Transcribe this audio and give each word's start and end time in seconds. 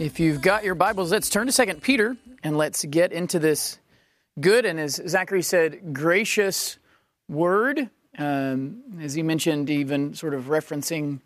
If 0.00 0.18
you've 0.18 0.42
got 0.42 0.64
your 0.64 0.74
Bibles, 0.74 1.12
let's 1.12 1.28
turn 1.28 1.46
to 1.46 1.52
2 1.52 1.74
Peter 1.74 2.16
and 2.42 2.58
let's 2.58 2.84
get 2.84 3.12
into 3.12 3.38
this 3.38 3.78
good 4.40 4.66
and, 4.66 4.80
as 4.80 5.00
Zachary 5.06 5.42
said, 5.42 5.94
gracious 5.94 6.78
word. 7.28 7.88
Um, 8.18 8.82
as 9.00 9.14
he 9.14 9.22
mentioned, 9.22 9.70
even 9.70 10.14
sort 10.14 10.34
of 10.34 10.46
referencing 10.46 11.20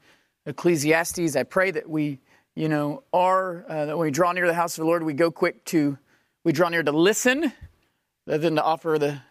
Ecclesiastes, 0.44 1.34
I 1.34 1.44
pray 1.44 1.70
that 1.70 1.88
we, 1.88 2.18
you 2.54 2.68
know, 2.68 3.04
are, 3.10 3.64
uh, 3.66 3.86
that 3.86 3.96
when 3.96 4.06
we 4.08 4.10
draw 4.10 4.32
near 4.32 4.46
the 4.46 4.52
house 4.52 4.76
of 4.76 4.82
the 4.82 4.86
Lord, 4.86 5.02
we 5.02 5.14
go 5.14 5.30
quick 5.30 5.64
to, 5.66 5.96
we 6.44 6.52
draw 6.52 6.68
near 6.68 6.82
to 6.82 6.92
listen 6.92 7.50
rather 8.26 8.42
than 8.42 8.56
to 8.56 8.62
offer 8.62 8.98
the 8.98 9.22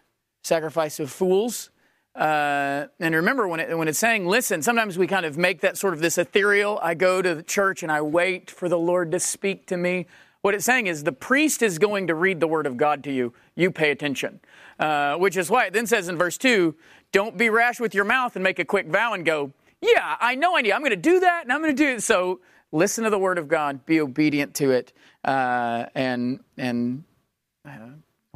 sacrifice 0.43 0.99
of 0.99 1.11
fools. 1.11 1.69
Uh, 2.17 2.87
and 2.99 3.13
remember, 3.13 3.47
when, 3.47 3.59
it, 3.59 3.77
when 3.77 3.87
it's 3.87 3.99
saying 3.99 4.25
listen, 4.25 4.63
sometimes 4.63 4.97
we 4.97 5.05
kind 5.05 5.25
of 5.25 5.37
make 5.37 5.61
that 5.61 5.77
sort 5.77 5.93
of 5.93 5.99
this 5.99 6.17
ethereal. 6.17 6.79
I 6.81 6.95
go 6.95 7.21
to 7.21 7.35
the 7.35 7.43
church 7.43 7.83
and 7.83 7.91
I 7.91 8.01
wait 8.01 8.49
for 8.49 8.67
the 8.67 8.77
Lord 8.77 9.11
to 9.11 9.19
speak 9.19 9.67
to 9.67 9.77
me. 9.77 10.07
What 10.41 10.55
it's 10.55 10.65
saying 10.65 10.87
is 10.87 11.03
the 11.03 11.11
priest 11.11 11.61
is 11.61 11.77
going 11.77 12.07
to 12.07 12.15
read 12.15 12.39
the 12.39 12.47
word 12.47 12.65
of 12.65 12.75
God 12.75 13.03
to 13.03 13.11
you. 13.11 13.33
You 13.55 13.69
pay 13.69 13.91
attention. 13.91 14.39
Uh, 14.79 15.15
which 15.15 15.37
is 15.37 15.49
why 15.49 15.65
it 15.65 15.73
then 15.73 15.87
says 15.87 16.07
in 16.07 16.17
verse 16.17 16.37
2 16.37 16.75
don't 17.11 17.37
be 17.37 17.49
rash 17.49 17.79
with 17.79 17.95
your 17.95 18.05
mouth 18.05 18.35
and 18.35 18.43
make 18.43 18.59
a 18.59 18.65
quick 18.65 18.87
vow 18.87 19.13
and 19.13 19.25
go, 19.25 19.51
yeah, 19.81 20.15
I 20.19 20.35
know 20.35 20.57
I 20.57 20.61
need. 20.61 20.71
I'm 20.71 20.81
going 20.81 20.89
to 20.91 20.95
do 20.95 21.19
that 21.19 21.43
and 21.43 21.53
I'm 21.53 21.61
going 21.61 21.75
to 21.75 21.83
do 21.83 21.89
it. 21.95 22.03
So 22.03 22.41
listen 22.71 23.03
to 23.03 23.09
the 23.09 23.19
word 23.19 23.37
of 23.37 23.47
God, 23.47 23.85
be 23.85 24.01
obedient 24.01 24.55
to 24.55 24.71
it, 24.71 24.91
uh, 25.23 25.85
and, 25.95 26.39
and, 26.57 27.03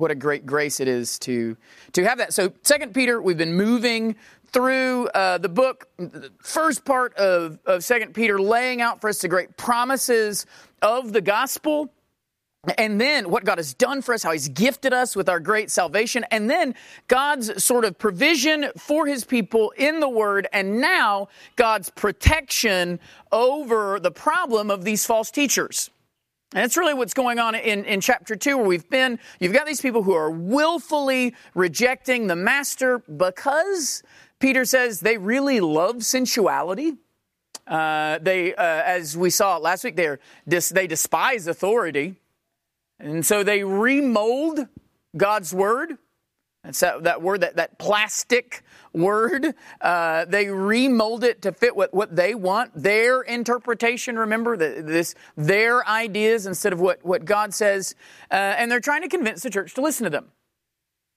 what 0.02 0.12
a 0.12 0.16
great 0.16 0.48
grace 0.48 0.80
it 0.80 0.88
is 0.88 1.20
to 1.20 1.56
to 1.94 2.04
have 2.04 2.18
that. 2.18 2.34
So, 2.34 2.52
Second 2.64 2.94
Peter, 2.94 3.22
we've 3.22 3.38
been 3.38 3.54
moving 3.54 4.16
through 4.48 5.08
uh, 5.10 5.38
the 5.38 5.48
book, 5.48 5.88
the 5.98 6.32
first 6.40 6.84
part 6.84 7.14
of 7.16 7.60
of 7.66 7.84
Second 7.84 8.14
Peter, 8.14 8.42
laying 8.42 8.82
out 8.82 9.00
for 9.00 9.10
us 9.10 9.22
the 9.22 9.28
great 9.28 9.56
promises 9.58 10.48
of 10.82 11.14
the 11.14 11.22
gospel. 11.22 11.94
And 12.78 13.02
then 13.02 13.32
what 13.32 13.44
God 13.44 13.58
has 13.58 13.74
done 13.74 14.04
for 14.04 14.14
us, 14.14 14.22
how 14.22 14.32
He's 14.32 14.48
gifted 14.50 14.94
us 14.94 15.16
with 15.16 15.30
our 15.30 15.40
great 15.40 15.72
salvation, 15.72 16.26
and 16.30 16.48
then 16.48 16.76
God's 17.08 17.64
sort 17.64 17.86
of 17.86 17.98
provision 17.98 18.70
for 18.78 19.08
His 19.08 19.24
people 19.24 19.72
in 19.78 20.00
the 20.00 20.10
Word, 20.10 20.48
and 20.54 20.80
now 20.80 21.30
God's 21.56 21.90
protection 21.90 23.00
over 23.32 24.00
the 24.00 24.12
problem 24.12 24.70
of 24.70 24.84
these 24.84 25.08
false 25.08 25.32
teachers. 25.32 25.90
And 26.54 26.64
that's 26.64 26.76
really 26.76 26.94
what's 26.94 27.14
going 27.14 27.40
on 27.40 27.56
in, 27.56 27.86
in 27.86 28.02
chapter 28.02 28.36
two, 28.36 28.58
where 28.58 28.66
we've 28.66 28.90
been. 28.90 29.20
You've 29.40 29.54
got 29.54 29.66
these 29.66 29.80
people 29.80 30.04
who 30.04 30.14
are 30.14 30.30
willfully 30.30 31.34
rejecting 31.56 32.28
the 32.28 32.36
master 32.36 33.00
because 33.00 34.04
Peter 34.40 34.66
says 34.66 35.00
they 35.00 35.18
really 35.18 35.62
love 35.62 36.04
sensuality. 36.04 36.98
Uh, 37.66 38.20
they, 38.22 38.54
uh, 38.54 38.64
as 38.64 39.16
we 39.16 39.30
saw 39.30 39.58
last 39.58 39.86
week, 39.86 39.96
they 39.96 40.18
they 40.46 40.88
despise 40.88 41.48
authority, 41.48 42.16
and 43.00 43.26
so 43.26 43.44
they 43.44 43.64
remold 43.64 44.68
God's 45.16 45.54
word. 45.54 45.98
That's 46.66 46.80
that, 46.82 47.04
that 47.04 47.22
word, 47.22 47.42
that, 47.42 47.56
that 47.56 47.80
plastic 47.80 48.64
word. 48.94 49.56
Uh, 49.80 50.26
they 50.26 50.48
remold 50.48 51.24
it 51.24 51.42
to 51.42 51.52
fit 51.52 51.76
what, 51.76 51.94
what 51.94 52.16
they 52.16 52.36
want, 52.36 52.72
their 52.76 53.22
interpretation, 53.22 54.18
remember, 54.18 54.58
the, 54.58 54.82
this, 54.86 55.16
their 55.36 55.88
ideas 55.88 56.46
instead 56.46 56.74
of 56.74 56.80
what, 56.80 57.04
what 57.04 57.26
God 57.26 57.54
says. 57.54 57.96
Uh, 58.30 58.36
and 58.36 58.72
they're 58.72 58.80
trying 58.80 59.02
to 59.02 59.10
convince 59.10 59.44
the 59.44 59.50
church 59.50 59.74
to 59.76 59.82
listen 59.82 60.04
to 60.04 60.10
them. 60.10 60.32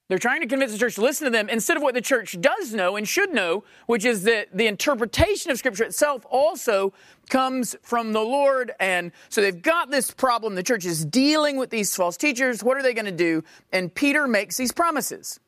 They're 0.09 0.19
trying 0.19 0.43
to 0.43 0.47
convince 0.47 0.71
the 0.71 0.79
church 0.79 0.97
to 0.97 1.01
listen 1.01 1.25
to 1.25 1.31
them 1.31 1.49
instead 1.49 1.79
of 1.79 1.83
what 1.83 1.95
the 1.95 2.03
church 2.03 2.39
does 2.39 2.75
know 2.75 2.97
and 2.97 3.09
should 3.09 3.33
know, 3.33 3.65
which 3.87 4.05
is 4.05 4.25
that 4.25 4.49
the 4.53 4.67
interpretation 4.67 5.51
of 5.51 5.57
Scripture 5.57 5.85
itself 5.85 6.27
also 6.31 6.93
comes 7.31 7.75
from 7.83 8.13
the 8.13 8.21
Lord. 8.21 8.73
And 8.79 9.13
so 9.31 9.41
they've 9.41 9.63
got 9.63 9.91
this 9.91 10.11
problem. 10.11 10.57
The 10.57 10.63
church 10.63 10.85
is 10.85 11.07
dealing 11.07 11.57
with 11.57 11.71
these 11.71 11.97
false 11.97 12.19
teachers. 12.19 12.63
What 12.63 12.77
are 12.77 12.83
they 12.83 12.93
going 12.93 13.07
to 13.07 13.13
do? 13.13 13.45
And 13.73 13.95
Peter 13.95 14.29
makes 14.29 14.59
these 14.59 14.73
promises 14.73 15.41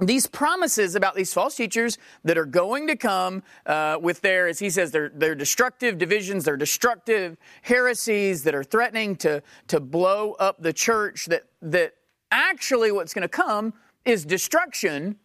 these 0.00 0.26
promises 0.26 0.94
about 0.94 1.14
these 1.14 1.32
false 1.32 1.56
teachers 1.56 1.98
that 2.24 2.38
are 2.38 2.44
going 2.44 2.86
to 2.86 2.96
come 2.96 3.42
uh, 3.66 3.98
with 4.00 4.20
their, 4.20 4.46
as 4.46 4.58
he 4.58 4.70
says, 4.70 4.90
their, 4.90 5.08
their 5.08 5.34
destructive 5.34 5.98
divisions, 5.98 6.44
their 6.44 6.56
destructive 6.56 7.36
heresies 7.62 8.44
that 8.44 8.54
are 8.54 8.64
threatening 8.64 9.16
to, 9.16 9.42
to 9.66 9.80
blow 9.80 10.32
up 10.32 10.62
the 10.62 10.72
church, 10.72 11.26
that, 11.26 11.44
that 11.62 11.94
actually 12.30 12.92
what's 12.92 13.12
going 13.12 13.22
to 13.22 13.28
come 13.28 13.74
is 14.04 14.24
destruction, 14.24 15.16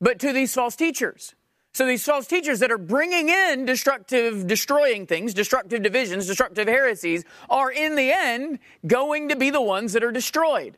but 0.00 0.18
to 0.18 0.32
these 0.32 0.54
false 0.54 0.76
teachers. 0.76 1.34
So 1.72 1.86
these 1.86 2.04
false 2.04 2.26
teachers 2.26 2.58
that 2.60 2.72
are 2.72 2.78
bringing 2.78 3.28
in 3.28 3.64
destructive, 3.64 4.46
destroying 4.46 5.06
things, 5.06 5.32
destructive 5.32 5.82
divisions, 5.82 6.26
destructive 6.26 6.66
heresies, 6.66 7.24
are 7.48 7.70
in 7.70 7.94
the 7.94 8.10
end 8.12 8.58
going 8.86 9.28
to 9.28 9.36
be 9.36 9.50
the 9.50 9.62
ones 9.62 9.92
that 9.92 10.02
are 10.02 10.10
destroyed. 10.10 10.76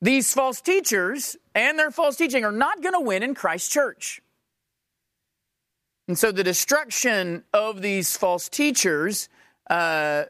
These 0.00 0.32
false 0.32 0.60
teachers 0.60 1.36
and 1.54 1.78
their 1.78 1.90
false 1.90 2.16
teaching 2.16 2.44
are 2.44 2.52
not 2.52 2.82
going 2.82 2.94
to 2.94 3.00
win 3.00 3.22
in 3.22 3.34
Christ's 3.34 3.72
church. 3.72 4.20
And 6.08 6.18
so 6.18 6.30
the 6.30 6.44
destruction 6.44 7.44
of 7.52 7.82
these 7.82 8.16
false 8.16 8.48
teachers, 8.48 9.28
uh, 9.68 10.24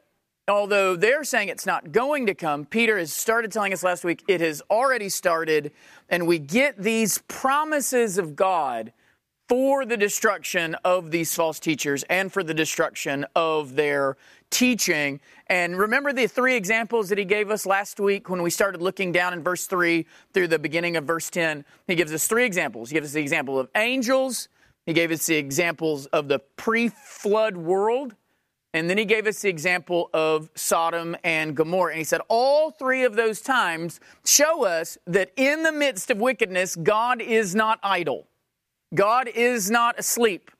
although 0.49 0.97
they're 0.97 1.25
saying 1.25 1.49
it's 1.49 1.67
not 1.67 1.93
going 1.93 2.27
to 2.27 2.35
come, 2.35 2.65
Peter 2.65 2.97
has 2.97 3.13
started 3.13 3.53
telling 3.53 3.73
us 3.73 3.83
last 3.83 4.05
week 4.05 4.23
it 4.27 4.41
has 4.41 4.63
already 4.71 5.09
started, 5.09 5.73
and 6.09 6.27
we 6.27 6.39
get 6.39 6.79
these 6.79 7.19
promises 7.29 8.17
of 8.17 8.37
God 8.37 8.93
for 9.49 9.85
the 9.85 9.97
destruction 9.97 10.75
of 10.85 11.11
these 11.11 11.35
false 11.35 11.61
teachers 11.61 12.05
and 12.05 12.33
for 12.33 12.43
the 12.43 12.55
destruction 12.55 13.27
of 13.37 13.77
their 13.77 14.17
teaching. 14.51 15.21
And 15.49 15.79
remember 15.79 16.13
the 16.13 16.27
three 16.27 16.57
examples 16.57 17.09
that 17.09 17.19
he 17.19 17.25
gave 17.25 17.51
us 17.51 17.67
last 17.67 18.01
week 18.01 18.29
when 18.29 18.43
we 18.43 18.51
started 18.51 18.83
looking 18.83 19.13
down 19.13 19.33
in 19.33 19.43
verse 19.43 19.67
3 19.67 20.07
through 20.33 20.49
the 20.49 20.59
beginning 20.59 20.97
of 20.97 21.05
verse 21.05 21.31
10? 21.31 21.65
He 21.87 21.95
gives 21.95 22.13
us 22.13 22.27
three 22.27 22.45
examples. 22.45 22.91
He 22.91 22.95
gives 22.95 23.09
us 23.09 23.13
the 23.13 23.21
example 23.21 23.59
of 23.59 23.69
angels, 23.75 24.49
he 24.87 24.93
gave 24.93 25.11
us 25.11 25.27
the 25.27 25.37
examples 25.37 26.07
of 26.07 26.29
the 26.29 26.39
pre 26.57 26.89
flood 26.89 27.57
world, 27.57 28.15
and 28.73 28.89
then 28.89 28.99
he 28.99 29.05
gave 29.05 29.27
us 29.27 29.41
the 29.41 29.49
example 29.49 30.11
of 30.15 30.49
Sodom 30.55 31.17
and 31.25 31.57
Gomorrah. 31.57 31.93
And 31.93 31.99
he 31.99 32.05
said, 32.05 32.21
all 32.29 32.71
three 32.71 33.05
of 33.05 33.17
those 33.17 33.41
times 33.41 34.01
show 34.25 34.65
us 34.65 34.97
that 35.07 35.33
in 35.37 35.63
the 35.63 35.73
midst 35.73 36.11
of 36.11 36.19
wickedness, 36.19 36.77
God 36.77 37.21
is 37.21 37.55
not 37.55 37.81
idle. 37.83 38.29
God 38.95 39.29
is 39.29 39.71
not 39.71 39.99
asleep. 39.99 40.51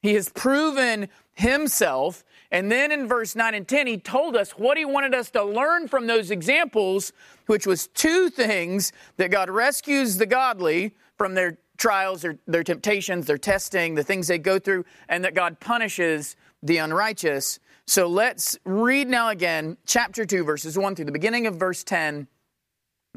He 0.00 0.14
has 0.14 0.28
proven 0.28 1.08
himself 1.34 2.24
and 2.50 2.70
then 2.70 2.92
in 2.92 3.08
verse 3.08 3.34
9 3.34 3.54
and 3.54 3.66
10, 3.66 3.86
he 3.86 3.98
told 3.98 4.36
us 4.36 4.52
what 4.52 4.76
he 4.76 4.84
wanted 4.84 5.14
us 5.14 5.30
to 5.30 5.42
learn 5.44 5.88
from 5.88 6.06
those 6.06 6.30
examples, 6.30 7.12
which 7.46 7.66
was 7.66 7.88
two 7.88 8.30
things 8.30 8.92
that 9.16 9.30
God 9.30 9.50
rescues 9.50 10.16
the 10.16 10.26
godly 10.26 10.94
from 11.16 11.34
their 11.34 11.58
trials, 11.76 12.22
their, 12.22 12.38
their 12.46 12.62
temptations, 12.62 13.26
their 13.26 13.38
testing, 13.38 13.94
the 13.94 14.04
things 14.04 14.28
they 14.28 14.38
go 14.38 14.58
through, 14.58 14.84
and 15.08 15.24
that 15.24 15.34
God 15.34 15.58
punishes 15.60 16.36
the 16.62 16.78
unrighteous. 16.78 17.58
So 17.86 18.06
let's 18.06 18.58
read 18.64 19.08
now 19.08 19.30
again, 19.30 19.76
chapter 19.86 20.24
2, 20.24 20.44
verses 20.44 20.78
1 20.78 20.94
through 20.94 21.04
the 21.06 21.12
beginning 21.12 21.46
of 21.46 21.56
verse 21.56 21.84
10, 21.84 22.26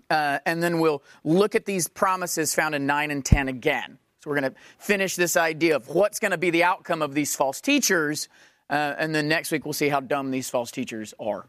uh, 0.10 0.40
and 0.46 0.62
then 0.62 0.80
we'll 0.80 1.04
look 1.24 1.56
at 1.56 1.66
these 1.66 1.88
promises 1.88 2.54
found 2.54 2.76
in 2.76 2.86
9 2.86 3.12
and 3.12 3.24
10 3.24 3.48
again. 3.48 3.98
So 4.24 4.30
we're 4.30 4.40
going 4.40 4.52
to 4.52 4.60
finish 4.80 5.16
this 5.16 5.38
idea 5.38 5.76
of 5.76 5.88
what's 5.90 6.20
going 6.20 6.32
to 6.32 6.38
be 6.38 6.50
the 6.50 6.64
outcome 6.64 7.02
of 7.02 7.14
these 7.14 7.36
false 7.36 7.62
teachers 7.62 8.28
uh, 8.70 8.96
and 8.98 9.16
then 9.16 9.28
next 9.28 9.52
week, 9.52 9.66
we'll 9.66 9.74
see 9.74 9.90
how 9.90 10.00
dumb 10.00 10.32
these 10.32 10.50
false 10.50 10.72
teachers 10.72 11.14
are. 11.20 11.48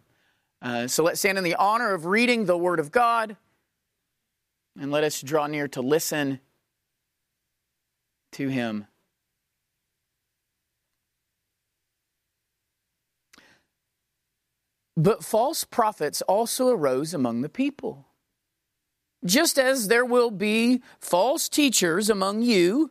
Uh, 0.61 0.87
so 0.87 1.03
let's 1.05 1.21
stand 1.21 1.39
in 1.39 1.45
the 1.45 1.55
honor 1.55 1.95
of 1.95 2.06
reading 2.06 2.47
the 2.47 2.56
Word 2.56 2.81
of 2.81 2.91
God 2.91 3.37
and 4.79 4.91
let 4.91 5.05
us 5.05 5.21
draw 5.21 5.47
near 5.47 5.69
to 5.69 5.81
listen 5.81 6.41
to 8.33 8.49
Him. 8.49 8.87
But 14.97 15.25
false 15.25 15.62
prophets 15.62 16.23
also 16.23 16.69
arose 16.69 17.14
among 17.14 17.43
the 17.43 17.49
people. 17.49 18.06
Just 19.25 19.59
as 19.59 19.88
there 19.88 20.05
will 20.05 20.31
be 20.31 20.82
false 20.99 21.49
teachers 21.49 22.11
among 22.11 22.43
you 22.43 22.91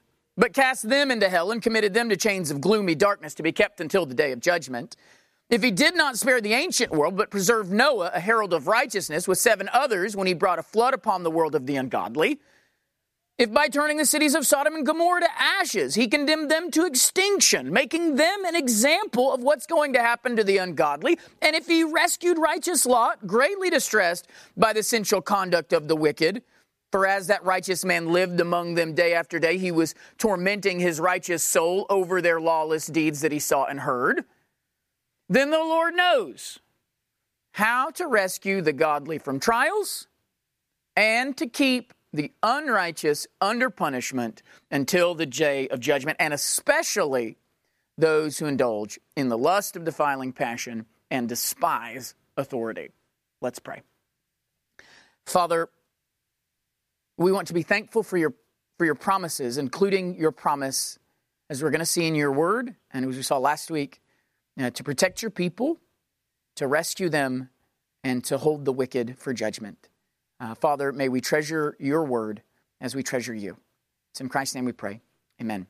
but 0.41 0.53
cast 0.53 0.89
them 0.89 1.11
into 1.11 1.29
hell 1.29 1.51
and 1.51 1.61
committed 1.61 1.93
them 1.93 2.09
to 2.09 2.17
chains 2.17 2.49
of 2.49 2.59
gloomy 2.59 2.95
darkness 2.95 3.35
to 3.35 3.43
be 3.43 3.51
kept 3.51 3.79
until 3.79 4.07
the 4.07 4.15
day 4.15 4.31
of 4.31 4.39
judgment. 4.39 4.95
If 5.51 5.61
he 5.61 5.69
did 5.69 5.95
not 5.95 6.17
spare 6.17 6.41
the 6.41 6.55
ancient 6.55 6.91
world, 6.91 7.15
but 7.15 7.29
preserved 7.29 7.71
Noah, 7.71 8.09
a 8.11 8.19
herald 8.19 8.51
of 8.51 8.65
righteousness, 8.65 9.27
with 9.27 9.37
seven 9.37 9.69
others 9.71 10.15
when 10.15 10.25
he 10.25 10.33
brought 10.33 10.57
a 10.57 10.63
flood 10.63 10.95
upon 10.95 11.21
the 11.21 11.29
world 11.29 11.53
of 11.53 11.67
the 11.67 11.75
ungodly, 11.75 12.39
if 13.37 13.53
by 13.53 13.67
turning 13.67 13.97
the 13.97 14.05
cities 14.05 14.33
of 14.33 14.47
Sodom 14.47 14.73
and 14.73 14.83
Gomorrah 14.83 15.21
to 15.21 15.29
ashes, 15.37 15.93
he 15.93 16.07
condemned 16.07 16.49
them 16.49 16.71
to 16.71 16.87
extinction, 16.87 17.71
making 17.71 18.15
them 18.15 18.43
an 18.43 18.55
example 18.55 19.31
of 19.31 19.43
what's 19.43 19.67
going 19.67 19.93
to 19.93 19.99
happen 19.99 20.35
to 20.37 20.43
the 20.43 20.57
ungodly, 20.57 21.19
and 21.43 21.55
if 21.55 21.67
he 21.67 21.83
rescued 21.83 22.39
righteous 22.39 22.87
Lot, 22.87 23.27
greatly 23.27 23.69
distressed 23.69 24.27
by 24.57 24.73
the 24.73 24.81
sensual 24.81 25.21
conduct 25.21 25.71
of 25.71 25.87
the 25.87 25.95
wicked, 25.95 26.41
for 26.91 27.07
as 27.07 27.27
that 27.27 27.43
righteous 27.43 27.85
man 27.85 28.11
lived 28.11 28.39
among 28.39 28.75
them 28.75 28.93
day 28.93 29.13
after 29.13 29.39
day, 29.39 29.57
he 29.57 29.71
was 29.71 29.95
tormenting 30.17 30.79
his 30.79 30.99
righteous 30.99 31.43
soul 31.43 31.85
over 31.89 32.21
their 32.21 32.41
lawless 32.41 32.87
deeds 32.87 33.21
that 33.21 33.31
he 33.31 33.39
saw 33.39 33.65
and 33.65 33.81
heard, 33.81 34.25
then 35.29 35.49
the 35.49 35.57
Lord 35.57 35.95
knows 35.95 36.59
how 37.53 37.89
to 37.91 38.07
rescue 38.07 38.61
the 38.61 38.73
godly 38.73 39.17
from 39.17 39.39
trials 39.39 40.07
and 40.95 41.35
to 41.37 41.47
keep 41.47 41.93
the 42.13 42.31
unrighteous 42.43 43.27
under 43.39 43.69
punishment 43.69 44.43
until 44.69 45.15
the 45.15 45.25
day 45.25 45.67
of 45.69 45.79
judgment, 45.79 46.17
and 46.19 46.33
especially 46.33 47.37
those 47.97 48.37
who 48.37 48.45
indulge 48.45 48.99
in 49.15 49.29
the 49.29 49.37
lust 49.37 49.75
of 49.75 49.85
defiling 49.85 50.33
passion 50.33 50.85
and 51.09 51.29
despise 51.29 52.15
authority. 52.35 52.89
Let's 53.41 53.59
pray. 53.59 53.81
Father, 55.25 55.69
we 57.23 57.31
want 57.31 57.47
to 57.47 57.53
be 57.53 57.63
thankful 57.63 58.03
for 58.03 58.17
your, 58.17 58.33
for 58.77 58.85
your 58.85 58.95
promises, 58.95 59.57
including 59.57 60.15
your 60.15 60.31
promise, 60.31 60.97
as 61.49 61.61
we're 61.61 61.69
going 61.69 61.79
to 61.79 61.85
see 61.85 62.07
in 62.07 62.15
your 62.15 62.31
word, 62.31 62.75
and 62.91 63.05
as 63.05 63.15
we 63.15 63.21
saw 63.23 63.37
last 63.37 63.69
week, 63.69 64.01
uh, 64.59 64.69
to 64.71 64.83
protect 64.83 65.21
your 65.21 65.31
people, 65.31 65.79
to 66.55 66.67
rescue 66.67 67.09
them, 67.09 67.49
and 68.03 68.23
to 68.23 68.37
hold 68.37 68.65
the 68.65 68.73
wicked 68.73 69.17
for 69.17 69.33
judgment. 69.33 69.89
Uh, 70.39 70.55
Father, 70.55 70.91
may 70.91 71.09
we 71.09 71.21
treasure 71.21 71.75
your 71.79 72.03
word 72.03 72.41
as 72.79 72.95
we 72.95 73.03
treasure 73.03 73.33
you. 73.33 73.57
It's 74.11 74.21
in 74.21 74.29
Christ's 74.29 74.55
name 74.55 74.65
we 74.65 74.71
pray. 74.71 75.01
Amen. 75.39 75.67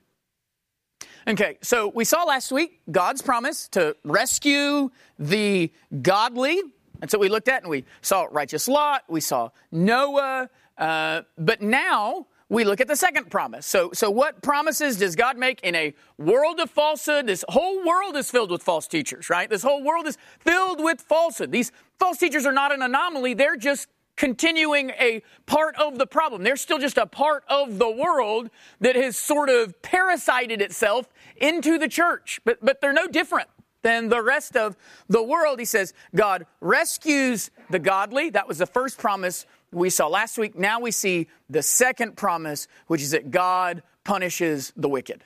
Okay, 1.28 1.58
so 1.62 1.88
we 1.90 2.06
saw 2.06 2.24
last 2.24 2.52
week 2.52 2.82
God's 2.90 3.22
promise 3.22 3.68
to 3.70 3.96
rescue 4.04 4.90
the 5.20 5.72
godly. 6.02 6.62
That's 7.00 7.14
what 7.14 7.20
we 7.20 7.30
looked 7.30 7.48
at, 7.48 7.64
and 7.64 7.70
we 7.70 7.86
saw 8.02 8.28
righteous 8.32 8.68
Lot, 8.68 9.04
we 9.10 9.22
saw 9.22 9.50
Noah, 9.72 10.50
uh, 10.82 11.22
but 11.38 11.62
now 11.62 12.26
we 12.50 12.66
look 12.66 12.82
at 12.82 12.88
the 12.88 12.96
second 12.96 13.32
promise. 13.32 13.66
So, 13.66 13.92
so 13.94 14.10
what 14.10 14.42
promises 14.42 14.98
does 14.98 15.16
God 15.16 15.38
make 15.38 15.62
in 15.62 15.74
a 15.74 15.94
world 16.18 16.60
of 16.60 16.70
falsehood? 16.70 17.28
This 17.28 17.46
whole 17.48 17.86
world 17.86 18.18
is 18.18 18.30
filled 18.30 18.52
with 18.52 18.62
false 18.62 18.88
teachers, 18.88 19.30
right? 19.30 19.50
This 19.50 19.64
whole 19.64 19.84
world 19.84 20.06
is 20.06 20.18
filled 20.40 20.84
with 20.84 21.00
falsehood. 21.00 21.52
These 21.52 21.72
false 21.98 22.18
teachers 22.18 22.46
are 22.46 22.52
not 22.52 22.74
an 22.74 22.82
anomaly, 22.82 23.36
they're 23.36 23.56
just 23.56 23.88
continuing 24.18 24.90
a 25.00 25.24
part 25.46 25.76
of 25.78 25.98
the 25.98 26.06
problem. 26.06 26.44
They're 26.44 26.58
still 26.58 26.78
just 26.78 26.98
a 26.98 27.06
part 27.06 27.44
of 27.48 27.80
the 27.80 27.90
world 27.90 28.50
that 28.82 28.96
has 28.96 29.18
sort 29.18 29.50
of 29.50 29.82
parasited 29.82 30.62
itself 30.62 31.08
into 31.38 31.78
the 31.78 31.88
church, 31.88 32.42
but, 32.44 32.58
but 32.62 32.82
they're 32.82 32.92
no 32.92 33.08
different 33.08 33.48
than 33.82 34.10
the 34.10 34.22
rest 34.22 34.56
of 34.56 34.76
the 35.08 35.24
world. 35.24 35.60
He 35.60 35.66
says, 35.66 35.94
God 36.16 36.46
rescues 36.60 37.50
the 37.70 37.80
godly. 37.80 38.30
That 38.30 38.48
was 38.48 38.58
the 38.58 38.66
first 38.66 38.98
promise 38.98 39.46
we 39.72 39.90
saw 39.90 40.08
last 40.08 40.38
week. 40.38 40.58
Now 40.58 40.80
we 40.80 40.92
see 40.92 41.28
the 41.50 41.64
second 41.64 42.18
promise, 42.18 42.68
which 42.88 43.02
is 43.02 43.12
that 43.12 43.32
God 43.32 43.84
punishes 44.04 44.74
the 44.76 44.90
wicked. 44.90 45.24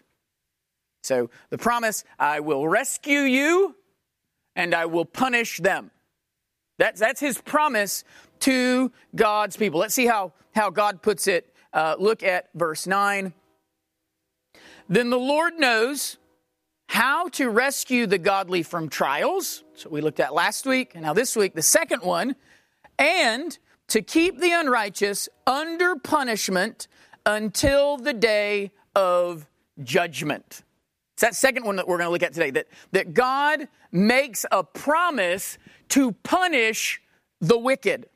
So 1.04 1.30
the 1.50 1.58
promise, 1.58 2.04
I 2.18 2.40
will 2.40 2.68
rescue 2.68 3.20
you 3.20 3.76
and 4.56 4.74
I 4.74 4.86
will 4.86 5.06
punish 5.06 5.60
them. 5.60 5.92
That's, 6.78 7.00
that's 7.00 7.20
his 7.20 7.40
promise 7.40 8.04
to 8.42 8.92
God's 9.16 9.56
people. 9.56 9.80
Let's 9.80 9.94
see 9.94 10.08
how, 10.08 10.34
how 10.54 10.70
God 10.70 11.02
puts 11.02 11.28
it. 11.28 11.54
Uh, 11.74 11.96
look 11.98 12.24
at 12.24 12.50
verse 12.54 12.88
9. 12.88 13.34
Then 14.90 15.10
the 15.10 15.20
Lord 15.20 15.58
knows 15.58 16.18
how 16.88 17.30
to 17.30 17.50
rescue 17.50 18.08
the 18.08 18.18
godly 18.18 18.64
from 18.64 18.90
trials. 18.90 19.64
So 19.76 19.90
we 19.90 20.02
looked 20.02 20.20
at 20.20 20.34
last 20.34 20.66
week. 20.66 20.92
And 20.94 21.04
now 21.04 21.14
this 21.14 21.36
week, 21.36 21.54
the 21.54 21.62
second 21.62 22.02
one. 22.02 22.36
And 22.98 23.58
to 23.88 24.02
keep 24.02 24.40
the 24.40 24.52
unrighteous 24.52 25.30
under 25.46 25.96
punishment 25.96 26.88
until 27.26 27.98
the 27.98 28.14
day 28.14 28.72
of 28.96 29.48
judgment. 29.84 30.64
It's 31.14 31.22
that 31.22 31.36
second 31.36 31.66
one 31.66 31.78
that 31.78 31.88
we're 31.88 31.98
going 31.98 32.08
to 32.08 32.12
look 32.12 32.24
at 32.24 32.34
today 32.34 32.52
that, 32.52 32.68
that 32.92 33.14
God 33.14 33.68
makes 33.92 34.46
a 34.52 34.64
promise 34.64 35.58
to 35.90 36.12
punish 36.12 37.02
the 37.40 37.58
wicked. 37.58 38.08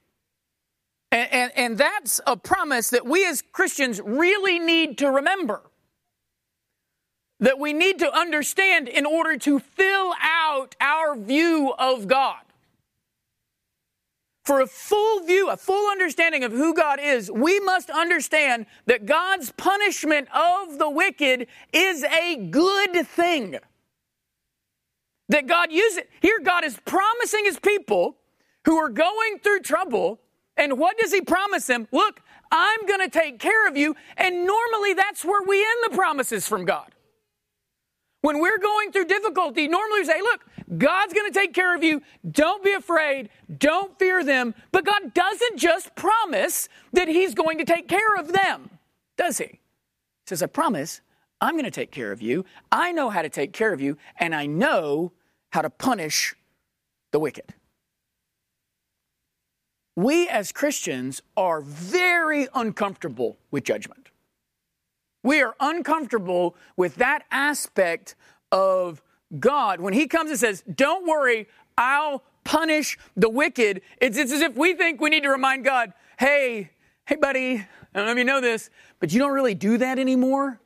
And, 1.12 1.32
and, 1.32 1.52
and, 1.56 1.78
that's 1.78 2.22
a 2.28 2.38
promise 2.38 2.92
that 2.92 3.06
we 3.06 3.26
as 3.26 3.42
Christians 3.52 4.00
really 4.04 4.60
need 4.60 5.00
to 5.00 5.10
remember. 5.10 5.62
That 7.40 7.58
we 7.58 7.74
need 7.74 8.00
to 8.00 8.16
understand 8.16 8.88
in 8.88 9.06
order 9.06 9.38
to 9.38 9.60
fill 9.60 10.14
out 10.22 10.76
our 10.80 11.16
view 11.16 11.74
of 11.80 12.08
God. 12.08 12.42
For 14.50 14.62
a 14.62 14.66
full 14.66 15.20
view, 15.26 15.48
a 15.52 15.58
full 15.58 15.92
understanding 15.92 16.44
of 16.44 16.52
who 16.52 16.74
God 16.74 17.00
is, 17.00 17.30
we 17.30 17.60
must 17.60 17.92
understand 17.92 18.66
that 18.88 19.06
God's 19.06 19.52
punishment 19.52 20.28
of 20.34 20.80
the 20.80 20.90
wicked 20.90 21.46
is 21.72 22.04
a 22.04 22.36
good 22.50 23.08
thing. 23.08 23.60
That 25.28 25.46
God 25.46 25.72
uses. 25.72 26.02
Here, 26.20 26.40
God 26.44 26.66
is 26.66 26.80
promising 26.84 27.46
his 27.46 27.60
people 27.60 28.18
who 28.66 28.76
are 28.78 28.90
going 28.90 29.38
through 29.44 29.60
trouble 29.60 30.20
and 30.58 30.80
what 30.80 30.98
does 30.98 31.14
he 31.14 31.22
promise 31.22 31.68
them? 31.68 31.88
Look, 31.92 32.20
I'm 32.52 32.88
going 32.88 33.02
to 33.02 33.10
take 33.10 33.38
care 33.38 33.68
of 33.68 33.78
you. 33.78 33.96
And 34.18 34.48
normally 34.48 34.96
that's 34.96 35.24
where 35.24 35.44
we 35.48 35.60
end 35.60 35.92
the 35.92 35.96
promises 35.96 36.48
from 36.48 36.66
God. 36.66 36.96
When 38.22 38.40
we're 38.40 38.58
going 38.58 38.92
through 38.92 39.06
difficulty, 39.06 39.68
normally 39.68 40.00
we 40.00 40.06
say, 40.06 40.22
look, 40.22 40.42
God's 40.78 41.14
going 41.14 41.32
to 41.32 41.38
take 41.40 41.54
care 41.54 41.76
of 41.76 41.84
you. 41.84 42.02
Don't 42.30 42.64
be 42.64 42.74
afraid. 42.74 43.30
Don't 43.58 43.98
fear 43.98 44.24
them. 44.24 44.54
But 44.72 44.86
God 44.86 45.14
doesn't 45.14 45.58
just 45.58 45.96
promise 45.96 46.70
that 46.94 47.08
He's 47.08 47.34
going 47.34 47.58
to 47.58 47.66
take 47.66 47.88
care 47.88 48.16
of 48.18 48.32
them, 48.32 48.70
does 49.18 49.38
He? 49.40 49.46
He 49.46 49.60
says, 50.28 50.44
I 50.44 50.48
promise 50.48 51.02
I'm 51.42 51.54
going 51.54 51.66
to 51.66 51.72
take 51.72 51.92
care 51.92 52.12
of 52.12 52.22
you. 52.22 52.46
I 52.72 52.92
know 52.92 53.10
how 53.10 53.22
to 53.22 53.30
take 53.30 53.54
care 53.54 53.74
of 53.74 53.82
you, 53.82 53.98
and 54.20 54.36
I 54.36 54.46
know 54.46 55.12
how 55.52 55.62
to 55.62 55.70
punish 55.70 56.36
the 57.12 57.20
wicked 57.20 57.54
we 60.00 60.30
as 60.30 60.54
Christians 60.54 61.22
are 61.36 61.60
very 61.60 62.48
uncomfortable 62.56 63.38
with 63.52 63.66
judgment. 63.66 64.08
We 65.24 65.42
are 65.42 65.56
uncomfortable 65.60 66.56
with 66.78 66.96
that 66.96 67.26
aspect 67.32 68.16
of 68.50 69.02
God. 69.38 69.82
When 69.82 69.94
He 69.94 70.08
comes 70.08 70.30
and 70.30 70.40
says, 70.40 70.64
Don't 70.74 71.08
worry, 71.08 71.48
I'll 71.78 72.24
punish 72.44 72.98
the 73.16 73.30
wicked, 73.30 73.82
it's, 74.02 74.18
it's 74.18 74.32
as 74.32 74.42
if 74.42 74.56
we 74.56 74.74
think 74.74 75.00
we 75.00 75.10
need 75.10 75.24
to 75.24 75.30
remind 75.30 75.66
God, 75.66 75.94
Hey, 76.18 76.72
hey, 77.06 77.16
buddy, 77.16 77.56
I 77.56 77.66
don't 77.94 78.06
know 78.06 78.12
if 78.12 78.18
you 78.18 78.24
know 78.24 78.42
this, 78.42 78.70
but 79.00 79.12
you 79.12 79.20
don't 79.20 79.32
really 79.32 79.56
do 79.56 79.78
that 79.78 80.00
anymore. 80.00 80.60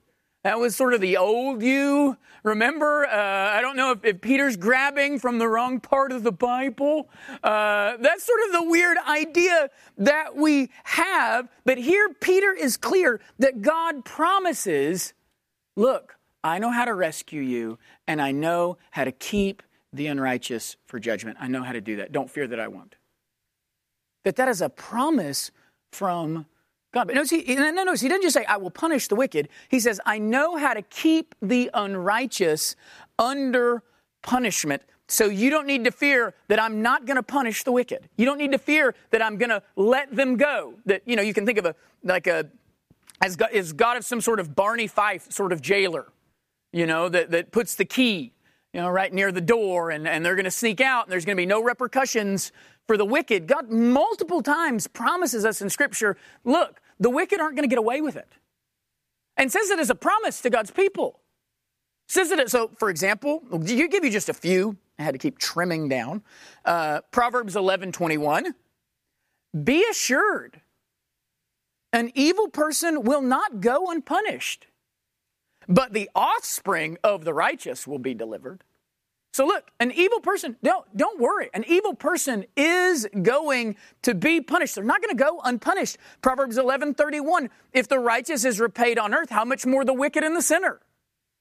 That 0.43 0.59
was 0.59 0.75
sort 0.75 0.93
of 0.93 0.99
the 0.99 1.17
old 1.17 1.63
you. 1.63 2.17
Remember, 2.43 3.05
uh, 3.05 3.57
I 3.57 3.61
don't 3.61 3.77
know 3.77 3.91
if, 3.91 4.03
if, 4.03 4.19
Peter's 4.19 4.57
grabbing 4.57 5.17
from 5.19 5.39
the 5.39 5.47
wrong 5.47 5.79
part 5.79 6.11
of 6.11 6.23
the 6.23 6.33
Bible. 6.33 7.09
Uh, 7.41 7.95
that's 7.97 8.25
sort 8.25 8.39
of 8.47 8.51
the 8.51 8.69
weird 8.69 8.97
idea 9.07 9.69
that 9.97 10.35
we 10.35 10.69
have. 10.83 11.47
But 11.63 11.77
here, 11.77 12.09
Peter 12.19 12.51
is 12.51 12.75
clear 12.75 13.21
that 13.39 13.61
God 13.61 14.03
promises 14.03 15.13
look, 15.77 16.17
I 16.43 16.59
know 16.59 16.71
how 16.71 16.85
to 16.85 16.93
rescue 16.93 17.41
you, 17.41 17.79
and 18.07 18.21
I 18.21 18.31
know 18.31 18.77
how 18.91 19.05
to 19.05 19.11
keep 19.11 19.63
the 19.93 20.07
unrighteous 20.07 20.75
for 20.85 20.99
judgment. 20.99 21.37
I 21.39 21.47
know 21.47 21.63
how 21.63 21.71
to 21.71 21.81
do 21.81 21.97
that. 21.97 22.11
Don't 22.11 22.29
fear 22.29 22.47
that 22.47 22.59
I 22.59 22.67
won't. 22.67 22.95
That 24.23 24.35
that 24.37 24.47
is 24.47 24.61
a 24.61 24.69
promise 24.69 25.51
from 25.91 26.45
God. 26.93 27.07
But 27.07 27.15
notice 27.15 27.31
he, 27.31 27.55
no, 27.55 27.69
notice 27.71 28.01
he 28.01 28.07
doesn't 28.07 28.23
just 28.23 28.33
say, 28.33 28.45
I 28.45 28.57
will 28.57 28.71
punish 28.71 29.07
the 29.07 29.15
wicked. 29.15 29.49
He 29.69 29.79
says, 29.79 29.99
I 30.05 30.19
know 30.19 30.57
how 30.57 30.73
to 30.73 30.81
keep 30.81 31.35
the 31.41 31.69
unrighteous 31.73 32.75
under 33.19 33.83
punishment. 34.21 34.83
So 35.07 35.25
you 35.25 35.49
don't 35.49 35.67
need 35.67 35.83
to 35.83 35.91
fear 35.91 36.33
that 36.47 36.61
I'm 36.61 36.81
not 36.81 37.05
going 37.05 37.17
to 37.17 37.23
punish 37.23 37.63
the 37.63 37.71
wicked. 37.71 38.09
You 38.15 38.25
don't 38.25 38.37
need 38.37 38.51
to 38.53 38.57
fear 38.57 38.95
that 39.11 39.21
I'm 39.21 39.37
going 39.37 39.49
to 39.49 39.61
let 39.75 40.15
them 40.15 40.37
go. 40.37 40.75
That, 40.85 41.01
you 41.05 41.15
know, 41.15 41.21
you 41.21 41.33
can 41.33 41.45
think 41.45 41.57
of 41.57 41.65
a, 41.65 41.75
like 42.03 42.25
a, 42.25 42.49
as 43.21 43.35
God, 43.35 43.49
is 43.51 43.73
God 43.73 43.97
of 43.97 44.05
some 44.05 44.21
sort 44.21 44.39
of 44.39 44.55
Barney 44.55 44.87
Fife 44.87 45.31
sort 45.31 45.51
of 45.51 45.61
jailer, 45.61 46.07
you 46.73 46.85
know, 46.85 47.07
that, 47.07 47.31
that 47.31 47.51
puts 47.51 47.75
the 47.75 47.85
key, 47.85 48.33
you 48.73 48.81
know, 48.81 48.89
right 48.89 49.13
near 49.13 49.31
the 49.31 49.41
door 49.41 49.91
and, 49.91 50.07
and 50.07 50.25
they're 50.25 50.35
going 50.35 50.45
to 50.45 50.51
sneak 50.51 50.81
out 50.81 51.05
and 51.05 51.11
there's 51.11 51.23
going 51.23 51.37
to 51.37 51.41
be 51.41 51.45
no 51.45 51.63
repercussions 51.63 52.51
for 52.85 52.97
the 52.97 53.05
wicked. 53.05 53.47
God 53.47 53.69
multiple 53.69 54.41
times 54.41 54.87
promises 54.87 55.45
us 55.45 55.61
in 55.61 55.69
Scripture 55.69 56.17
look, 56.43 56.81
the 56.99 57.09
wicked 57.09 57.39
aren't 57.39 57.55
going 57.55 57.67
to 57.67 57.73
get 57.73 57.79
away 57.79 58.01
with 58.01 58.17
it. 58.17 58.27
And 59.37 59.51
says 59.51 59.69
it 59.69 59.79
as 59.79 59.89
a 59.89 59.95
promise 59.95 60.41
to 60.41 60.49
God's 60.49 60.71
people. 60.71 61.19
Says 62.07 62.29
it 62.31 62.49
so, 62.49 62.69
for 62.77 62.89
example, 62.89 63.41
you 63.63 63.87
give 63.87 64.03
you 64.03 64.11
just 64.11 64.29
a 64.29 64.33
few 64.33 64.77
I 64.97 65.03
had 65.03 65.13
to 65.13 65.17
keep 65.17 65.39
trimming 65.39 65.89
down. 65.89 66.23
Uh, 66.65 67.01
Proverbs 67.11 67.55
11 67.55 67.91
21. 67.91 68.53
Be 69.63 69.85
assured, 69.89 70.61
an 71.91 72.11
evil 72.15 72.47
person 72.47 73.03
will 73.03 73.21
not 73.21 73.59
go 73.59 73.91
unpunished, 73.91 74.65
but 75.67 75.93
the 75.93 76.09
offspring 76.15 76.97
of 77.03 77.25
the 77.25 77.33
righteous 77.33 77.87
will 77.87 77.99
be 77.99 78.13
delivered. 78.13 78.63
So 79.33 79.47
look, 79.47 79.71
an 79.79 79.91
evil 79.91 80.19
person, 80.19 80.57
don't, 80.61 80.85
don't 80.95 81.19
worry. 81.19 81.49
An 81.55 81.65
evil 81.67 81.95
person 81.95 82.45
is 82.55 83.07
going 83.19 83.75
to 84.03 84.13
be 84.13 84.41
punished. 84.41 84.75
They're 84.75 84.83
not 84.83 85.01
going 85.01 85.17
to 85.17 85.23
go 85.23 85.41
unpunished. 85.43 85.97
Proverbs 86.21 86.59
11, 86.59 86.93
31. 86.93 87.49
If 87.73 87.87
the 87.87 87.97
righteous 87.97 88.45
is 88.45 88.59
repaid 88.59 88.99
on 88.99 89.15
earth, 89.15 89.31
how 89.31 89.43
much 89.43 89.65
more 89.65 89.83
the 89.83 89.93
wicked 89.93 90.23
and 90.23 90.35
the 90.35 90.41
sinner? 90.41 90.79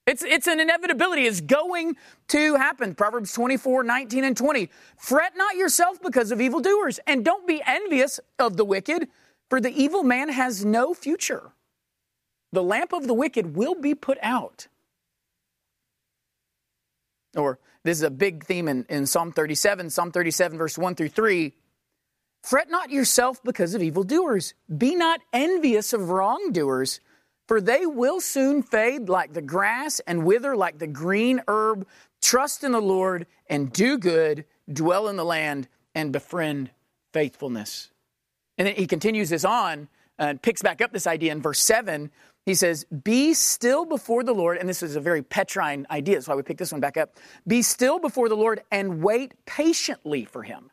It's, 0.07 0.23
it's 0.23 0.47
an 0.47 0.59
inevitability. 0.59 1.27
It's 1.27 1.39
going 1.39 1.95
to 2.29 2.55
happen. 2.55 2.95
Proverbs 2.95 3.31
24, 3.31 3.83
19 3.83 4.23
and 4.23 4.35
20. 4.35 4.69
Fret 4.97 5.33
not 5.37 5.55
yourself 5.55 6.01
because 6.01 6.31
of 6.31 6.41
evildoers, 6.41 6.99
and 7.05 7.23
don't 7.23 7.47
be 7.47 7.61
envious 7.65 8.19
of 8.39 8.57
the 8.57 8.65
wicked, 8.65 9.07
for 9.49 9.61
the 9.61 9.69
evil 9.69 10.03
man 10.03 10.29
has 10.29 10.65
no 10.65 10.95
future. 10.95 11.51
The 12.53 12.63
lamp 12.63 12.93
of 12.93 13.07
the 13.07 13.15
wicked 13.15 13.55
will 13.55 13.73
be 13.73 13.95
put 13.95 14.19
out. 14.21 14.67
Or 17.35 17.57
this 17.83 17.97
is 17.97 18.03
a 18.03 18.11
big 18.11 18.45
theme 18.45 18.67
in, 18.67 18.85
in 18.89 19.07
Psalm 19.07 19.31
37, 19.31 19.89
Psalm 19.89 20.11
37, 20.11 20.59
verse 20.59 20.77
1 20.77 20.93
through 20.93 21.09
3. 21.09 21.51
Fret 22.43 22.69
not 22.69 22.91
yourself 22.91 23.41
because 23.43 23.73
of 23.73 23.81
evildoers. 23.81 24.53
Be 24.77 24.93
not 24.93 25.19
envious 25.33 25.93
of 25.93 26.11
wrongdoers, 26.11 26.99
for 27.47 27.59
they 27.59 27.87
will 27.87 28.21
soon 28.21 28.61
fade 28.61 29.09
like 29.09 29.33
the 29.33 29.41
grass 29.41 29.99
and 30.05 30.23
wither 30.23 30.55
like 30.55 30.77
the 30.77 30.85
green 30.85 31.41
herb. 31.47 31.87
Trust 32.21 32.63
in 32.63 32.71
the 32.71 32.81
Lord 32.81 33.25
and 33.47 33.73
do 33.73 33.97
good, 33.97 34.45
dwell 34.71 35.07
in 35.07 35.15
the 35.15 35.25
land 35.25 35.67
and 35.95 36.13
befriend 36.13 36.69
faithfulness. 37.13 37.89
And 38.59 38.67
then 38.67 38.75
he 38.75 38.85
continues 38.85 39.31
this 39.31 39.43
on 39.43 39.87
and 40.19 40.41
picks 40.41 40.61
back 40.61 40.81
up 40.81 40.91
this 40.91 41.07
idea 41.07 41.31
in 41.31 41.41
verse 41.41 41.59
7 41.59 42.11
he 42.45 42.55
says, 42.55 42.85
Be 42.85 43.33
still 43.33 43.85
before 43.85 44.23
the 44.23 44.33
Lord, 44.33 44.57
and 44.57 44.67
this 44.67 44.83
is 44.83 44.95
a 44.95 45.01
very 45.01 45.21
Petrine 45.21 45.85
idea, 45.89 46.15
that's 46.15 46.27
why 46.27 46.35
we 46.35 46.43
picked 46.43 46.59
this 46.59 46.71
one 46.71 46.81
back 46.81 46.97
up. 46.97 47.15
Be 47.47 47.61
still 47.61 47.99
before 47.99 48.29
the 48.29 48.35
Lord 48.35 48.61
and 48.71 49.01
wait 49.01 49.33
patiently 49.45 50.25
for 50.25 50.43
him. 50.43 50.69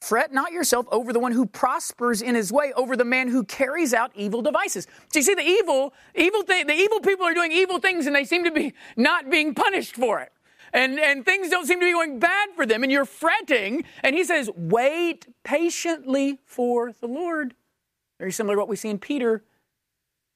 Fret 0.00 0.34
not 0.34 0.52
yourself 0.52 0.86
over 0.92 1.14
the 1.14 1.18
one 1.18 1.32
who 1.32 1.46
prospers 1.46 2.20
in 2.20 2.34
his 2.34 2.52
way, 2.52 2.74
over 2.76 2.94
the 2.94 3.06
man 3.06 3.26
who 3.26 3.42
carries 3.42 3.94
out 3.94 4.12
evil 4.14 4.42
devices. 4.42 4.86
So 5.10 5.18
you 5.18 5.22
see, 5.22 5.34
the 5.34 5.40
evil, 5.40 5.94
evil 6.14 6.42
thing, 6.42 6.66
the 6.66 6.74
evil 6.74 7.00
people 7.00 7.24
are 7.24 7.32
doing 7.32 7.52
evil 7.52 7.78
things, 7.78 8.06
and 8.06 8.14
they 8.14 8.24
seem 8.24 8.44
to 8.44 8.50
be 8.50 8.74
not 8.96 9.30
being 9.30 9.54
punished 9.54 9.96
for 9.96 10.20
it. 10.20 10.30
And, 10.74 11.00
and 11.00 11.24
things 11.24 11.48
don't 11.48 11.66
seem 11.66 11.80
to 11.80 11.86
be 11.86 11.92
going 11.92 12.18
bad 12.18 12.50
for 12.54 12.66
them, 12.66 12.82
and 12.82 12.92
you're 12.92 13.06
fretting. 13.06 13.84
And 14.02 14.14
he 14.14 14.24
says, 14.24 14.50
Wait 14.54 15.26
patiently 15.42 16.38
for 16.44 16.92
the 16.92 17.06
Lord. 17.06 17.54
Very 18.18 18.32
similar 18.32 18.56
to 18.56 18.58
what 18.58 18.68
we 18.68 18.76
see 18.76 18.90
in 18.90 18.98
Peter 18.98 19.42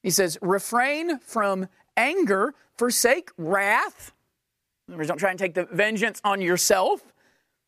he 0.02 0.10
says, 0.10 0.38
refrain 0.40 1.18
from 1.18 1.68
anger, 1.96 2.54
forsake 2.76 3.30
wrath. 3.36 4.12
In 4.86 4.94
other 4.94 4.98
words, 4.98 5.08
don't 5.08 5.18
try 5.18 5.30
and 5.30 5.38
take 5.38 5.54
the 5.54 5.64
vengeance 5.64 6.20
on 6.24 6.40
yourself. 6.40 7.12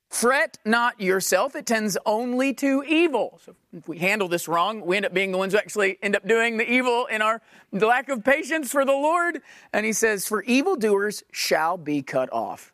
Fret 0.08 0.58
not 0.64 1.00
yourself, 1.00 1.54
it 1.54 1.66
tends 1.66 1.96
only 2.04 2.52
to 2.54 2.82
evil. 2.84 3.38
So 3.44 3.54
if 3.72 3.86
we 3.86 3.98
handle 3.98 4.26
this 4.26 4.48
wrong, 4.48 4.80
we 4.84 4.96
end 4.96 5.06
up 5.06 5.14
being 5.14 5.30
the 5.30 5.38
ones 5.38 5.52
who 5.52 5.58
actually 5.58 5.98
end 6.02 6.16
up 6.16 6.26
doing 6.26 6.56
the 6.56 6.68
evil 6.68 7.06
in 7.06 7.22
our 7.22 7.40
lack 7.70 8.08
of 8.08 8.24
patience 8.24 8.72
for 8.72 8.84
the 8.84 8.92
Lord. 8.92 9.40
And 9.72 9.86
he 9.86 9.92
says, 9.92 10.26
For 10.26 10.42
evildoers 10.42 11.22
shall 11.30 11.76
be 11.76 12.02
cut 12.02 12.28
off, 12.32 12.72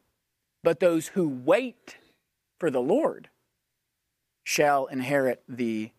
but 0.62 0.80
those 0.80 1.08
who 1.08 1.28
wait 1.28 1.98
for 2.58 2.70
the 2.70 2.80
Lord 2.80 3.28
shall 4.42 4.86
inherit 4.86 5.42
the 5.46 5.90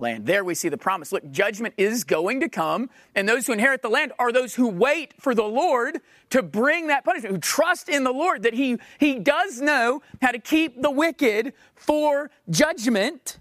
land. 0.00 0.26
There 0.26 0.44
we 0.44 0.54
see 0.54 0.68
the 0.68 0.76
promise. 0.76 1.12
Look, 1.12 1.30
judgment 1.30 1.74
is 1.76 2.02
going 2.02 2.40
to 2.40 2.48
come, 2.48 2.90
and 3.14 3.28
those 3.28 3.46
who 3.46 3.52
inherit 3.52 3.82
the 3.82 3.88
land 3.88 4.12
are 4.18 4.32
those 4.32 4.54
who 4.54 4.68
wait 4.68 5.14
for 5.20 5.34
the 5.34 5.44
Lord 5.44 6.00
to 6.30 6.42
bring 6.42 6.88
that 6.88 7.04
punishment, 7.04 7.34
who 7.34 7.40
trust 7.40 7.88
in 7.88 8.02
the 8.02 8.12
Lord 8.12 8.42
that 8.42 8.54
He, 8.54 8.78
he 8.98 9.18
does 9.18 9.60
know 9.60 10.02
how 10.20 10.32
to 10.32 10.38
keep 10.38 10.82
the 10.82 10.90
wicked 10.90 11.52
for 11.76 12.30
judgment. 12.50 13.38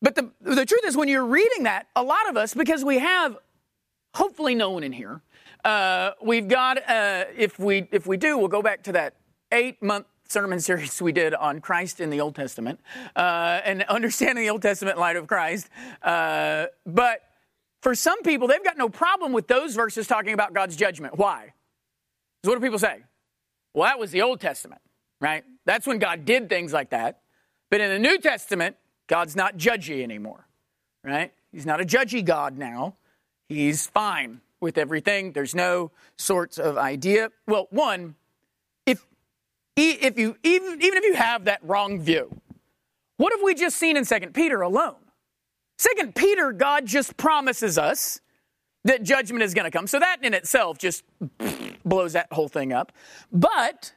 But 0.00 0.14
the, 0.14 0.30
the 0.40 0.64
truth 0.64 0.82
is, 0.84 0.96
when 0.96 1.08
you're 1.08 1.26
reading 1.26 1.64
that, 1.64 1.88
a 1.96 2.02
lot 2.04 2.28
of 2.28 2.36
us, 2.36 2.54
because 2.54 2.84
we 2.84 2.98
have 3.00 3.36
hopefully 4.14 4.54
no 4.54 4.70
one 4.70 4.84
in 4.84 4.92
here, 4.92 5.20
uh, 5.64 6.12
we've 6.22 6.46
got, 6.46 6.78
uh, 6.88 7.24
if, 7.36 7.58
we, 7.58 7.88
if 7.90 8.06
we 8.06 8.16
do, 8.16 8.38
we'll 8.38 8.46
go 8.46 8.62
back 8.62 8.84
to 8.84 8.92
that 8.92 9.14
eight 9.50 9.82
month 9.82 10.06
sermon 10.28 10.60
series 10.60 11.00
we 11.00 11.10
did 11.10 11.32
on 11.32 11.60
Christ 11.60 12.00
in 12.00 12.10
the 12.10 12.20
Old 12.20 12.34
Testament 12.34 12.80
uh, 13.16 13.60
and 13.64 13.82
understanding 13.84 14.44
the 14.44 14.50
Old 14.50 14.60
Testament 14.60 14.98
light 14.98 15.16
of 15.16 15.26
Christ. 15.26 15.70
Uh, 16.02 16.66
but 16.84 17.22
for 17.80 17.94
some 17.94 18.22
people, 18.22 18.46
they've 18.46 18.62
got 18.62 18.76
no 18.76 18.90
problem 18.90 19.32
with 19.32 19.48
those 19.48 19.74
verses 19.74 20.06
talking 20.06 20.34
about 20.34 20.52
God's 20.52 20.76
judgment. 20.76 21.16
Why? 21.16 21.54
Because 22.42 22.50
what 22.50 22.60
do 22.60 22.66
people 22.66 22.78
say? 22.78 23.04
Well, 23.72 23.88
that 23.88 23.98
was 23.98 24.10
the 24.10 24.20
Old 24.20 24.40
Testament, 24.40 24.82
right? 25.20 25.44
That's 25.64 25.86
when 25.86 25.98
God 25.98 26.26
did 26.26 26.50
things 26.50 26.74
like 26.74 26.90
that. 26.90 27.20
But 27.70 27.80
in 27.80 27.90
the 27.90 27.98
New 27.98 28.18
Testament, 28.18 28.76
God's 29.06 29.34
not 29.34 29.56
judgy 29.56 30.02
anymore, 30.02 30.46
right? 31.02 31.32
He's 31.52 31.64
not 31.64 31.80
a 31.80 31.84
judgy 31.84 32.22
God 32.22 32.58
now. 32.58 32.96
He's 33.48 33.86
fine 33.86 34.42
with 34.60 34.76
everything. 34.76 35.32
There's 35.32 35.54
no 35.54 35.90
sorts 36.16 36.58
of 36.58 36.76
idea. 36.76 37.30
Well, 37.46 37.68
one, 37.70 38.16
if 39.82 40.18
you 40.18 40.36
even, 40.42 40.82
even 40.82 40.98
if 40.98 41.04
you 41.04 41.14
have 41.14 41.44
that 41.44 41.60
wrong 41.62 42.00
view, 42.00 42.40
what 43.16 43.32
have 43.32 43.42
we 43.42 43.54
just 43.54 43.76
seen 43.76 43.96
in 43.96 44.04
2 44.04 44.18
Peter 44.32 44.60
alone? 44.60 44.96
2 45.78 46.12
Peter, 46.12 46.52
God 46.52 46.86
just 46.86 47.16
promises 47.16 47.78
us 47.78 48.20
that 48.84 49.02
judgment 49.02 49.42
is 49.42 49.54
going 49.54 49.64
to 49.64 49.70
come. 49.70 49.86
So 49.86 49.98
that 49.98 50.18
in 50.22 50.34
itself 50.34 50.78
just 50.78 51.04
blows 51.84 52.14
that 52.14 52.32
whole 52.32 52.48
thing 52.48 52.72
up. 52.72 52.92
But 53.32 53.92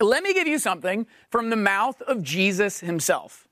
let 0.00 0.22
me 0.22 0.32
give 0.34 0.46
you 0.46 0.58
something 0.58 1.06
from 1.30 1.50
the 1.50 1.56
mouth 1.56 2.00
of 2.02 2.22
Jesus 2.22 2.80
himself. 2.80 3.48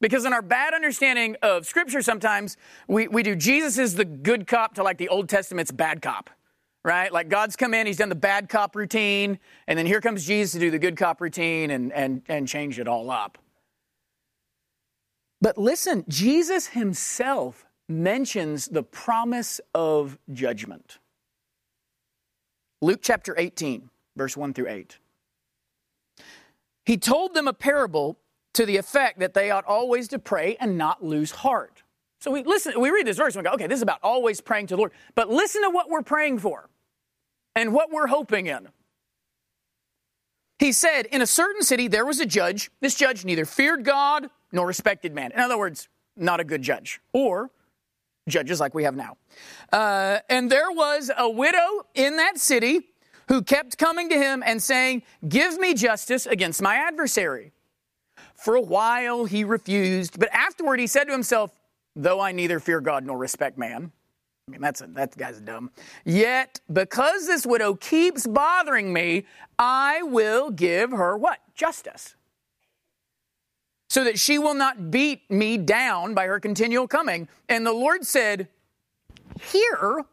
Because 0.00 0.24
in 0.24 0.32
our 0.32 0.42
bad 0.42 0.74
understanding 0.74 1.36
of 1.40 1.66
Scripture, 1.66 2.02
sometimes 2.02 2.56
we, 2.88 3.08
we 3.08 3.22
do 3.22 3.34
Jesus 3.34 3.78
is 3.78 3.94
the 3.94 4.04
good 4.04 4.46
cop 4.46 4.74
to 4.74 4.82
like 4.82 4.98
the 4.98 5.08
Old 5.08 5.28
Testament's 5.28 5.72
bad 5.72 6.02
cop 6.02 6.30
right? 6.84 7.10
Like 7.12 7.28
God's 7.28 7.56
come 7.56 7.74
in, 7.74 7.86
he's 7.86 7.96
done 7.96 8.10
the 8.10 8.14
bad 8.14 8.48
cop 8.48 8.76
routine, 8.76 9.38
and 9.66 9.78
then 9.78 9.86
here 9.86 10.00
comes 10.00 10.26
Jesus 10.26 10.52
to 10.52 10.58
do 10.58 10.70
the 10.70 10.78
good 10.78 10.96
cop 10.96 11.20
routine 11.20 11.70
and, 11.70 11.92
and, 11.92 12.22
and 12.28 12.46
change 12.46 12.78
it 12.78 12.86
all 12.86 13.10
up. 13.10 13.38
But 15.40 15.58
listen, 15.58 16.04
Jesus 16.08 16.68
himself 16.68 17.64
mentions 17.88 18.68
the 18.68 18.82
promise 18.82 19.60
of 19.74 20.18
judgment. 20.32 20.98
Luke 22.80 23.00
chapter 23.02 23.34
18, 23.36 23.90
verse 24.16 24.36
1 24.36 24.52
through 24.54 24.68
8. 24.68 24.98
He 26.84 26.98
told 26.98 27.34
them 27.34 27.48
a 27.48 27.54
parable 27.54 28.18
to 28.52 28.66
the 28.66 28.76
effect 28.76 29.18
that 29.20 29.34
they 29.34 29.50
ought 29.50 29.64
always 29.64 30.08
to 30.08 30.18
pray 30.18 30.56
and 30.60 30.76
not 30.76 31.02
lose 31.02 31.30
heart. 31.30 31.82
So 32.20 32.30
we 32.30 32.42
listen, 32.42 32.78
we 32.80 32.90
read 32.90 33.06
this 33.06 33.16
verse 33.16 33.34
and 33.34 33.44
we 33.44 33.48
go, 33.48 33.54
okay, 33.54 33.66
this 33.66 33.78
is 33.78 33.82
about 33.82 33.98
always 34.02 34.40
praying 34.40 34.68
to 34.68 34.74
the 34.74 34.78
Lord. 34.78 34.92
But 35.14 35.28
listen 35.28 35.62
to 35.62 35.70
what 35.70 35.90
we're 35.90 36.02
praying 36.02 36.38
for 36.38 36.68
and 37.54 37.72
what 37.72 37.90
we're 37.90 38.06
hoping 38.06 38.46
in. 38.46 38.68
He 40.58 40.72
said, 40.72 41.06
In 41.06 41.22
a 41.22 41.26
certain 41.26 41.62
city 41.62 41.88
there 41.88 42.06
was 42.06 42.20
a 42.20 42.26
judge. 42.26 42.70
This 42.80 42.94
judge 42.94 43.24
neither 43.24 43.44
feared 43.44 43.84
God 43.84 44.28
nor 44.52 44.66
respected 44.66 45.14
man. 45.14 45.32
In 45.32 45.40
other 45.40 45.58
words, 45.58 45.88
not 46.16 46.40
a 46.40 46.44
good 46.44 46.62
judge, 46.62 47.00
or 47.12 47.50
judges 48.28 48.60
like 48.60 48.74
we 48.74 48.84
have 48.84 48.94
now. 48.94 49.16
Uh, 49.72 50.18
and 50.28 50.50
there 50.50 50.70
was 50.70 51.10
a 51.16 51.28
widow 51.28 51.86
in 51.94 52.16
that 52.16 52.38
city 52.38 52.80
who 53.28 53.42
kept 53.42 53.78
coming 53.78 54.08
to 54.10 54.16
him 54.16 54.42
and 54.46 54.62
saying, 54.62 55.02
Give 55.28 55.58
me 55.58 55.74
justice 55.74 56.26
against 56.26 56.62
my 56.62 56.76
adversary. 56.76 57.52
For 58.36 58.56
a 58.56 58.60
while 58.60 59.24
he 59.24 59.44
refused, 59.44 60.18
but 60.18 60.28
afterward 60.32 60.78
he 60.78 60.86
said 60.86 61.04
to 61.04 61.12
himself, 61.12 61.50
Though 61.96 62.20
I 62.20 62.32
neither 62.32 62.60
fear 62.60 62.80
God 62.80 63.04
nor 63.04 63.16
respect 63.16 63.56
man, 63.56 63.92
I 64.46 64.50
mean, 64.50 64.60
that's 64.60 64.82
a, 64.82 64.86
that 64.88 65.16
guy's 65.16 65.40
dumb. 65.40 65.70
Yet, 66.04 66.60
because 66.70 67.26
this 67.26 67.46
widow 67.46 67.74
keeps 67.74 68.26
bothering 68.26 68.92
me, 68.92 69.24
I 69.58 70.02
will 70.02 70.50
give 70.50 70.90
her 70.90 71.16
what? 71.16 71.38
Justice. 71.54 72.14
So 73.88 74.04
that 74.04 74.18
she 74.18 74.38
will 74.38 74.54
not 74.54 74.90
beat 74.90 75.30
me 75.30 75.56
down 75.56 76.14
by 76.14 76.26
her 76.26 76.40
continual 76.40 76.88
coming. 76.88 77.28
And 77.48 77.64
the 77.64 77.72
Lord 77.72 78.04
said, 78.04 78.48
Hear 79.40 80.04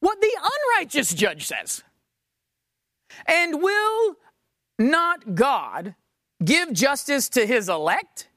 what 0.00 0.20
the 0.20 0.38
unrighteous 0.42 1.12
judge 1.12 1.46
says. 1.46 1.82
And 3.26 3.62
will 3.62 4.16
not 4.78 5.34
God 5.34 5.94
give 6.44 6.72
justice 6.72 7.28
to 7.30 7.46
his 7.46 7.68
elect 7.68 8.28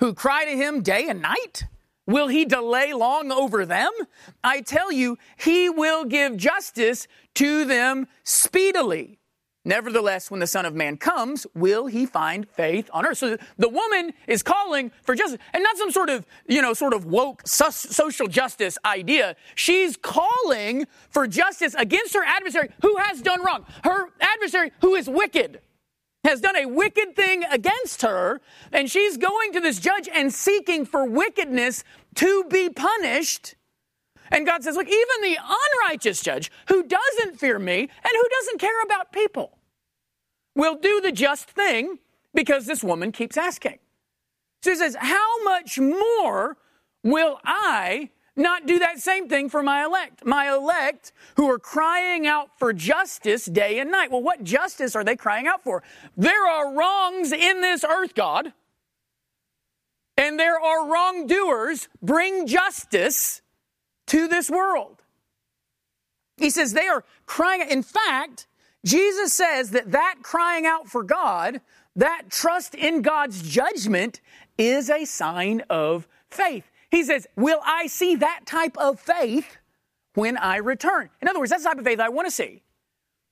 who 0.00 0.14
cry 0.14 0.44
to 0.44 0.56
him 0.56 0.82
day 0.82 1.08
and 1.08 1.20
night? 1.20 1.64
Will 2.06 2.28
he 2.28 2.44
delay 2.44 2.92
long 2.92 3.32
over 3.32 3.66
them? 3.66 3.90
I 4.44 4.60
tell 4.60 4.92
you, 4.92 5.18
he 5.36 5.68
will 5.68 6.04
give 6.04 6.36
justice 6.36 7.08
to 7.34 7.64
them 7.64 8.06
speedily. 8.22 9.18
Nevertheless, 9.64 10.30
when 10.30 10.38
the 10.38 10.46
Son 10.46 10.64
of 10.64 10.76
Man 10.76 10.96
comes, 10.96 11.44
will 11.52 11.86
he 11.86 12.06
find 12.06 12.48
faith 12.48 12.88
on 12.92 13.04
earth? 13.04 13.18
So 13.18 13.36
the 13.58 13.68
woman 13.68 14.12
is 14.28 14.44
calling 14.44 14.92
for 15.02 15.16
justice, 15.16 15.40
and 15.52 15.64
not 15.64 15.76
some 15.76 15.90
sort 15.90 16.08
of, 16.08 16.24
you 16.46 16.62
know, 16.62 16.72
sort 16.72 16.94
of 16.94 17.06
woke 17.06 17.42
social 17.44 18.28
justice 18.28 18.78
idea. 18.84 19.34
She's 19.56 19.96
calling 19.96 20.86
for 21.10 21.26
justice 21.26 21.74
against 21.74 22.14
her 22.14 22.22
adversary 22.24 22.68
who 22.80 22.96
has 22.98 23.20
done 23.20 23.44
wrong. 23.44 23.66
Her 23.82 24.06
adversary 24.20 24.70
who 24.82 24.94
is 24.94 25.08
wicked 25.08 25.60
has 26.26 26.40
done 26.40 26.56
a 26.56 26.66
wicked 26.66 27.14
thing 27.14 27.44
against 27.44 28.02
her, 28.02 28.40
and 28.72 28.90
she's 28.90 29.16
going 29.16 29.52
to 29.52 29.60
this 29.60 29.78
judge 29.78 30.08
and 30.12 30.32
seeking 30.32 30.84
for 30.84 31.04
wickedness 31.04 31.84
to 32.16 32.44
be 32.50 32.68
punished. 32.68 33.54
And 34.30 34.44
God 34.44 34.64
says, 34.64 34.74
Look, 34.74 34.88
even 34.88 35.22
the 35.22 35.38
unrighteous 35.38 36.20
judge 36.20 36.50
who 36.68 36.82
doesn't 36.82 37.38
fear 37.38 37.58
me 37.58 37.78
and 37.78 38.12
who 38.12 38.28
doesn't 38.40 38.58
care 38.58 38.82
about 38.82 39.12
people 39.12 39.56
will 40.56 40.74
do 40.74 41.00
the 41.00 41.12
just 41.12 41.48
thing 41.48 42.00
because 42.34 42.66
this 42.66 42.82
woman 42.82 43.12
keeps 43.12 43.36
asking. 43.36 43.78
So 44.62 44.70
he 44.70 44.76
says, 44.76 44.96
How 44.98 45.44
much 45.44 45.78
more 45.78 46.56
will 47.04 47.38
I 47.44 48.10
not 48.36 48.66
do 48.66 48.78
that 48.78 48.98
same 48.98 49.28
thing 49.28 49.48
for 49.48 49.62
my 49.62 49.84
elect? 49.84 50.24
My 50.24 50.52
elect 50.52 51.12
who 51.36 51.50
are 51.50 51.58
crying 51.58 52.26
out 52.26 52.50
for 52.58 52.72
justice 52.72 53.46
day 53.46 53.78
and 53.78 53.90
night. 53.90 54.10
Well, 54.10 54.22
what 54.22 54.44
justice 54.44 54.94
are 54.94 55.04
they 55.04 55.16
crying 55.16 55.46
out 55.46 55.62
for? 55.62 55.82
There 56.16 56.46
are 56.46 56.74
wrongs 56.74 57.32
in 57.32 57.60
this 57.62 57.84
earth, 57.84 58.14
God, 58.14 58.52
and 60.16 60.38
there 60.38 60.60
are 60.60 60.90
wrongdoers. 60.90 61.88
Bring 62.02 62.46
justice 62.46 63.42
to 64.08 64.28
this 64.28 64.50
world. 64.50 65.02
He 66.36 66.50
says 66.50 66.72
they 66.72 66.86
are 66.88 67.04
crying. 67.24 67.68
In 67.70 67.82
fact, 67.82 68.46
Jesus 68.84 69.32
says 69.32 69.70
that 69.70 69.92
that 69.92 70.16
crying 70.22 70.66
out 70.66 70.88
for 70.88 71.02
God, 71.02 71.60
that 71.96 72.30
trust 72.30 72.74
in 72.74 73.02
God's 73.02 73.42
judgment, 73.42 74.20
is 74.58 74.90
a 74.90 75.04
sign 75.04 75.62
of 75.68 76.06
faith. 76.30 76.70
He 76.90 77.04
says, 77.04 77.26
Will 77.36 77.60
I 77.64 77.86
see 77.86 78.16
that 78.16 78.40
type 78.46 78.76
of 78.78 79.00
faith 79.00 79.56
when 80.14 80.36
I 80.36 80.56
return? 80.56 81.10
In 81.20 81.28
other 81.28 81.38
words, 81.38 81.50
that's 81.50 81.62
the 81.62 81.70
type 81.70 81.78
of 81.78 81.84
faith 81.84 82.00
I 82.00 82.08
want 82.08 82.26
to 82.26 82.30
see. 82.30 82.62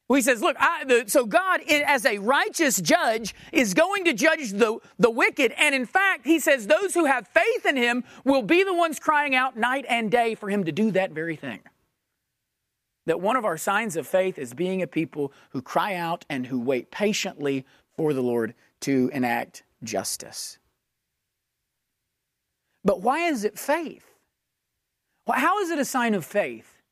Well, 0.09 0.17
he 0.17 0.23
says, 0.23 0.43
Look, 0.43 0.57
I, 0.59 0.85
the, 0.85 1.05
so 1.07 1.25
God, 1.25 1.61
as 1.69 2.05
a 2.05 2.19
righteous 2.19 2.81
judge, 2.81 3.35
is 3.53 3.75
going 3.75 4.05
to 4.05 4.13
judge 4.13 4.53
the, 4.53 4.79
the 4.99 5.11
wicked. 5.11 5.53
And 5.59 5.75
in 5.75 5.87
fact, 5.87 6.27
he 6.27 6.39
says, 6.39 6.67
Those 6.67 6.95
who 6.95 7.07
have 7.07 7.29
faith 7.29 7.67
in 7.67 7.77
him 7.77 8.05
will 8.25 8.43
be 8.43 8.65
the 8.65 8.75
ones 8.75 8.99
crying 8.99 9.35
out 9.35 9.57
night 9.57 9.87
and 9.89 10.11
day 10.11 10.35
for 10.35 10.51
him 10.51 10.65
to 10.65 10.73
do 10.73 10.91
that 10.91 11.13
very 11.13 11.37
thing 11.37 11.61
that 13.07 13.21
one 13.21 13.37
of 13.37 13.45
our 13.45 13.57
signs 13.57 13.97
of 13.97 14.07
faith 14.07 14.39
is 14.39 14.55
being 14.55 14.83
a 14.83 14.87
people 14.87 15.33
who 15.51 15.61
cry 15.61 15.95
out 15.95 16.25
and 16.29 16.47
who 16.47 16.61
wait 16.61 16.91
patiently 16.91 17.65
for 17.97 18.13
the 18.13 18.23
Lord 18.23 18.55
to 18.81 19.11
enact 19.13 19.63
justice. 19.83 20.59
But 22.85 23.01
why 23.01 23.29
is 23.29 23.45
it 23.45 23.59
faith? 23.59 24.05
How 25.29 25.61
is 25.61 25.71
it 25.71 25.79
a 25.79 25.85
sign 25.85 26.15
of 26.15 26.25
faith 26.25 26.83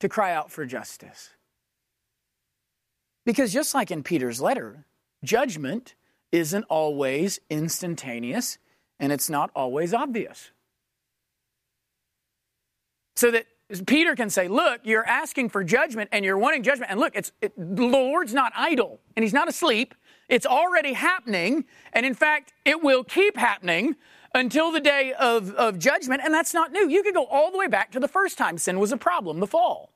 to 0.00 0.08
cry 0.08 0.32
out 0.32 0.52
for 0.52 0.64
justice? 0.64 1.30
Because 3.24 3.52
just 3.52 3.74
like 3.74 3.90
in 3.90 4.04
Peter's 4.04 4.40
letter, 4.40 4.86
judgment 5.24 5.96
isn't 6.30 6.64
always 6.68 7.40
instantaneous 7.50 8.58
and 9.00 9.12
it's 9.12 9.28
not 9.28 9.50
always 9.54 9.92
obvious. 9.92 10.52
So 13.16 13.30
that 13.32 13.46
Peter 13.86 14.14
can 14.14 14.30
say, 14.30 14.46
Look, 14.46 14.82
you're 14.84 15.06
asking 15.06 15.48
for 15.48 15.64
judgment 15.64 16.10
and 16.12 16.24
you're 16.24 16.38
wanting 16.38 16.62
judgment. 16.62 16.90
And 16.90 17.00
look, 17.00 17.16
it's, 17.16 17.32
it, 17.40 17.52
the 17.56 17.84
Lord's 17.84 18.32
not 18.32 18.52
idle 18.54 19.00
and 19.16 19.24
he's 19.24 19.32
not 19.32 19.48
asleep. 19.48 19.94
It's 20.28 20.46
already 20.46 20.92
happening. 20.92 21.64
And 21.92 22.06
in 22.06 22.14
fact, 22.14 22.52
it 22.64 22.82
will 22.82 23.02
keep 23.02 23.36
happening 23.36 23.96
until 24.34 24.70
the 24.70 24.80
day 24.80 25.12
of, 25.12 25.52
of 25.54 25.78
judgment. 25.78 26.22
And 26.24 26.32
that's 26.32 26.54
not 26.54 26.72
new. 26.72 26.88
You 26.88 27.02
could 27.02 27.14
go 27.14 27.26
all 27.26 27.50
the 27.50 27.58
way 27.58 27.66
back 27.66 27.92
to 27.92 28.00
the 28.00 28.08
first 28.08 28.38
time 28.38 28.58
sin 28.58 28.78
was 28.78 28.92
a 28.92 28.96
problem, 28.96 29.40
the 29.40 29.46
fall. 29.46 29.92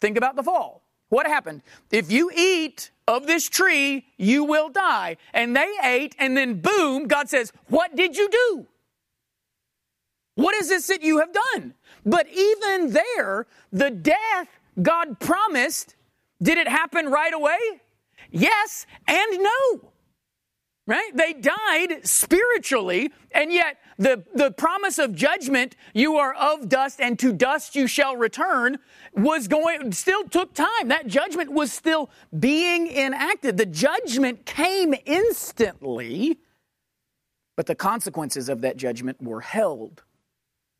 Think 0.00 0.16
about 0.16 0.36
the 0.36 0.42
fall. 0.42 0.82
What 1.08 1.26
happened? 1.26 1.62
If 1.90 2.10
you 2.10 2.30
eat 2.34 2.90
of 3.08 3.26
this 3.26 3.48
tree, 3.48 4.06
you 4.16 4.44
will 4.44 4.68
die. 4.68 5.16
And 5.34 5.56
they 5.56 5.74
ate, 5.82 6.14
and 6.18 6.36
then 6.36 6.60
boom, 6.60 7.08
God 7.08 7.28
says, 7.28 7.52
What 7.66 7.96
did 7.96 8.16
you 8.16 8.28
do? 8.28 8.66
What 10.36 10.54
is 10.54 10.68
this 10.68 10.86
that 10.86 11.02
you 11.02 11.18
have 11.18 11.32
done? 11.32 11.74
But 12.06 12.28
even 12.28 12.92
there, 12.92 13.46
the 13.72 13.90
death 13.90 14.48
God 14.80 15.18
promised, 15.20 15.96
did 16.40 16.56
it 16.56 16.68
happen 16.68 17.06
right 17.06 17.34
away? 17.34 17.58
Yes 18.30 18.86
and 19.06 19.42
no. 19.42 19.90
Right? 20.90 21.10
They 21.14 21.34
died 21.34 22.04
spiritually, 22.04 23.12
and 23.30 23.52
yet 23.52 23.78
the, 23.96 24.24
the 24.34 24.50
promise 24.50 24.98
of 24.98 25.14
judgment, 25.14 25.76
you 25.94 26.16
are 26.16 26.34
of 26.34 26.68
dust 26.68 27.00
and 27.00 27.16
to 27.20 27.32
dust 27.32 27.76
you 27.76 27.86
shall 27.86 28.16
return, 28.16 28.78
was 29.14 29.46
going, 29.46 29.92
still 29.92 30.24
took 30.28 30.52
time. 30.52 30.88
That 30.88 31.06
judgment 31.06 31.52
was 31.52 31.72
still 31.72 32.10
being 32.36 32.88
enacted. 32.88 33.56
The 33.56 33.66
judgment 33.66 34.44
came 34.46 34.94
instantly, 35.06 36.40
but 37.56 37.66
the 37.66 37.76
consequences 37.76 38.48
of 38.48 38.60
that 38.62 38.76
judgment 38.76 39.22
were 39.22 39.42
held 39.42 40.02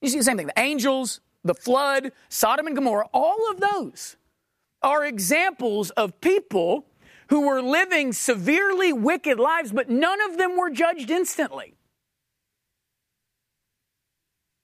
you 0.01 0.09
see 0.09 0.19
the 0.19 0.25
same 0.25 0.37
thing. 0.37 0.47
The 0.47 0.59
angels, 0.59 1.21
the 1.45 1.55
flood, 1.55 2.13
Sodom 2.29 2.67
and 2.67 2.77
Gomorrah, 2.77 3.09
all 3.13 3.51
of 3.51 3.61
those 3.61 4.17
are 4.83 5.05
examples 5.05 5.91
of 5.91 6.21
people 6.21 6.87
who 7.31 7.43
were 7.43 7.63
living 7.63 8.13
severely 8.13 8.93
wicked 8.93 9.39
lives, 9.39 9.73
but 9.73 9.89
none 9.89 10.21
of 10.21 10.37
them 10.37 10.57
were 10.57 10.69
judged 10.69 11.11
instantly. 11.11 11.75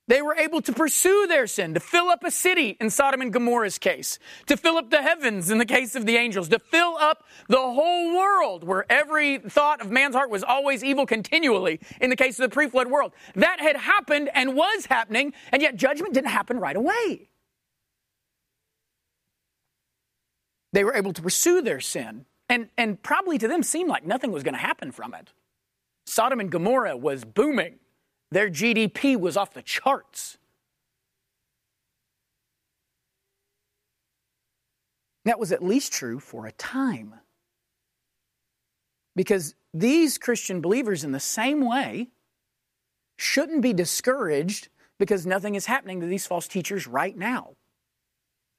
They 0.09 0.23
were 0.23 0.37
able 0.37 0.61
to 0.63 0.73
pursue 0.73 1.27
their 1.29 1.47
sin, 1.49 1.75
to 1.75 1.81
fill 1.81 2.09
up 2.09 2.23
a 2.23 2.31
city 2.31 2.77
in 2.81 2.91
Sodom 2.91 3.21
and 3.21 3.33
Gomorrah's 3.33 3.79
case, 3.79 4.21
to 4.47 4.57
fill 4.57 4.77
up 4.77 4.91
the 4.91 5.03
heavens 5.03 5.51
in 5.51 5.59
the 5.59 5.65
case 5.65 5.97
of 5.97 6.07
the 6.07 6.17
angels, 6.17 6.49
to 6.51 6.61
fill 6.61 6.97
up 6.99 7.25
the 7.49 7.57
whole 7.57 8.17
world 8.17 8.63
where 8.63 8.85
every 8.91 9.39
thought 9.39 9.81
of 9.81 9.91
man's 9.91 10.15
heart 10.15 10.31
was 10.31 10.45
always 10.45 10.85
evil 10.85 11.07
continually 11.07 11.81
in 12.01 12.11
the 12.11 12.17
case 12.17 12.39
of 12.39 12.49
the 12.49 12.55
pre 12.55 12.69
flood 12.69 12.89
world. 12.89 13.13
That 13.35 13.59
had 13.61 13.77
happened 13.77 14.31
and 14.33 14.55
was 14.55 14.87
happening, 14.87 15.33
and 15.51 15.61
yet 15.61 15.75
judgment 15.75 16.15
didn't 16.15 16.31
happen 16.31 16.59
right 16.59 16.77
away. 16.77 17.29
They 20.73 20.85
were 20.85 20.95
able 20.95 21.13
to 21.15 21.23
pursue 21.23 21.63
their 21.63 21.81
sin, 21.81 22.27
and, 22.49 22.69
and 22.77 23.03
probably 23.03 23.39
to 23.39 23.49
them 23.49 23.63
seemed 23.63 23.89
like 23.89 24.07
nothing 24.07 24.33
was 24.33 24.43
going 24.43 24.55
to 24.55 24.61
happen 24.61 24.93
from 24.93 25.15
it. 25.15 25.33
Sodom 26.07 26.41
and 26.41 26.51
Gomorrah 26.51 26.97
was 26.97 27.25
booming. 27.25 27.77
Their 28.31 28.49
GDP 28.49 29.19
was 29.19 29.37
off 29.37 29.53
the 29.53 29.63
charts. 29.63 30.39
That 35.25 35.41
was 35.41 35.51
at 35.51 35.63
least 35.63 35.93
true 35.93 36.21
for 36.21 36.47
a 36.47 36.53
time. 36.53 37.15
Because 39.17 39.55
these 39.75 40.19
Christian 40.19 40.61
believers, 40.61 41.03
in 41.03 41.11
the 41.11 41.21
same 41.21 41.67
way, 41.67 42.11
shouldn't 43.17 43.63
be 43.63 43.73
discouraged 43.73 44.69
because 44.99 45.27
nothing 45.27 45.55
is 45.55 45.67
happening 45.67 46.01
to 46.01 46.07
these 46.07 46.27
false 46.27 46.47
teachers 46.47 46.87
right 46.87 47.17
now. 47.17 47.57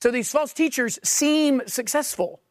So 0.01 0.11
these 0.11 0.31
false 0.31 0.53
teachers 0.53 0.99
seem 1.03 1.61
successful. 1.67 2.41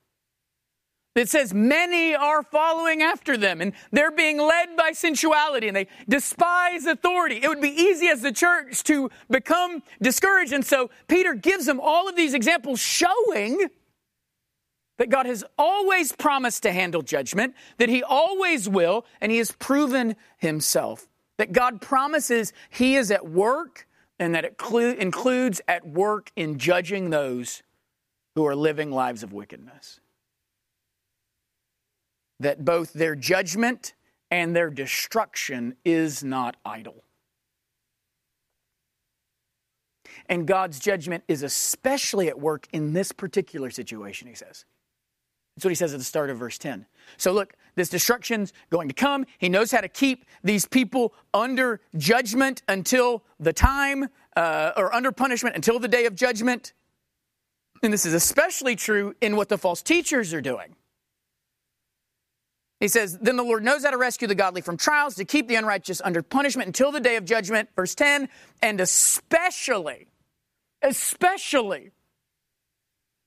It 1.16 1.30
says 1.30 1.54
many 1.54 2.14
are 2.14 2.42
following 2.42 3.00
after 3.00 3.38
them 3.38 3.62
and 3.62 3.72
they're 3.90 4.10
being 4.10 4.38
led 4.38 4.76
by 4.76 4.92
sensuality 4.92 5.66
and 5.66 5.76
they 5.76 5.88
despise 6.06 6.84
authority. 6.84 7.40
It 7.42 7.48
would 7.48 7.62
be 7.62 7.70
easy 7.70 8.08
as 8.08 8.20
the 8.20 8.32
church 8.32 8.84
to 8.84 9.10
become 9.30 9.82
discouraged. 10.00 10.52
And 10.52 10.64
so 10.64 10.90
Peter 11.08 11.32
gives 11.32 11.64
them 11.64 11.80
all 11.80 12.06
of 12.06 12.16
these 12.16 12.34
examples 12.34 12.80
showing 12.80 13.68
that 14.98 15.08
God 15.08 15.24
has 15.24 15.42
always 15.58 16.12
promised 16.12 16.62
to 16.64 16.72
handle 16.72 17.00
judgment, 17.00 17.54
that 17.78 17.88
he 17.88 18.02
always 18.02 18.68
will, 18.68 19.06
and 19.20 19.32
he 19.32 19.38
has 19.38 19.52
proven 19.52 20.16
himself. 20.36 21.08
That 21.38 21.52
God 21.52 21.80
promises 21.80 22.52
he 22.68 22.96
is 22.96 23.10
at 23.10 23.26
work 23.26 23.86
and 24.18 24.34
that 24.34 24.44
it 24.44 24.60
includes 24.98 25.62
at 25.66 25.86
work 25.86 26.30
in 26.36 26.58
judging 26.58 27.08
those 27.08 27.62
who 28.34 28.46
are 28.46 28.54
living 28.54 28.90
lives 28.90 29.22
of 29.22 29.32
wickedness 29.32 30.00
that 32.40 32.64
both 32.64 32.92
their 32.92 33.14
judgment 33.14 33.94
and 34.30 34.54
their 34.54 34.70
destruction 34.70 35.76
is 35.84 36.22
not 36.22 36.56
idle. 36.64 37.04
And 40.28 40.46
God's 40.46 40.78
judgment 40.78 41.24
is 41.28 41.42
especially 41.42 42.28
at 42.28 42.38
work 42.38 42.66
in 42.72 42.92
this 42.92 43.12
particular 43.12 43.70
situation, 43.70 44.28
he 44.28 44.34
says. 44.34 44.64
That's 45.54 45.64
what 45.64 45.70
he 45.70 45.76
says 45.76 45.94
at 45.94 45.98
the 45.98 46.04
start 46.04 46.28
of 46.28 46.38
verse 46.38 46.58
10. 46.58 46.86
So 47.16 47.32
look, 47.32 47.54
this 47.76 47.88
destruction's 47.88 48.52
going 48.70 48.88
to 48.88 48.94
come. 48.94 49.24
He 49.38 49.48
knows 49.48 49.70
how 49.70 49.80
to 49.80 49.88
keep 49.88 50.26
these 50.44 50.66
people 50.66 51.14
under 51.32 51.80
judgment 51.96 52.62
until 52.68 53.22
the 53.40 53.52
time, 53.52 54.08
uh, 54.36 54.72
or 54.76 54.94
under 54.94 55.12
punishment 55.12 55.56
until 55.56 55.78
the 55.78 55.88
day 55.88 56.04
of 56.04 56.14
judgment. 56.14 56.74
And 57.82 57.92
this 57.92 58.04
is 58.04 58.12
especially 58.12 58.76
true 58.76 59.14
in 59.20 59.36
what 59.36 59.48
the 59.48 59.56
false 59.56 59.82
teachers 59.82 60.34
are 60.34 60.42
doing. 60.42 60.76
He 62.80 62.88
says, 62.88 63.18
Then 63.18 63.36
the 63.36 63.42
Lord 63.42 63.64
knows 63.64 63.84
how 63.84 63.90
to 63.90 63.96
rescue 63.96 64.28
the 64.28 64.34
godly 64.34 64.60
from 64.60 64.76
trials, 64.76 65.14
to 65.16 65.24
keep 65.24 65.48
the 65.48 65.54
unrighteous 65.54 66.02
under 66.04 66.22
punishment 66.22 66.66
until 66.66 66.92
the 66.92 67.00
day 67.00 67.16
of 67.16 67.24
judgment. 67.24 67.70
Verse 67.74 67.94
10, 67.94 68.28
and 68.62 68.80
especially, 68.80 70.08
especially 70.82 71.92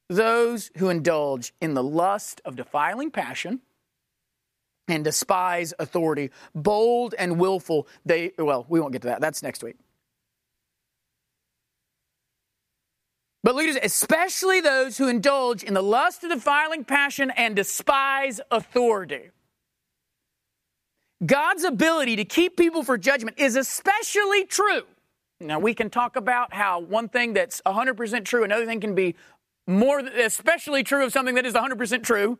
those 0.08 0.72
who 0.78 0.90
indulge 0.90 1.54
in 1.62 1.74
the 1.74 1.84
lust 1.84 2.42
of 2.46 2.56
defiling 2.56 3.12
passion 3.12 3.62
and 4.88 5.04
despise 5.04 5.74
authority, 5.80 6.32
bold 6.54 7.16
and 7.18 7.40
willful, 7.40 7.88
they, 8.06 8.32
well, 8.38 8.66
we 8.70 8.80
won't 8.80 8.92
get 8.92 9.04
to 9.04 9.08
that. 9.08 9.22
That's 9.22 9.44
next 9.44 9.64
week. 9.64 9.76
But 13.44 13.56
leaders, 13.56 13.78
especially 13.82 14.62
those 14.62 14.98
who 14.98 15.08
indulge 15.08 15.64
in 15.64 15.74
the 15.74 15.84
lust 15.84 16.24
of 16.24 16.32
defiling 16.32 16.84
passion 16.84 17.32
and 17.32 17.56
despise 17.56 18.42
authority. 18.52 19.30
God's 21.26 21.66
ability 21.66 22.16
to 22.16 22.26
keep 22.26 22.56
people 22.56 22.84
for 22.84 22.98
judgment 22.98 23.38
is 23.40 23.58
especially 23.58 24.46
true. 24.46 24.84
Now, 25.42 25.60
we 25.60 25.74
can 25.74 25.90
talk 25.90 26.16
about 26.16 26.54
how 26.54 26.80
one 26.80 27.10
thing 27.10 27.34
that's 27.34 27.62
100% 27.66 28.26
true, 28.26 28.44
another 28.44 28.66
thing 28.66 28.80
can 28.80 28.96
be 28.96 29.16
more, 29.68 30.00
especially 30.00 30.84
true 30.84 31.04
of 31.04 31.12
something 31.12 31.36
that 31.36 31.46
is 31.46 31.54
100% 31.54 32.04
true. 32.04 32.40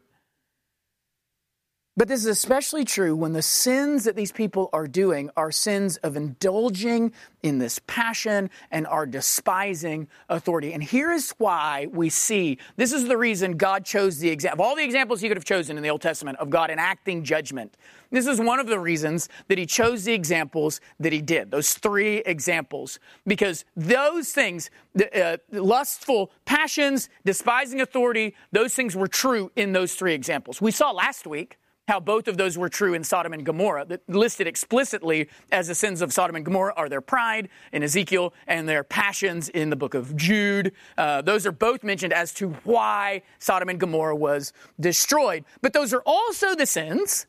But 2.00 2.08
this 2.08 2.22
is 2.22 2.28
especially 2.28 2.86
true 2.86 3.14
when 3.14 3.34
the 3.34 3.42
sins 3.42 4.06
that 4.06 4.16
these 4.16 4.32
people 4.32 4.70
are 4.72 4.88
doing 4.88 5.30
are 5.36 5.52
sins 5.52 5.98
of 5.98 6.16
indulging 6.16 7.12
in 7.44 7.58
this 7.58 7.82
passion 7.88 8.50
and 8.72 8.88
are 8.88 9.06
despising 9.06 10.08
authority. 10.30 10.72
And 10.72 10.82
here 10.82 11.12
is 11.12 11.34
why 11.40 11.90
we 11.92 12.08
see 12.08 12.58
this 12.78 12.94
is 12.94 13.10
the 13.10 13.18
reason 13.18 13.58
God 13.58 13.84
chose 13.84 14.18
the 14.20 14.30
example. 14.30 14.64
Of 14.64 14.70
all 14.70 14.76
the 14.78 14.84
examples 14.86 15.20
he 15.20 15.28
could 15.28 15.36
have 15.36 15.44
chosen 15.44 15.76
in 15.76 15.84
the 15.84 15.90
Old 15.90 16.02
Testament 16.02 16.38
of 16.38 16.50
God 16.50 16.70
enacting 16.70 17.26
judgment. 17.26 17.76
This 18.12 18.28
is 18.28 18.40
one 18.40 18.62
of 18.62 18.68
the 18.68 18.80
reasons 18.80 19.28
that 19.50 19.58
he 19.58 19.66
chose 19.66 20.06
the 20.06 20.14
examples 20.14 20.80
that 21.02 21.12
he 21.12 21.22
did, 21.22 21.52
those 21.52 21.74
three 21.74 22.20
examples, 22.20 22.98
because 23.28 23.66
those 23.76 24.32
things, 24.32 24.70
uh, 25.14 25.36
lustful 25.52 26.32
passions, 26.46 27.10
despising 27.26 27.82
authority, 27.82 28.36
those 28.54 28.74
things 28.74 28.96
were 28.96 29.10
true 29.10 29.52
in 29.58 29.74
those 29.74 29.96
three 29.96 30.14
examples. 30.14 30.62
We 30.62 30.72
saw 30.72 30.92
last 30.92 31.28
week 31.28 31.58
how 31.90 32.00
both 32.00 32.28
of 32.28 32.38
those 32.38 32.58
were 32.58 32.70
true 32.70 32.94
in 32.94 33.04
Sodom 33.04 33.34
and 33.34 33.44
Gomorrah. 33.44 33.84
That 33.84 34.08
listed 34.08 34.46
explicitly 34.48 35.28
as 35.52 35.68
the 35.68 35.76
sins 35.76 36.02
of 36.02 36.14
Sodom 36.14 36.36
and 36.36 36.46
Gomorrah 36.46 36.74
are 36.78 36.88
their 36.88 37.02
pride 37.02 37.50
in 37.74 37.84
Ezekiel 37.84 38.34
and 38.48 38.70
their 38.70 38.84
passions 38.84 39.50
in 39.50 39.72
the 39.72 39.76
book 39.76 39.96
of 39.96 40.16
Jude. 40.16 40.72
Uh, 40.98 41.22
those 41.22 41.48
are 41.48 41.52
both 41.52 41.84
mentioned 41.84 42.14
as 42.14 42.32
to 42.36 42.50
why 42.64 43.24
Sodom 43.40 43.70
and 43.70 43.80
Gomorrah 43.80 44.16
was 44.16 44.54
destroyed. 44.80 45.44
But 45.62 45.74
those 45.74 45.92
are 45.92 46.04
also 46.06 46.54
the 46.56 46.68
sins. 46.68 47.26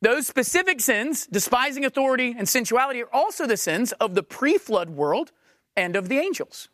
Those 0.00 0.26
specific 0.26 0.80
sins, 0.80 1.26
despising 1.26 1.84
authority 1.84 2.34
and 2.36 2.48
sensuality, 2.48 3.02
are 3.02 3.12
also 3.12 3.46
the 3.46 3.56
sins 3.58 3.92
of 3.92 4.14
the 4.14 4.22
pre 4.22 4.56
flood 4.56 4.90
world 4.90 5.32
and 5.76 5.94
of 5.94 6.08
the 6.08 6.18
angels. 6.18 6.70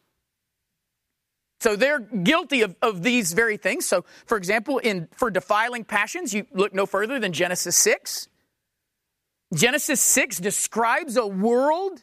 So 1.62 1.76
they're 1.76 2.00
guilty 2.00 2.62
of, 2.62 2.74
of 2.82 3.04
these 3.04 3.34
very 3.34 3.56
things. 3.56 3.86
So, 3.86 4.04
for 4.26 4.36
example, 4.36 4.78
in 4.78 5.06
for 5.12 5.30
defiling 5.30 5.84
passions, 5.84 6.34
you 6.34 6.44
look 6.52 6.74
no 6.74 6.86
further 6.86 7.20
than 7.20 7.32
Genesis 7.32 7.76
6. 7.76 8.26
Genesis 9.54 10.00
6 10.00 10.40
describes 10.40 11.16
a 11.16 11.24
world 11.24 12.02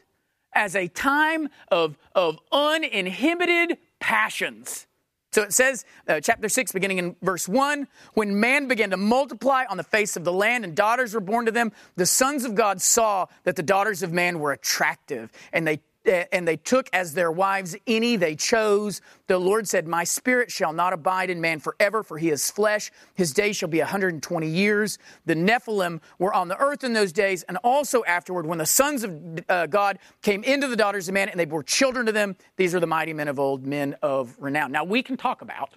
as 0.54 0.74
a 0.74 0.88
time 0.88 1.50
of, 1.70 1.98
of 2.14 2.38
uninhibited 2.50 3.76
passions. 3.98 4.86
So 5.32 5.42
it 5.42 5.52
says, 5.52 5.84
uh, 6.08 6.20
chapter 6.20 6.48
6, 6.48 6.72
beginning 6.72 6.96
in 6.96 7.16
verse 7.20 7.46
1 7.46 7.86
when 8.14 8.40
man 8.40 8.66
began 8.66 8.90
to 8.90 8.96
multiply 8.96 9.64
on 9.68 9.76
the 9.76 9.84
face 9.84 10.16
of 10.16 10.24
the 10.24 10.32
land 10.32 10.64
and 10.64 10.74
daughters 10.74 11.12
were 11.12 11.20
born 11.20 11.44
to 11.44 11.52
them, 11.52 11.70
the 11.96 12.06
sons 12.06 12.46
of 12.46 12.54
God 12.54 12.80
saw 12.80 13.26
that 13.44 13.56
the 13.56 13.62
daughters 13.62 14.02
of 14.02 14.10
man 14.10 14.38
were 14.38 14.52
attractive, 14.52 15.30
and 15.52 15.66
they 15.66 15.80
and 16.04 16.48
they 16.48 16.56
took 16.56 16.88
as 16.92 17.14
their 17.14 17.30
wives 17.30 17.76
any 17.86 18.16
they 18.16 18.34
chose. 18.34 19.00
The 19.26 19.38
Lord 19.38 19.68
said, 19.68 19.86
My 19.86 20.04
spirit 20.04 20.50
shall 20.50 20.72
not 20.72 20.92
abide 20.92 21.30
in 21.30 21.40
man 21.40 21.60
forever, 21.60 22.02
for 22.02 22.18
he 22.18 22.30
is 22.30 22.50
flesh. 22.50 22.90
His 23.14 23.32
days 23.32 23.56
shall 23.56 23.68
be 23.68 23.78
120 23.78 24.46
years. 24.46 24.98
The 25.26 25.34
Nephilim 25.34 26.00
were 26.18 26.32
on 26.32 26.48
the 26.48 26.56
earth 26.58 26.84
in 26.84 26.92
those 26.92 27.12
days, 27.12 27.42
and 27.44 27.58
also 27.58 28.02
afterward, 28.04 28.46
when 28.46 28.58
the 28.58 28.66
sons 28.66 29.04
of 29.04 29.20
uh, 29.48 29.66
God 29.66 29.98
came 30.22 30.42
into 30.44 30.68
the 30.68 30.76
daughters 30.76 31.08
of 31.08 31.14
man 31.14 31.28
and 31.28 31.38
they 31.38 31.44
bore 31.44 31.62
children 31.62 32.06
to 32.06 32.12
them, 32.12 32.36
these 32.56 32.74
are 32.74 32.80
the 32.80 32.86
mighty 32.86 33.12
men 33.12 33.28
of 33.28 33.38
old, 33.38 33.66
men 33.66 33.94
of 34.02 34.34
renown. 34.38 34.72
Now, 34.72 34.84
we 34.84 35.02
can 35.02 35.16
talk 35.16 35.42
about, 35.42 35.70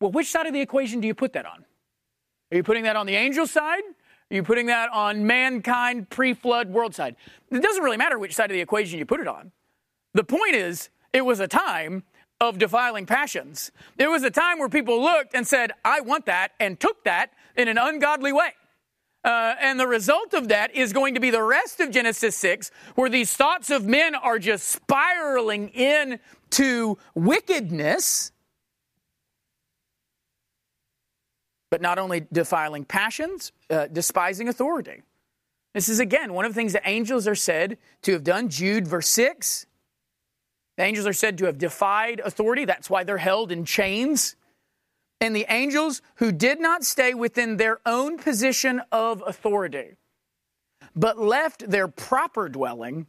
well, 0.00 0.10
which 0.10 0.30
side 0.30 0.46
of 0.46 0.52
the 0.52 0.60
equation 0.60 1.00
do 1.00 1.06
you 1.06 1.14
put 1.14 1.32
that 1.32 1.46
on? 1.46 1.64
Are 2.52 2.56
you 2.56 2.62
putting 2.62 2.84
that 2.84 2.96
on 2.96 3.06
the 3.06 3.16
angel 3.16 3.46
side? 3.46 3.82
Are 4.30 4.34
you 4.34 4.42
putting 4.42 4.66
that 4.66 4.90
on 4.92 5.26
mankind 5.26 6.10
pre 6.10 6.34
flood 6.34 6.70
world 6.70 6.94
side? 6.94 7.16
It 7.50 7.62
doesn't 7.62 7.82
really 7.82 7.96
matter 7.96 8.18
which 8.18 8.34
side 8.34 8.50
of 8.50 8.54
the 8.54 8.60
equation 8.60 8.98
you 8.98 9.06
put 9.06 9.20
it 9.20 9.28
on. 9.28 9.52
The 10.14 10.24
point 10.24 10.54
is, 10.54 10.88
it 11.12 11.24
was 11.24 11.38
a 11.40 11.46
time 11.46 12.02
of 12.40 12.58
defiling 12.58 13.06
passions. 13.06 13.70
It 13.98 14.08
was 14.08 14.22
a 14.22 14.30
time 14.30 14.58
where 14.58 14.68
people 14.68 15.00
looked 15.00 15.34
and 15.34 15.46
said, 15.46 15.72
I 15.84 16.00
want 16.00 16.26
that, 16.26 16.52
and 16.60 16.78
took 16.78 17.04
that 17.04 17.32
in 17.56 17.68
an 17.68 17.78
ungodly 17.78 18.32
way. 18.32 18.50
Uh, 19.24 19.54
and 19.60 19.80
the 19.80 19.86
result 19.86 20.34
of 20.34 20.48
that 20.48 20.74
is 20.74 20.92
going 20.92 21.14
to 21.14 21.20
be 21.20 21.30
the 21.30 21.42
rest 21.42 21.80
of 21.80 21.90
Genesis 21.90 22.36
6, 22.36 22.70
where 22.94 23.08
these 23.08 23.32
thoughts 23.32 23.70
of 23.70 23.84
men 23.84 24.14
are 24.14 24.38
just 24.38 24.68
spiraling 24.68 25.68
into 25.70 26.98
wickedness 27.14 28.32
but 31.70 31.80
not 31.80 31.98
only 31.98 32.26
defiling 32.32 32.84
passions, 32.84 33.52
uh, 33.70 33.86
despising 33.86 34.48
authority. 34.48 35.02
This 35.74 35.88
is 35.88 36.00
again 36.00 36.32
one 36.32 36.44
of 36.44 36.52
the 36.52 36.58
things 36.58 36.72
that 36.72 36.82
angels 36.88 37.28
are 37.28 37.34
said 37.34 37.78
to 38.02 38.12
have 38.12 38.24
done. 38.24 38.48
Jude, 38.48 38.88
verse 38.88 39.08
6. 39.08 39.66
The 40.76 40.82
angels 40.82 41.06
are 41.06 41.12
said 41.12 41.38
to 41.38 41.46
have 41.46 41.58
defied 41.58 42.20
authority. 42.20 42.64
That's 42.64 42.90
why 42.90 43.04
they're 43.04 43.18
held 43.18 43.50
in 43.50 43.64
chains. 43.64 44.36
And 45.20 45.34
the 45.34 45.46
angels 45.48 46.02
who 46.16 46.32
did 46.32 46.60
not 46.60 46.84
stay 46.84 47.14
within 47.14 47.56
their 47.56 47.80
own 47.86 48.18
position 48.18 48.82
of 48.92 49.22
authority, 49.26 49.96
but 50.94 51.18
left 51.18 51.68
their 51.70 51.88
proper 51.88 52.48
dwelling, 52.48 53.06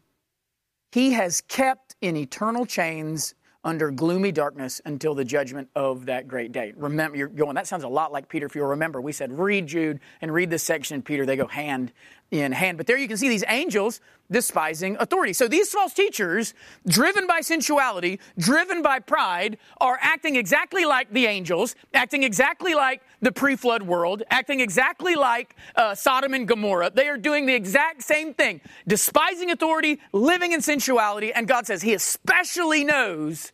he 0.91 1.11
has 1.13 1.41
kept 1.41 1.95
in 2.01 2.15
eternal 2.15 2.65
chains 2.65 3.35
under 3.67 3.91
gloomy 3.91 4.31
darkness 4.31 4.79
until 4.85 5.13
the 5.13 5.25
judgment 5.25 5.67
of 5.75 6.05
that 6.05 6.25
great 6.25 6.53
day. 6.53 6.71
Remember, 6.77 7.17
you're 7.17 7.27
going, 7.27 7.53
that 7.55 7.67
sounds 7.67 7.83
a 7.83 7.87
lot 7.89 8.13
like 8.13 8.29
Peter. 8.29 8.45
If 8.45 8.55
you'll 8.55 8.67
remember, 8.67 9.01
we 9.01 9.11
said 9.11 9.37
read 9.37 9.67
Jude 9.67 9.99
and 10.21 10.33
read 10.33 10.49
this 10.49 10.63
section 10.63 10.95
in 10.95 11.01
Peter. 11.01 11.25
They 11.25 11.35
go 11.35 11.47
hand 11.47 11.91
in 12.31 12.53
hand. 12.53 12.77
But 12.77 12.87
there 12.87 12.97
you 12.97 13.09
can 13.09 13.17
see 13.17 13.27
these 13.27 13.43
angels 13.49 13.99
despising 14.31 14.95
authority. 15.01 15.33
So 15.33 15.49
these 15.49 15.69
false 15.69 15.93
teachers, 15.93 16.53
driven 16.87 17.27
by 17.27 17.41
sensuality, 17.41 18.21
driven 18.37 18.81
by 18.81 18.99
pride, 18.99 19.57
are 19.81 19.97
acting 20.01 20.37
exactly 20.37 20.85
like 20.85 21.11
the 21.11 21.25
angels, 21.25 21.75
acting 21.93 22.23
exactly 22.23 22.73
like 22.73 23.01
the 23.21 23.33
pre 23.33 23.57
flood 23.57 23.83
world, 23.83 24.23
acting 24.29 24.61
exactly 24.61 25.15
like 25.15 25.57
uh, 25.75 25.93
Sodom 25.93 26.33
and 26.33 26.47
Gomorrah. 26.47 26.89
They 26.93 27.09
are 27.09 27.17
doing 27.17 27.45
the 27.45 27.53
exact 27.53 28.01
same 28.01 28.33
thing, 28.33 28.61
despising 28.87 29.51
authority, 29.51 29.99
living 30.13 30.53
in 30.53 30.61
sensuality. 30.61 31.33
And 31.33 31.49
God 31.49 31.67
says 31.67 31.81
He 31.81 31.93
especially 31.93 32.85
knows 32.85 33.51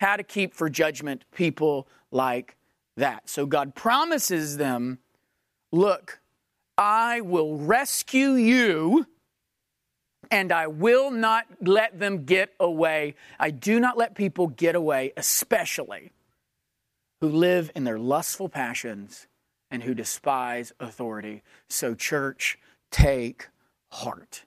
how 0.00 0.16
to 0.16 0.22
keep 0.22 0.54
for 0.54 0.68
judgment 0.68 1.24
people 1.32 1.88
like 2.10 2.56
that. 2.96 3.28
So 3.28 3.46
God 3.46 3.74
promises 3.74 4.56
them 4.56 4.98
look, 5.72 6.20
I 6.76 7.20
will 7.20 7.56
rescue 7.56 8.32
you 8.32 9.06
and 10.30 10.52
I 10.52 10.66
will 10.66 11.10
not 11.10 11.46
let 11.60 11.98
them 11.98 12.24
get 12.24 12.54
away. 12.60 13.14
I 13.38 13.50
do 13.50 13.80
not 13.80 13.96
let 13.96 14.14
people 14.14 14.48
get 14.48 14.74
away, 14.74 15.12
especially 15.16 16.12
who 17.20 17.28
live 17.28 17.70
in 17.74 17.84
their 17.84 17.98
lustful 17.98 18.48
passions 18.48 19.26
and 19.70 19.82
who 19.82 19.94
despise 19.94 20.72
authority. 20.80 21.42
So, 21.68 21.94
church, 21.94 22.58
take 22.90 23.48
heart. 23.90 24.44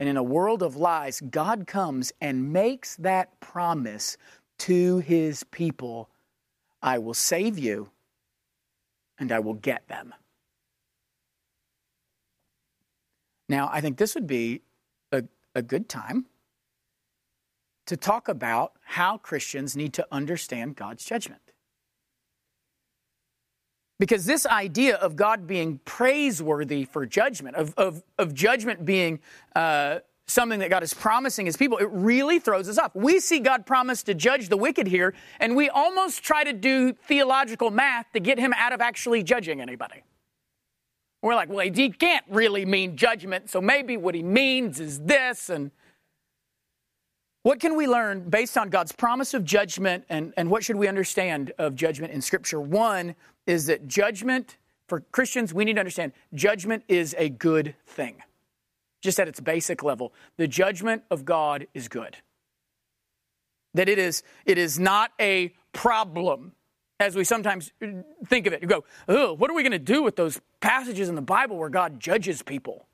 And 0.00 0.08
in 0.08 0.16
a 0.16 0.22
world 0.22 0.62
of 0.62 0.76
lies, 0.76 1.20
God 1.20 1.66
comes 1.66 2.12
and 2.20 2.52
makes 2.52 2.96
that 2.96 3.38
promise 3.40 4.16
to 4.62 4.98
his 4.98 5.42
people 5.44 6.08
I 6.80 6.98
will 6.98 7.14
save 7.14 7.58
you 7.58 7.90
and 9.18 9.32
I 9.32 9.40
will 9.40 9.54
get 9.54 9.88
them. 9.88 10.14
Now, 13.48 13.68
I 13.72 13.80
think 13.80 13.98
this 13.98 14.14
would 14.14 14.26
be 14.26 14.62
a, 15.10 15.24
a 15.54 15.62
good 15.62 15.88
time 15.88 16.26
to 17.86 17.96
talk 17.96 18.28
about 18.28 18.74
how 18.82 19.18
Christians 19.18 19.76
need 19.76 19.92
to 19.94 20.06
understand 20.12 20.76
God's 20.76 21.04
judgment. 21.04 21.42
Because 23.98 24.26
this 24.26 24.46
idea 24.46 24.96
of 24.96 25.16
God 25.16 25.46
being 25.46 25.80
praiseworthy 25.84 26.84
for 26.84 27.04
judgment, 27.04 27.56
of, 27.56 27.74
of, 27.76 28.02
of 28.18 28.32
judgment 28.32 28.84
being 28.84 29.20
uh, 29.56 30.00
something 30.32 30.58
that 30.60 30.70
God 30.70 30.82
is 30.82 30.94
promising 30.94 31.46
his 31.46 31.56
people, 31.56 31.78
it 31.78 31.88
really 31.90 32.38
throws 32.38 32.68
us 32.68 32.78
off. 32.78 32.94
We 32.94 33.20
see 33.20 33.38
God 33.38 33.66
promise 33.66 34.02
to 34.04 34.14
judge 34.14 34.48
the 34.48 34.56
wicked 34.56 34.86
here, 34.86 35.14
and 35.38 35.54
we 35.54 35.68
almost 35.68 36.22
try 36.22 36.44
to 36.44 36.52
do 36.52 36.92
theological 36.92 37.70
math 37.70 38.10
to 38.12 38.20
get 38.20 38.38
him 38.38 38.52
out 38.56 38.72
of 38.72 38.80
actually 38.80 39.22
judging 39.22 39.60
anybody. 39.60 40.02
We're 41.22 41.36
like, 41.36 41.48
well, 41.48 41.68
he 41.72 41.90
can't 41.90 42.24
really 42.28 42.64
mean 42.64 42.96
judgment, 42.96 43.50
so 43.50 43.60
maybe 43.60 43.96
what 43.96 44.14
he 44.14 44.22
means 44.22 44.80
is 44.80 45.00
this. 45.00 45.50
And 45.50 45.70
what 47.42 47.60
can 47.60 47.76
we 47.76 47.86
learn 47.86 48.28
based 48.28 48.58
on 48.58 48.70
God's 48.70 48.92
promise 48.92 49.34
of 49.34 49.44
judgment, 49.44 50.04
and, 50.08 50.34
and 50.36 50.50
what 50.50 50.64
should 50.64 50.76
we 50.76 50.88
understand 50.88 51.52
of 51.58 51.76
judgment 51.76 52.12
in 52.12 52.20
Scripture? 52.20 52.60
One 52.60 53.14
is 53.46 53.66
that 53.66 53.86
judgment, 53.86 54.56
for 54.88 55.00
Christians, 55.12 55.54
we 55.54 55.64
need 55.64 55.74
to 55.74 55.80
understand 55.80 56.12
judgment 56.34 56.82
is 56.88 57.14
a 57.18 57.28
good 57.28 57.76
thing 57.86 58.22
just 59.02 59.20
at 59.20 59.28
its 59.28 59.40
basic 59.40 59.82
level. 59.82 60.14
The 60.38 60.48
judgment 60.48 61.02
of 61.10 61.26
God 61.26 61.66
is 61.74 61.88
good. 61.88 62.16
That 63.74 63.88
it 63.88 63.98
is, 63.98 64.22
it 64.46 64.56
is 64.56 64.78
not 64.78 65.10
a 65.20 65.52
problem, 65.72 66.52
as 67.00 67.16
we 67.16 67.24
sometimes 67.24 67.72
think 68.26 68.46
of 68.46 68.52
it. 68.52 68.62
You 68.62 68.68
go, 68.68 68.84
oh, 69.08 69.34
what 69.34 69.50
are 69.50 69.54
we 69.54 69.62
going 69.62 69.72
to 69.72 69.78
do 69.78 70.02
with 70.02 70.16
those 70.16 70.40
passages 70.60 71.08
in 71.08 71.16
the 71.16 71.22
Bible 71.22 71.56
where 71.56 71.68
God 71.68 71.98
judges 71.98 72.42
people? 72.42 72.86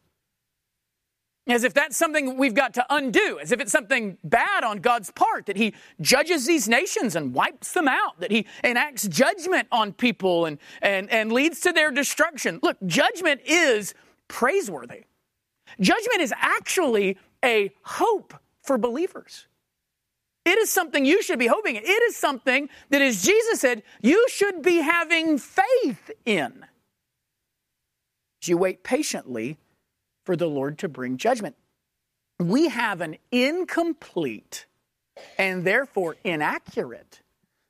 As 1.46 1.64
if 1.64 1.72
that's 1.72 1.96
something 1.96 2.36
we've 2.36 2.54
got 2.54 2.74
to 2.74 2.86
undo, 2.90 3.38
as 3.40 3.52
if 3.52 3.60
it's 3.60 3.72
something 3.72 4.18
bad 4.22 4.64
on 4.64 4.78
God's 4.78 5.10
part, 5.10 5.46
that 5.46 5.56
He 5.56 5.74
judges 6.00 6.46
these 6.46 6.68
nations 6.68 7.16
and 7.16 7.34
wipes 7.34 7.72
them 7.72 7.88
out, 7.88 8.20
that 8.20 8.30
He 8.30 8.46
enacts 8.62 9.08
judgment 9.08 9.66
on 9.72 9.94
people 9.94 10.44
and, 10.44 10.58
and, 10.82 11.10
and 11.10 11.32
leads 11.32 11.60
to 11.60 11.72
their 11.72 11.90
destruction. 11.90 12.60
Look, 12.62 12.76
judgment 12.86 13.40
is 13.46 13.94
praiseworthy. 14.28 15.04
Judgment 15.80 16.20
is 16.20 16.32
actually 16.36 17.18
a 17.44 17.70
hope 17.82 18.34
for 18.62 18.78
believers. 18.78 19.46
It 20.44 20.58
is 20.58 20.70
something 20.70 21.04
you 21.04 21.22
should 21.22 21.38
be 21.38 21.46
hoping. 21.46 21.76
It 21.76 22.02
is 22.04 22.16
something 22.16 22.68
that, 22.90 23.02
as 23.02 23.22
Jesus 23.22 23.60
said, 23.60 23.82
you 24.00 24.26
should 24.30 24.62
be 24.62 24.78
having 24.78 25.38
faith 25.38 26.10
in. 26.24 26.64
As 28.42 28.48
you 28.48 28.56
wait 28.56 28.82
patiently 28.82 29.58
for 30.24 30.36
the 30.36 30.46
Lord 30.46 30.78
to 30.78 30.88
bring 30.88 31.16
judgment. 31.16 31.56
We 32.38 32.68
have 32.68 33.00
an 33.00 33.16
incomplete 33.32 34.66
and 35.36 35.64
therefore 35.64 36.16
inaccurate 36.24 37.22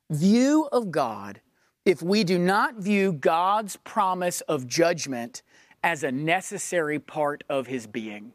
view 0.09 0.67
of 0.71 0.91
God 0.91 1.41
if 1.85 2.01
we 2.01 2.23
do 2.23 2.37
not 2.37 2.75
view 2.75 3.13
God's 3.13 3.77
promise 3.77 4.41
of 4.41 4.67
judgment 4.67 5.41
as 5.83 6.03
a 6.03 6.11
necessary 6.11 6.99
part 6.99 7.43
of 7.49 7.67
his 7.67 7.87
being. 7.87 8.33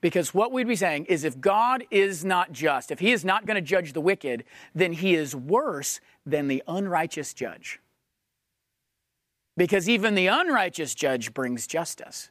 Because 0.00 0.34
what 0.34 0.52
we'd 0.52 0.68
be 0.68 0.76
saying 0.76 1.06
is 1.06 1.24
if 1.24 1.40
God 1.40 1.84
is 1.90 2.24
not 2.24 2.52
just, 2.52 2.90
if 2.90 2.98
he 2.98 3.12
is 3.12 3.24
not 3.24 3.46
going 3.46 3.54
to 3.54 3.62
judge 3.62 3.94
the 3.94 4.00
wicked, 4.00 4.44
then 4.74 4.92
he 4.92 5.14
is 5.14 5.34
worse 5.34 6.00
than 6.26 6.48
the 6.48 6.62
unrighteous 6.68 7.32
judge. 7.32 7.80
Because 9.56 9.88
even 9.88 10.14
the 10.14 10.26
unrighteous 10.26 10.94
judge 10.94 11.32
brings 11.32 11.66
justice. 11.66 12.30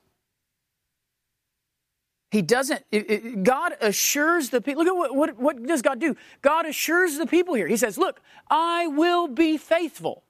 He 2.33 2.41
doesn't, 2.41 2.83
it, 2.91 3.11
it, 3.11 3.43
God 3.43 3.75
assures 3.79 4.49
the 4.49 4.59
people. 4.59 4.83
Look 4.83 4.91
at 4.91 4.97
what, 4.97 5.15
what, 5.15 5.39
what 5.39 5.63
does 5.63 5.83
God 5.83 5.99
do? 5.99 6.15
God 6.41 6.65
assures 6.65 7.17
the 7.17 7.27
people 7.27 7.53
here. 7.53 7.67
He 7.67 7.77
says, 7.77 7.97
Look, 7.97 8.21
I 8.49 8.87
will 8.87 9.27
be 9.27 9.57
faithful. 9.57 10.22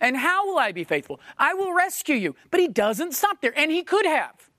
And 0.00 0.16
how 0.16 0.46
will 0.46 0.58
I 0.58 0.72
be 0.72 0.84
faithful? 0.84 1.20
I 1.38 1.54
will 1.54 1.74
rescue 1.74 2.16
you. 2.16 2.36
But 2.50 2.60
he 2.60 2.68
doesn't 2.68 3.14
stop 3.14 3.40
there, 3.40 3.56
and 3.56 3.70
he 3.70 3.82
could 3.82 4.06
have. 4.06 4.50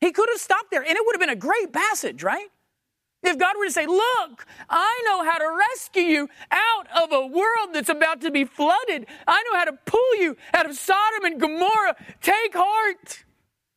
He 0.00 0.12
could 0.12 0.28
have 0.30 0.40
stopped 0.40 0.70
there, 0.70 0.82
and 0.82 0.92
it 0.92 1.02
would 1.04 1.14
have 1.14 1.20
been 1.20 1.30
a 1.30 1.36
great 1.36 1.72
passage, 1.72 2.22
right? 2.22 2.48
If 3.22 3.38
God 3.38 3.54
were 3.58 3.66
to 3.66 3.70
say, 3.70 3.86
Look, 3.86 4.46
I 4.68 5.02
know 5.04 5.24
how 5.24 5.36
to 5.36 5.56
rescue 5.70 6.02
you 6.02 6.28
out 6.50 6.86
of 7.02 7.12
a 7.12 7.26
world 7.26 7.70
that's 7.74 7.90
about 7.90 8.22
to 8.22 8.30
be 8.30 8.44
flooded. 8.44 9.06
I 9.26 9.42
know 9.42 9.58
how 9.58 9.64
to 9.66 9.78
pull 9.84 10.16
you 10.16 10.36
out 10.54 10.68
of 10.68 10.76
Sodom 10.76 11.24
and 11.24 11.40
Gomorrah. 11.40 11.96
Take 12.22 12.54
heart. 12.54 13.24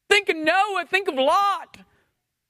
Think 0.09 0.29
of 0.29 0.37
Noah, 0.37 0.85
think 0.89 1.07
of 1.07 1.15
Lot, 1.15 1.77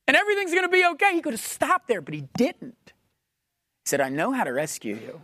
and 0.06 0.18
everything's 0.18 0.52
going 0.52 0.66
to 0.66 0.70
be 0.70 0.86
okay. 0.86 1.14
He 1.14 1.22
could 1.22 1.34
have 1.34 1.40
stopped 1.40 1.88
there, 1.88 2.02
but 2.02 2.14
he 2.14 2.28
didn't. 2.36 2.76
He 2.88 3.86
said, 3.86 4.02
I 4.02 4.10
know 4.10 4.34
how 4.34 4.44
to 4.44 4.52
rescue 4.52 4.96
you 4.96 5.22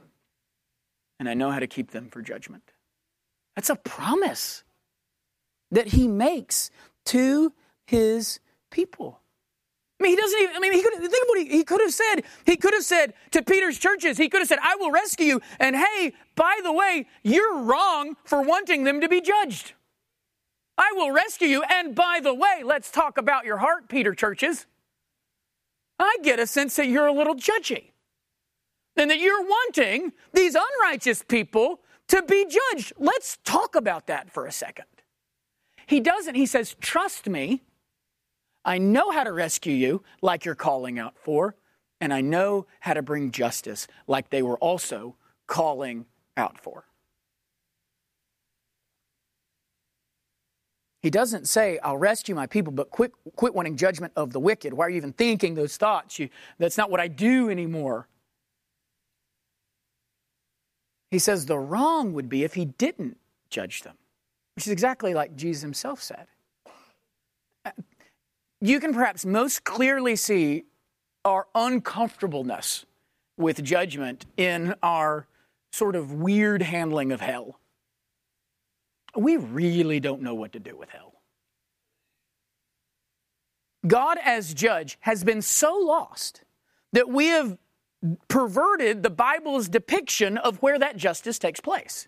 and 1.19 1.27
I 1.27 1.33
know 1.33 1.51
how 1.51 1.59
to 1.59 1.67
keep 1.67 1.91
them 1.91 2.09
for 2.09 2.21
judgment. 2.21 2.63
That's 3.55 3.69
a 3.69 3.75
promise 3.75 4.63
that 5.71 5.87
he 5.87 6.07
makes 6.07 6.71
to 7.05 7.53
his 7.85 8.39
people. 8.71 9.19
I 9.99 10.03
mean, 10.03 10.13
he 10.13 10.21
doesn't 10.21 10.39
even, 10.39 10.55
I 10.55 10.59
mean, 10.59 10.73
he 10.73 10.81
could, 10.81 10.93
think 10.93 11.27
what 11.27 11.39
he, 11.39 11.49
he 11.49 11.63
could 11.63 11.81
have 11.81 11.93
said. 11.93 12.21
He 12.45 12.55
could 12.55 12.73
have 12.73 12.85
said 12.85 13.13
to 13.31 13.43
Peter's 13.43 13.77
churches, 13.77 14.17
he 14.17 14.29
could 14.29 14.39
have 14.39 14.47
said, 14.47 14.59
I 14.63 14.77
will 14.77 14.91
rescue 14.91 15.25
you. 15.25 15.41
And 15.59 15.75
hey, 15.75 16.13
by 16.35 16.61
the 16.63 16.71
way, 16.71 17.05
you're 17.21 17.63
wrong 17.63 18.15
for 18.23 18.41
wanting 18.41 18.85
them 18.85 19.01
to 19.01 19.09
be 19.09 19.19
judged. 19.19 19.73
I 20.77 20.93
will 20.95 21.11
rescue 21.11 21.49
you. 21.49 21.63
And 21.63 21.93
by 21.93 22.21
the 22.23 22.33
way, 22.33 22.61
let's 22.63 22.89
talk 22.89 23.17
about 23.17 23.43
your 23.43 23.57
heart, 23.57 23.89
Peter 23.89 24.15
churches. 24.15 24.65
I 25.99 26.15
get 26.23 26.39
a 26.39 26.47
sense 26.47 26.77
that 26.77 26.87
you're 26.87 27.07
a 27.07 27.13
little 27.13 27.35
judgy 27.35 27.89
and 28.95 29.09
that 29.09 29.19
you're 29.19 29.43
wanting 29.43 30.13
these 30.33 30.55
unrighteous 30.55 31.23
people 31.23 31.79
to 32.07 32.21
be 32.23 32.45
judged. 32.45 32.93
Let's 32.97 33.37
talk 33.43 33.75
about 33.75 34.07
that 34.07 34.31
for 34.31 34.45
a 34.45 34.51
second. 34.51 34.85
He 35.87 35.99
doesn't. 35.99 36.35
He 36.35 36.45
says, 36.45 36.75
Trust 36.79 37.27
me. 37.27 37.63
I 38.65 38.77
know 38.77 39.09
how 39.09 39.23
to 39.23 39.31
rescue 39.31 39.73
you, 39.73 40.03
like 40.21 40.43
you're 40.43 40.53
calling 40.53 40.99
out 40.99 41.15
for, 41.17 41.55
and 42.01 42.13
I 42.13 42.21
know 42.21 42.67
how 42.81 42.93
to 42.93 43.01
bring 43.01 43.31
justice, 43.31 43.87
like 44.05 44.29
they 44.29 44.41
were 44.43 44.57
also 44.57 45.15
calling 45.47 46.05
out 46.35 46.59
for. 46.59 46.83
He 51.01 51.09
doesn't 51.09 51.47
say, 51.47 51.79
I'll 51.81 51.97
rescue 51.97 52.35
my 52.35 52.45
people, 52.45 52.73
but 52.73 52.89
quit, 52.89 53.11
quit 53.35 53.55
wanting 53.55 53.77
judgment 53.77 54.11
of 54.17 54.33
the 54.33 54.39
wicked. 54.39 54.73
Why 54.73 54.85
are 54.85 54.89
you 54.89 54.97
even 54.97 55.13
thinking 55.13 55.55
those 55.55 55.77
thoughts? 55.77 56.19
You, 56.19 56.29
that's 56.57 56.77
not 56.77 56.91
what 56.91 56.99
I 56.99 57.07
do 57.07 57.49
anymore. 57.49 58.07
He 61.11 61.19
says 61.19 61.45
the 61.45 61.57
wrong 61.57 62.13
would 62.13 62.29
be 62.29 62.43
if 62.43 62.53
he 62.53 62.65
didn't 62.65 63.17
judge 63.49 63.81
them, 63.81 63.95
which 64.55 64.67
is 64.67 64.71
exactly 64.71 65.13
like 65.13 65.35
Jesus 65.35 65.61
himself 65.61 66.01
said. 66.01 66.27
You 68.61 68.79
can 68.79 68.93
perhaps 68.93 69.25
most 69.25 69.63
clearly 69.63 70.15
see 70.15 70.65
our 71.23 71.47
uncomfortableness 71.55 72.85
with 73.37 73.63
judgment 73.63 74.25
in 74.37 74.75
our 74.83 75.27
sort 75.71 75.95
of 75.95 76.13
weird 76.13 76.61
handling 76.61 77.11
of 77.11 77.21
hell. 77.21 77.59
We 79.15 79.37
really 79.37 79.99
don't 79.99 80.21
know 80.21 80.35
what 80.35 80.51
to 80.53 80.59
do 80.59 80.75
with 80.75 80.89
hell. 80.89 81.13
God, 83.87 84.17
as 84.23 84.53
judge, 84.53 84.97
has 85.01 85.23
been 85.23 85.41
so 85.41 85.73
lost 85.73 86.43
that 86.91 87.07
we 87.07 87.27
have 87.27 87.57
perverted 88.27 89.03
the 89.03 89.09
Bible's 89.09 89.67
depiction 89.67 90.37
of 90.37 90.61
where 90.61 90.79
that 90.79 90.97
justice 90.97 91.39
takes 91.39 91.59
place. 91.59 92.07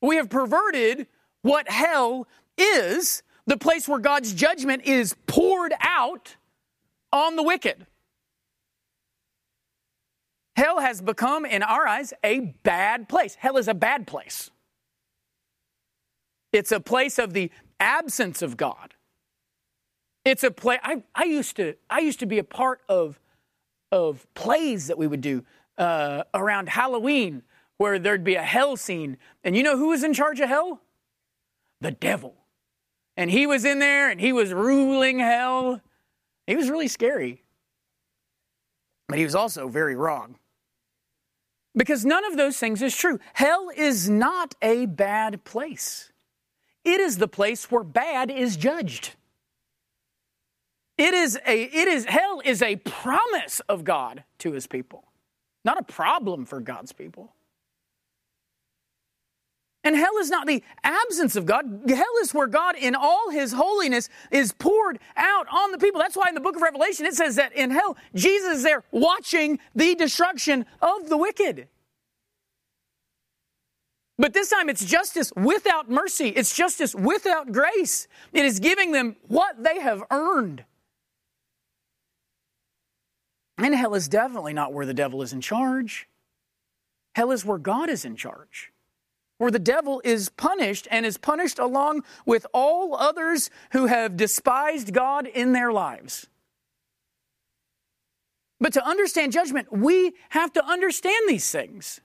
We 0.00 0.16
have 0.16 0.30
perverted 0.30 1.06
what 1.42 1.68
hell 1.68 2.26
is, 2.56 3.22
the 3.46 3.56
place 3.56 3.88
where 3.88 3.98
God's 3.98 4.32
judgment 4.32 4.84
is 4.84 5.14
poured 5.26 5.74
out 5.80 6.36
on 7.12 7.36
the 7.36 7.42
wicked. 7.42 7.86
Hell 10.56 10.78
has 10.80 11.02
become, 11.02 11.44
in 11.44 11.62
our 11.62 11.86
eyes, 11.86 12.12
a 12.22 12.40
bad 12.62 13.08
place. 13.08 13.34
Hell 13.34 13.56
is 13.56 13.68
a 13.68 13.74
bad 13.74 14.06
place. 14.06 14.50
It's 16.52 16.70
a 16.70 16.80
place 16.80 17.18
of 17.18 17.32
the 17.32 17.50
absence 17.80 18.40
of 18.40 18.56
God. 18.56 18.94
It's 20.24 20.44
a 20.44 20.50
place. 20.50 20.78
I, 20.82 21.02
I, 21.14 21.24
used 21.24 21.56
to. 21.56 21.74
I 21.90 21.98
used 21.98 22.20
to 22.20 22.26
be 22.26 22.38
a 22.38 22.44
part 22.44 22.80
of 22.88 23.18
of 23.94 24.26
plays 24.34 24.88
that 24.88 24.98
we 24.98 25.06
would 25.06 25.20
do 25.20 25.44
uh, 25.78 26.24
around 26.34 26.68
Halloween 26.68 27.44
where 27.76 28.00
there'd 28.00 28.24
be 28.24 28.34
a 28.34 28.42
hell 28.42 28.76
scene. 28.76 29.16
And 29.44 29.56
you 29.56 29.62
know 29.62 29.76
who 29.76 29.88
was 29.88 30.02
in 30.02 30.12
charge 30.12 30.40
of 30.40 30.48
hell? 30.48 30.80
The 31.80 31.92
devil. 31.92 32.34
And 33.16 33.30
he 33.30 33.46
was 33.46 33.64
in 33.64 33.78
there 33.78 34.10
and 34.10 34.20
he 34.20 34.32
was 34.32 34.52
ruling 34.52 35.20
hell. 35.20 35.80
He 36.48 36.56
was 36.56 36.68
really 36.68 36.88
scary. 36.88 37.44
But 39.08 39.18
he 39.18 39.24
was 39.24 39.36
also 39.36 39.68
very 39.68 39.94
wrong. 39.94 40.38
Because 41.76 42.04
none 42.04 42.24
of 42.24 42.36
those 42.36 42.58
things 42.58 42.82
is 42.82 42.96
true. 42.96 43.20
Hell 43.34 43.70
is 43.76 44.10
not 44.10 44.56
a 44.60 44.86
bad 44.86 45.44
place, 45.44 46.10
it 46.84 47.00
is 47.00 47.18
the 47.18 47.28
place 47.28 47.70
where 47.70 47.84
bad 47.84 48.28
is 48.28 48.56
judged. 48.56 49.14
It 50.96 51.14
is 51.14 51.38
a 51.46 51.62
it 51.62 51.88
is 51.88 52.04
hell 52.04 52.40
is 52.44 52.62
a 52.62 52.76
promise 52.76 53.60
of 53.68 53.84
God 53.84 54.24
to 54.38 54.52
his 54.52 54.66
people, 54.66 55.04
not 55.64 55.78
a 55.78 55.82
problem 55.82 56.44
for 56.46 56.60
God's 56.60 56.92
people. 56.92 57.32
And 59.84 59.94
hell 59.94 60.16
is 60.18 60.30
not 60.30 60.46
the 60.46 60.62
absence 60.82 61.36
of 61.36 61.44
God. 61.44 61.82
Hell 61.86 62.06
is 62.22 62.32
where 62.32 62.46
God, 62.46 62.74
in 62.74 62.94
all 62.94 63.28
his 63.30 63.52
holiness, 63.52 64.08
is 64.30 64.52
poured 64.52 64.98
out 65.14 65.46
on 65.52 65.72
the 65.72 65.78
people. 65.78 66.00
That's 66.00 66.16
why 66.16 66.24
in 66.28 66.34
the 66.34 66.40
book 66.40 66.56
of 66.56 66.62
Revelation 66.62 67.04
it 67.04 67.14
says 67.14 67.36
that 67.36 67.52
in 67.52 67.70
hell, 67.70 67.98
Jesus 68.14 68.58
is 68.58 68.62
there 68.62 68.82
watching 68.92 69.58
the 69.74 69.94
destruction 69.94 70.64
of 70.80 71.10
the 71.10 71.18
wicked. 71.18 71.68
But 74.16 74.32
this 74.32 74.48
time 74.48 74.70
it's 74.70 74.84
justice 74.84 75.32
without 75.36 75.90
mercy. 75.90 76.28
It's 76.28 76.56
justice 76.56 76.94
without 76.94 77.52
grace. 77.52 78.08
It 78.32 78.46
is 78.46 78.60
giving 78.60 78.92
them 78.92 79.16
what 79.26 79.62
they 79.62 79.80
have 79.80 80.02
earned. 80.10 80.64
And 83.58 83.74
hell 83.74 83.94
is 83.94 84.08
definitely 84.08 84.52
not 84.52 84.72
where 84.72 84.86
the 84.86 84.94
devil 84.94 85.22
is 85.22 85.32
in 85.32 85.40
charge. 85.40 86.08
Hell 87.14 87.30
is 87.30 87.44
where 87.44 87.58
God 87.58 87.88
is 87.88 88.04
in 88.04 88.16
charge 88.16 88.72
where 89.38 89.50
the 89.50 89.58
devil 89.58 90.00
is 90.04 90.28
punished 90.30 90.86
and 90.90 91.04
is 91.04 91.18
punished 91.18 91.58
along 91.58 92.02
with 92.24 92.46
all 92.52 92.94
others 92.94 93.50
who 93.72 93.86
have 93.86 94.16
despised 94.16 94.92
God 94.92 95.26
in 95.26 95.52
their 95.52 95.72
lives. 95.72 96.28
But 98.60 98.72
to 98.74 98.86
understand 98.86 99.32
judgment, 99.32 99.68
we 99.72 100.12
have 100.30 100.52
to 100.54 100.64
understand 100.64 101.28
these 101.28 101.50
things. 101.50 102.00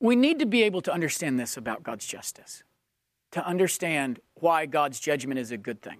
We 0.00 0.16
need 0.16 0.40
to 0.40 0.46
be 0.46 0.62
able 0.62 0.80
to 0.82 0.92
understand 0.92 1.38
this 1.38 1.56
about 1.56 1.84
God's 1.84 2.06
justice, 2.06 2.64
to 3.30 3.46
understand 3.46 4.18
why 4.34 4.66
God's 4.66 4.98
judgment 4.98 5.38
is 5.38 5.52
a 5.52 5.56
good 5.56 5.80
thing. 5.80 5.98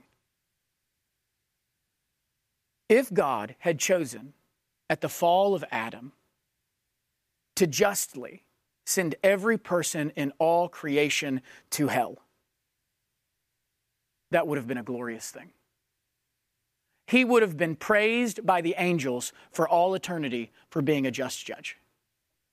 If 2.93 3.11
God 3.11 3.55
had 3.61 3.79
chosen 3.79 4.35
at 4.91 5.01
the 5.01 5.09
fall 5.09 5.55
of 5.55 5.65
Adam 5.71 6.13
to 7.57 7.67
justly 7.67 8.45
send 8.85 9.15
every 9.23 9.57
person 9.57 10.11
in 10.11 10.31
all 10.39 10.69
creation 10.69 11.41
to 11.71 11.89
hell. 11.89 12.19
That 14.31 14.47
would 14.47 14.59
have 14.59 14.67
been 14.67 14.77
a 14.77 14.83
glorious 14.83 15.31
thing. 15.31 15.53
He 17.07 17.25
would 17.25 17.41
have 17.41 17.57
been 17.57 17.77
praised 17.77 18.45
by 18.45 18.61
the 18.61 18.75
angels 18.77 19.33
for 19.51 19.67
all 19.67 19.95
eternity 19.95 20.51
for 20.69 20.83
being 20.83 21.07
a 21.07 21.11
just 21.11 21.47
judge. 21.47 21.79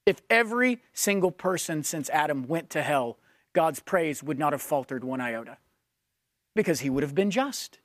If 0.06 0.22
every 0.30 0.82
single 0.94 1.32
person 1.32 1.84
since 1.84 2.10
Adam 2.12 2.48
went 2.48 2.70
to 2.70 2.82
hell, 2.82 3.18
God's 3.52 3.82
praise 3.82 4.24
would 4.24 4.40
not 4.40 4.54
have 4.54 4.62
faltered 4.62 5.04
one 5.04 5.20
iota 5.20 5.58
because 6.56 6.80
he 6.80 6.90
would 6.90 7.04
have 7.04 7.14
been 7.14 7.30
just. 7.30 7.80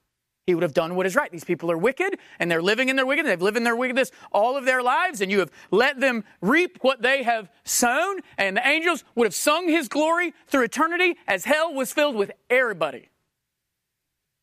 He 0.47 0.55
would 0.55 0.63
have 0.63 0.75
done 0.75 0.95
what 0.95 1.07
is 1.07 1.17
right. 1.17 1.33
These 1.33 1.45
people 1.45 1.71
are 1.71 1.79
wicked 1.79 2.19
and 2.39 2.51
they're 2.51 2.63
living 2.63 2.91
in 2.91 2.97
their 2.97 3.07
wickedness. 3.07 3.33
They've 3.33 3.43
lived 3.43 3.57
in 3.57 3.65
their 3.65 3.77
wickedness 3.77 4.11
all 4.31 4.57
of 4.59 4.67
their 4.67 4.83
lives, 4.83 5.23
and 5.23 5.31
you 5.31 5.39
have 5.39 5.51
let 5.71 6.01
them 6.01 6.23
reap 6.43 6.79
what 6.83 7.01
they 7.01 7.23
have 7.23 7.49
sown. 7.65 8.21
And 8.37 8.59
the 8.59 8.67
angels 8.67 9.05
would 9.15 9.25
have 9.25 9.35
sung 9.35 9.69
his 9.69 9.89
glory 9.89 10.35
through 10.47 10.65
eternity 10.65 11.17
as 11.27 11.47
hell 11.47 11.73
was 11.73 11.93
filled 11.93 12.17
with 12.17 12.31
everybody. 12.51 13.09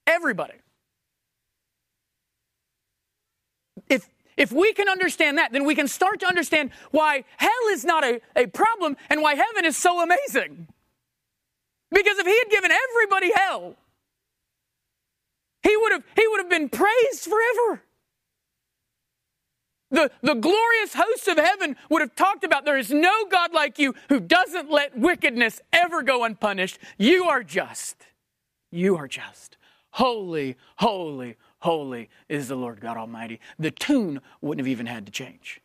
Everybody. 0.07 0.55
If, 3.87 4.09
if 4.37 4.51
we 4.51 4.73
can 4.73 4.89
understand 4.89 5.37
that, 5.37 5.51
then 5.51 5.65
we 5.65 5.75
can 5.75 5.87
start 5.87 6.19
to 6.21 6.25
understand 6.25 6.71
why 6.89 7.25
hell 7.37 7.51
is 7.71 7.85
not 7.85 8.03
a, 8.03 8.21
a 8.35 8.47
problem 8.47 8.97
and 9.09 9.21
why 9.21 9.35
heaven 9.35 9.65
is 9.65 9.77
so 9.77 10.01
amazing. 10.01 10.67
Because 11.91 12.17
if 12.17 12.25
he 12.25 12.37
had 12.39 12.49
given 12.49 12.71
everybody 12.71 13.31
hell, 13.35 13.75
he 15.63 15.76
would 15.78 15.91
have, 15.91 16.04
he 16.15 16.28
would 16.28 16.39
have 16.39 16.50
been 16.50 16.69
praised 16.69 17.24
forever. 17.24 17.84
The, 19.91 20.10
the 20.21 20.36
glorious 20.36 20.93
hosts 20.93 21.28
of 21.28 21.38
heaven 21.38 21.76
would 21.89 22.02
have 22.02 22.15
talked 22.15 22.45
about 22.45 22.63
there 22.63 22.78
is 22.78 22.91
no 22.91 23.26
God 23.30 23.54
like 23.54 23.78
you 23.78 23.93
who 24.08 24.21
doesn't 24.21 24.71
let 24.71 24.97
wickedness 24.97 25.62
ever 25.74 26.02
go 26.02 26.24
unpunished. 26.24 26.80
You 26.97 27.26
are 27.26 27.43
just. 27.43 27.97
You 28.71 28.95
are 28.95 29.08
just. 29.08 29.58
Holy, 29.91 30.56
holy, 30.78 31.36
holy 31.60 32.10
is 32.30 32.47
the 32.47 32.56
Lord 32.56 32.80
God 32.80 32.95
Almighty. 32.95 33.41
The 33.60 33.71
tune 33.71 34.21
wouldn't 34.39 34.65
have 34.65 34.71
even 34.71 34.86
had 34.86 35.06
to 35.08 35.12
change. 35.12 35.60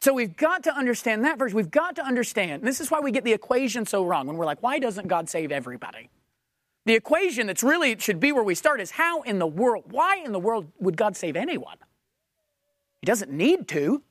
So 0.00 0.12
we've 0.12 0.36
got 0.36 0.64
to 0.64 0.76
understand 0.76 1.24
that 1.24 1.38
verse. 1.38 1.52
We've 1.52 1.70
got 1.70 1.96
to 1.96 2.04
understand. 2.04 2.64
This 2.64 2.80
is 2.80 2.90
why 2.90 2.98
we 3.00 3.12
get 3.12 3.24
the 3.24 3.32
equation 3.32 3.86
so 3.86 4.04
wrong 4.04 4.26
when 4.26 4.36
we're 4.36 4.44
like, 4.44 4.62
why 4.62 4.80
doesn't 4.80 5.06
God 5.06 5.28
save 5.28 5.52
everybody? 5.52 6.10
The 6.86 6.94
equation 6.94 7.48
that's 7.48 7.64
really 7.64 7.98
should 7.98 8.20
be 8.20 8.30
where 8.30 8.44
we 8.44 8.54
start 8.54 8.80
is 8.80 8.92
how 8.92 9.22
in 9.22 9.40
the 9.40 9.46
world, 9.46 9.84
why 9.90 10.22
in 10.24 10.30
the 10.30 10.38
world 10.38 10.68
would 10.78 10.96
God 10.96 11.16
save 11.16 11.36
anyone? 11.36 11.76
He 13.02 13.06
doesn't 13.06 13.30
need 13.30 13.66
to. 13.68 14.02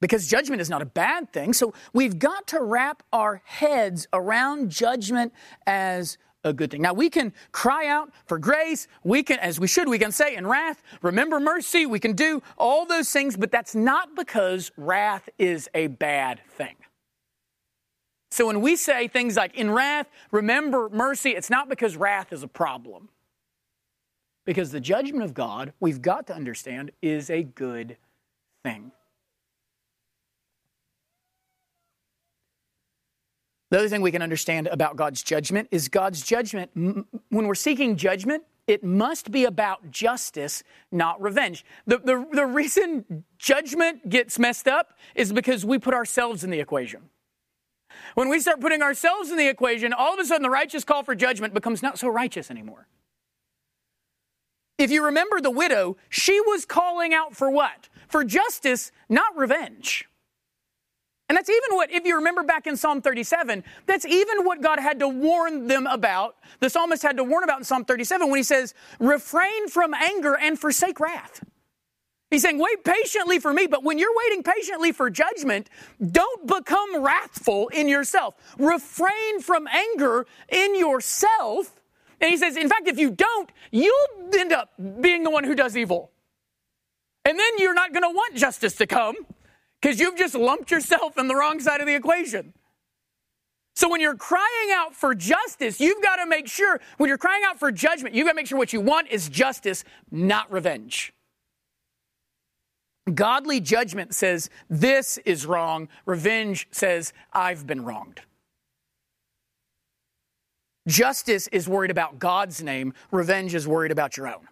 Because 0.00 0.26
judgment 0.26 0.62
is 0.62 0.70
not 0.70 0.80
a 0.80 0.86
bad 0.86 1.32
thing. 1.32 1.52
So 1.52 1.74
we've 1.92 2.18
got 2.18 2.46
to 2.48 2.62
wrap 2.62 3.02
our 3.12 3.42
heads 3.44 4.06
around 4.12 4.70
judgment 4.70 5.34
as 5.66 6.16
a 6.42 6.52
good 6.54 6.70
thing. 6.70 6.80
Now 6.80 6.94
we 6.94 7.10
can 7.10 7.34
cry 7.52 7.88
out 7.88 8.12
for 8.24 8.38
grace. 8.38 8.88
We 9.04 9.22
can, 9.22 9.38
as 9.40 9.60
we 9.60 9.66
should, 9.66 9.88
we 9.88 9.98
can 9.98 10.12
say 10.12 10.36
in 10.36 10.46
wrath, 10.46 10.82
remember 11.02 11.40
mercy. 11.40 11.84
We 11.84 11.98
can 11.98 12.14
do 12.14 12.42
all 12.56 12.86
those 12.86 13.10
things, 13.10 13.36
but 13.36 13.50
that's 13.50 13.74
not 13.74 14.14
because 14.14 14.70
wrath 14.78 15.28
is 15.38 15.68
a 15.74 15.88
bad 15.88 16.40
thing. 16.48 16.76
So 18.36 18.48
when 18.48 18.60
we 18.60 18.76
say 18.76 19.08
things 19.08 19.34
like, 19.34 19.54
in 19.54 19.70
wrath, 19.70 20.10
remember 20.30 20.90
mercy, 20.90 21.30
it's 21.30 21.48
not 21.48 21.70
because 21.70 21.96
wrath 21.96 22.34
is 22.34 22.42
a 22.42 22.46
problem. 22.46 23.08
Because 24.44 24.70
the 24.70 24.78
judgment 24.78 25.24
of 25.24 25.32
God, 25.32 25.72
we've 25.80 26.02
got 26.02 26.26
to 26.26 26.34
understand, 26.34 26.90
is 27.00 27.30
a 27.30 27.42
good 27.42 27.96
thing. 28.62 28.92
The 33.70 33.78
other 33.78 33.88
thing 33.88 34.02
we 34.02 34.12
can 34.12 34.20
understand 34.20 34.66
about 34.66 34.96
God's 34.96 35.22
judgment 35.22 35.68
is 35.70 35.88
God's 35.88 36.20
judgment, 36.22 36.70
when 36.74 37.46
we're 37.46 37.54
seeking 37.54 37.96
judgment, 37.96 38.42
it 38.66 38.84
must 38.84 39.30
be 39.30 39.46
about 39.46 39.90
justice, 39.90 40.62
not 40.92 41.22
revenge. 41.22 41.64
The, 41.86 42.00
the, 42.00 42.26
the 42.32 42.44
reason 42.44 43.24
judgment 43.38 44.10
gets 44.10 44.38
messed 44.38 44.68
up 44.68 44.92
is 45.14 45.32
because 45.32 45.64
we 45.64 45.78
put 45.78 45.94
ourselves 45.94 46.44
in 46.44 46.50
the 46.50 46.60
equation. 46.60 47.08
When 48.14 48.28
we 48.28 48.40
start 48.40 48.60
putting 48.60 48.82
ourselves 48.82 49.30
in 49.30 49.36
the 49.36 49.48
equation, 49.48 49.92
all 49.92 50.14
of 50.14 50.20
a 50.20 50.24
sudden 50.24 50.42
the 50.42 50.50
righteous 50.50 50.84
call 50.84 51.02
for 51.02 51.14
judgment 51.14 51.54
becomes 51.54 51.82
not 51.82 51.98
so 51.98 52.08
righteous 52.08 52.50
anymore. 52.50 52.86
If 54.78 54.90
you 54.90 55.04
remember 55.04 55.40
the 55.40 55.50
widow, 55.50 55.96
she 56.08 56.40
was 56.40 56.64
calling 56.64 57.14
out 57.14 57.34
for 57.34 57.50
what? 57.50 57.88
For 58.08 58.24
justice, 58.24 58.92
not 59.08 59.36
revenge. 59.36 60.06
And 61.28 61.36
that's 61.36 61.50
even 61.50 61.74
what, 61.76 61.90
if 61.90 62.04
you 62.04 62.16
remember 62.16 62.44
back 62.44 62.66
in 62.66 62.76
Psalm 62.76 63.02
37, 63.02 63.64
that's 63.86 64.04
even 64.06 64.44
what 64.44 64.62
God 64.62 64.78
had 64.78 65.00
to 65.00 65.08
warn 65.08 65.66
them 65.66 65.86
about. 65.88 66.36
The 66.60 66.70
psalmist 66.70 67.02
had 67.02 67.16
to 67.16 67.24
warn 67.24 67.42
about 67.42 67.58
in 67.58 67.64
Psalm 67.64 67.84
37 67.84 68.28
when 68.30 68.36
he 68.36 68.44
says, 68.44 68.74
refrain 69.00 69.68
from 69.68 69.92
anger 69.92 70.36
and 70.36 70.58
forsake 70.58 71.00
wrath. 71.00 71.42
He's 72.30 72.42
saying, 72.42 72.58
wait 72.58 72.82
patiently 72.82 73.38
for 73.38 73.52
me, 73.52 73.68
but 73.68 73.84
when 73.84 73.98
you're 73.98 74.14
waiting 74.26 74.42
patiently 74.42 74.90
for 74.90 75.10
judgment, 75.10 75.70
don't 76.10 76.46
become 76.46 77.02
wrathful 77.02 77.68
in 77.68 77.88
yourself. 77.88 78.34
Refrain 78.58 79.40
from 79.40 79.68
anger 79.68 80.26
in 80.48 80.76
yourself. 80.76 81.80
And 82.20 82.30
he 82.30 82.36
says, 82.36 82.56
in 82.56 82.68
fact, 82.68 82.88
if 82.88 82.98
you 82.98 83.10
don't, 83.10 83.50
you'll 83.70 84.08
end 84.34 84.52
up 84.52 84.70
being 85.00 85.22
the 85.22 85.30
one 85.30 85.44
who 85.44 85.54
does 85.54 85.76
evil. 85.76 86.10
And 87.24 87.38
then 87.38 87.58
you're 87.58 87.74
not 87.74 87.92
going 87.92 88.02
to 88.02 88.10
want 88.10 88.34
justice 88.34 88.74
to 88.76 88.86
come 88.86 89.14
because 89.80 90.00
you've 90.00 90.16
just 90.16 90.34
lumped 90.34 90.70
yourself 90.70 91.18
in 91.18 91.28
the 91.28 91.34
wrong 91.36 91.60
side 91.60 91.80
of 91.80 91.86
the 91.86 91.94
equation. 91.94 92.54
So 93.76 93.88
when 93.88 94.00
you're 94.00 94.16
crying 94.16 94.70
out 94.72 94.94
for 94.94 95.14
justice, 95.14 95.80
you've 95.80 96.02
got 96.02 96.16
to 96.16 96.26
make 96.26 96.48
sure, 96.48 96.80
when 96.96 97.08
you're 97.08 97.18
crying 97.18 97.42
out 97.46 97.58
for 97.58 97.70
judgment, 97.70 98.14
you've 98.14 98.26
got 98.26 98.32
to 98.32 98.36
make 98.36 98.46
sure 98.46 98.56
what 98.58 98.72
you 98.72 98.80
want 98.80 99.08
is 99.08 99.28
justice, 99.28 99.84
not 100.10 100.50
revenge. 100.50 101.12
Godly 103.12 103.60
judgment 103.60 104.14
says, 104.14 104.50
This 104.68 105.18
is 105.18 105.46
wrong. 105.46 105.88
Revenge 106.06 106.66
says, 106.70 107.12
I've 107.32 107.66
been 107.66 107.84
wronged. 107.84 108.20
Justice 110.88 111.48
is 111.48 111.68
worried 111.68 111.90
about 111.90 112.18
God's 112.18 112.62
name, 112.62 112.94
revenge 113.10 113.54
is 113.54 113.66
worried 113.66 113.92
about 113.92 114.16
your 114.16 114.28
own. 114.28 114.48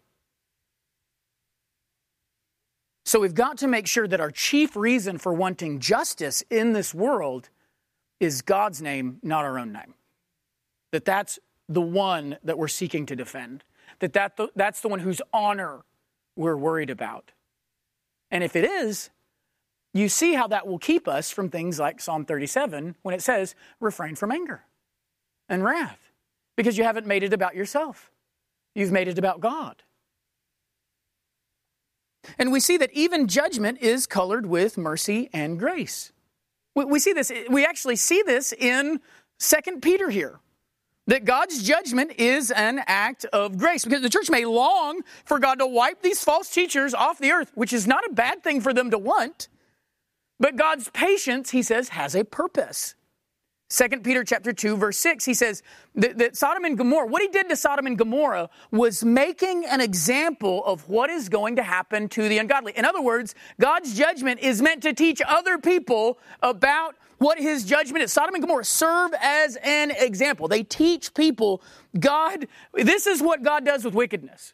So 3.07 3.21
we've 3.21 3.35
got 3.35 3.59
to 3.59 3.69
make 3.69 3.87
sure 3.87 4.09
that 4.09 4.21
our 4.21 4.31
chief 4.31 4.77
reason 4.77 5.19
for 5.19 5.33
wanting 5.33 5.79
justice 5.79 6.43
in 6.51 6.73
this 6.73 6.95
world 6.95 7.51
is 8.19 8.43
God's 8.43 8.81
name, 8.81 9.19
not 9.23 9.45
our 9.45 9.59
own 9.59 9.73
name. 9.73 9.95
That 10.91 11.05
that's 11.05 11.39
the 11.69 11.83
one 11.83 12.39
that 12.43 12.57
we're 12.57 12.69
seeking 12.69 13.07
to 13.07 13.17
defend. 13.17 13.63
That, 14.01 14.15
that 14.15 14.39
that's 14.57 14.81
the 14.81 14.89
one 14.89 15.01
whose 15.01 15.21
honor 15.33 15.85
we're 16.35 16.57
worried 16.57 16.91
about. 16.91 17.33
And 18.35 18.43
if 18.43 18.57
it 18.57 18.65
is, 18.65 19.11
you 19.95 20.09
see 20.09 20.35
how 20.35 20.49
that 20.49 20.67
will 20.67 20.81
keep 20.81 21.07
us 21.07 21.31
from 21.31 21.49
things 21.49 21.79
like 21.79 22.01
Psalm 22.01 22.25
37 22.25 22.97
when 23.03 23.15
it 23.15 23.23
says, 23.23 23.55
refrain 23.79 24.17
from 24.17 24.33
anger 24.33 24.65
and 25.49 25.63
wrath, 25.63 26.11
because 26.57 26.77
you 26.77 26.83
haven't 26.83 27.07
made 27.07 27.23
it 27.23 27.33
about 27.33 27.55
yourself. 27.55 28.11
You've 28.75 28.91
made 28.91 29.07
it 29.07 29.19
about 29.19 29.39
God. 29.39 29.85
And 32.37 32.51
we 32.51 32.59
see 32.59 32.77
that 32.77 32.91
even 32.93 33.29
judgment 33.29 33.79
is 33.81 34.05
colored 34.05 34.47
with 34.47 34.77
mercy 34.77 35.31
and 35.33 35.57
grace. 35.57 36.11
We, 36.75 36.87
we 36.87 36.99
see 36.99 37.13
this, 37.13 37.31
we 37.49 37.65
actually 37.65 37.97
see 37.97 38.23
this 38.23 38.53
in 38.53 39.01
Second 39.39 39.81
Peter 39.81 40.11
here. 40.11 40.41
That 41.07 41.25
God's 41.25 41.63
judgment 41.63 42.13
is 42.19 42.51
an 42.51 42.81
act 42.87 43.27
of 43.27 43.59
grace 43.59 43.85
because 43.85 44.01
the 44.01 44.09
church 44.09 44.31
may 44.31 44.47
long 44.47 45.03
for 45.25 45.39
God 45.39 45.59
to 45.59 45.67
wipe 45.67 46.01
these 46.03 46.25
false 46.25 46.51
teachers 46.51 46.95
off 46.95 47.19
the 47.19 47.31
earth, 47.31 47.53
which 47.55 47.73
is 47.75 47.87
not 47.87 48.07
a 48.09 48.13
bad 48.13 48.43
thing 48.43 48.61
for 48.63 48.73
them 48.73 48.91
to 48.91 48.99
want. 48.99 49.49
But 50.41 50.57
God's 50.57 50.89
patience, 50.91 51.51
he 51.51 51.63
says, 51.63 51.91
has 51.91 52.15
a 52.15 52.25
purpose. 52.25 52.95
2 53.71 53.89
Peter 54.01 54.23
chapter 54.23 54.53
2 54.53 54.77
verse 54.77 54.99
6 54.99 55.25
he 55.25 55.35
says 55.35 55.63
that, 55.95 56.19
that, 56.19 56.37
Sodom 56.37 56.65
and 56.65 56.77
Gomorrah 56.77 57.07
what 57.07 57.23
he 57.23 57.29
did 57.29 57.49
to 57.49 57.57
Sodom 57.57 57.87
and 57.87 57.99
Gomorrah 57.99 58.51
was 58.71 59.03
making 59.03 59.65
an 59.65 59.81
example 59.81 60.65
of 60.65 60.89
what 60.89 61.11
is 61.11 61.29
going 61.29 61.57
to 61.57 61.63
happen 61.63 62.09
to 62.11 62.29
the 62.29 62.39
ungodly. 62.39 62.73
In 62.77 62.85
other 62.85 63.01
words, 63.01 63.35
God's 63.61 63.97
judgment 63.97 64.41
is 64.41 64.61
meant 64.61 64.83
to 64.83 64.93
teach 64.93 65.21
other 65.27 65.59
people 65.59 66.19
about 66.43 66.95
what 67.25 67.39
his 67.39 67.65
judgment 67.65 68.05
is. 68.05 68.13
Sodom 68.13 68.35
and 68.35 68.43
Gomorrah 68.43 68.67
serve 68.67 69.13
as 69.19 69.57
an 69.63 69.91
example. 69.93 70.47
They 70.47 70.63
teach 70.63 71.15
people 71.15 71.63
God 71.99 72.47
this 72.75 73.07
is 73.07 73.23
what 73.23 73.43
God 73.43 73.65
does 73.65 73.83
with 73.83 73.95
wickedness. 73.95 74.53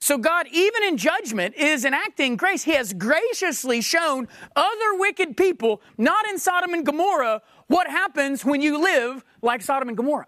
So 0.00 0.18
God, 0.18 0.48
even 0.50 0.82
in 0.82 0.96
judgment, 0.96 1.54
is 1.54 1.84
enacting 1.84 2.36
grace. 2.36 2.64
He 2.64 2.72
has 2.72 2.92
graciously 2.92 3.82
shown 3.82 4.26
other 4.56 4.94
wicked 4.94 5.36
people, 5.36 5.80
not 5.96 6.26
in 6.26 6.38
Sodom 6.38 6.74
and 6.74 6.84
Gomorrah, 6.84 7.40
what 7.68 7.86
happens 7.86 8.44
when 8.44 8.60
you 8.60 8.82
live 8.82 9.24
like 9.40 9.62
Sodom 9.62 9.86
and 9.86 9.96
Gomorrah. 9.96 10.26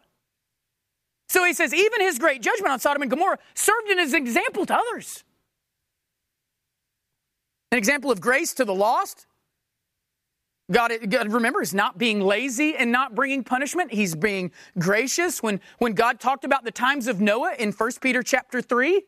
So 1.28 1.44
he 1.44 1.54
says, 1.54 1.74
even 1.74 2.02
his 2.02 2.20
great 2.20 2.40
judgment 2.40 2.70
on 2.70 2.78
Sodom 2.78 3.02
and 3.02 3.10
Gomorrah 3.10 3.38
served 3.54 3.90
as 3.98 4.12
an 4.12 4.22
example 4.22 4.64
to 4.66 4.76
others. 4.76 5.24
An 7.72 7.78
example 7.78 8.12
of 8.12 8.20
grace 8.20 8.54
to 8.54 8.64
the 8.64 8.74
lost. 8.74 9.26
God, 10.72 10.92
God, 11.08 11.32
remember, 11.32 11.62
is 11.62 11.74
not 11.74 11.98
being 11.98 12.20
lazy 12.20 12.74
and 12.76 12.90
not 12.90 13.14
bringing 13.14 13.44
punishment. 13.44 13.92
He's 13.92 14.14
being 14.14 14.50
gracious. 14.78 15.42
When, 15.42 15.60
when 15.78 15.92
God 15.92 16.18
talked 16.18 16.44
about 16.44 16.64
the 16.64 16.70
times 16.70 17.06
of 17.06 17.20
Noah 17.20 17.54
in 17.58 17.72
1 17.72 17.90
Peter 18.00 18.22
chapter 18.22 18.60
3, 18.60 19.02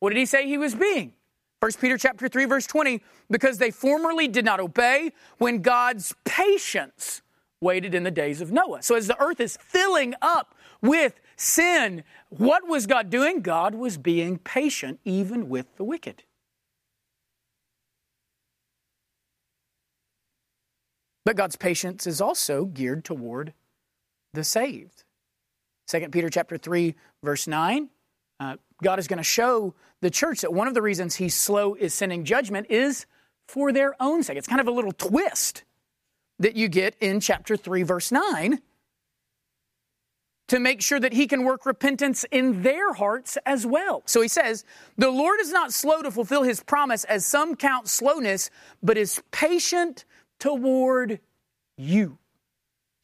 what 0.00 0.10
did 0.10 0.18
he 0.18 0.26
say 0.26 0.46
he 0.46 0.58
was 0.58 0.74
being? 0.74 1.12
1 1.60 1.72
Peter 1.80 1.98
chapter 1.98 2.28
3 2.28 2.44
verse 2.44 2.66
20 2.66 3.02
because 3.30 3.58
they 3.58 3.70
formerly 3.70 4.28
did 4.28 4.44
not 4.44 4.60
obey 4.60 5.12
when 5.38 5.60
God's 5.60 6.14
patience 6.24 7.20
waited 7.60 7.94
in 7.94 8.04
the 8.04 8.10
days 8.10 8.40
of 8.40 8.52
Noah. 8.52 8.82
So 8.82 8.94
as 8.94 9.08
the 9.08 9.20
earth 9.20 9.40
is 9.40 9.58
filling 9.60 10.14
up 10.22 10.54
with 10.80 11.20
sin, 11.36 12.04
what 12.28 12.68
was 12.68 12.86
God 12.86 13.10
doing? 13.10 13.40
God 13.40 13.74
was 13.74 13.98
being 13.98 14.38
patient 14.38 15.00
even 15.04 15.48
with 15.48 15.76
the 15.76 15.84
wicked. 15.84 16.22
But 21.28 21.36
God's 21.36 21.56
patience 21.56 22.06
is 22.06 22.22
also 22.22 22.64
geared 22.64 23.04
toward 23.04 23.52
the 24.32 24.42
saved. 24.42 25.04
2 25.88 26.08
Peter 26.08 26.30
chapter 26.30 26.56
3 26.56 26.94
verse 27.22 27.46
9 27.46 27.90
uh, 28.40 28.56
God 28.82 28.98
is 28.98 29.06
going 29.08 29.18
to 29.18 29.22
show 29.22 29.74
the 30.00 30.08
church 30.08 30.40
that 30.40 30.54
one 30.54 30.68
of 30.68 30.72
the 30.72 30.80
reasons 30.80 31.16
he's 31.16 31.34
slow 31.34 31.74
is 31.74 31.92
sending 31.92 32.24
judgment 32.24 32.68
is 32.70 33.04
for 33.46 33.72
their 33.72 33.94
own 34.00 34.22
sake. 34.22 34.38
It's 34.38 34.48
kind 34.48 34.62
of 34.62 34.68
a 34.68 34.70
little 34.70 34.90
twist 34.90 35.64
that 36.38 36.56
you 36.56 36.66
get 36.66 36.96
in 36.98 37.20
chapter 37.20 37.58
3, 37.58 37.82
verse 37.82 38.10
9, 38.10 38.62
to 40.48 40.58
make 40.58 40.80
sure 40.80 40.98
that 40.98 41.12
he 41.12 41.26
can 41.26 41.44
work 41.44 41.66
repentance 41.66 42.24
in 42.30 42.62
their 42.62 42.94
hearts 42.94 43.36
as 43.44 43.66
well. 43.66 44.02
So 44.06 44.22
he 44.22 44.28
says, 44.28 44.64
The 44.96 45.10
Lord 45.10 45.40
is 45.40 45.52
not 45.52 45.74
slow 45.74 46.00
to 46.00 46.10
fulfill 46.10 46.44
his 46.44 46.62
promise, 46.62 47.04
as 47.04 47.26
some 47.26 47.54
count 47.54 47.86
slowness, 47.86 48.48
but 48.82 48.96
is 48.96 49.20
patient 49.30 50.06
toward 50.38 51.20
you 51.76 52.18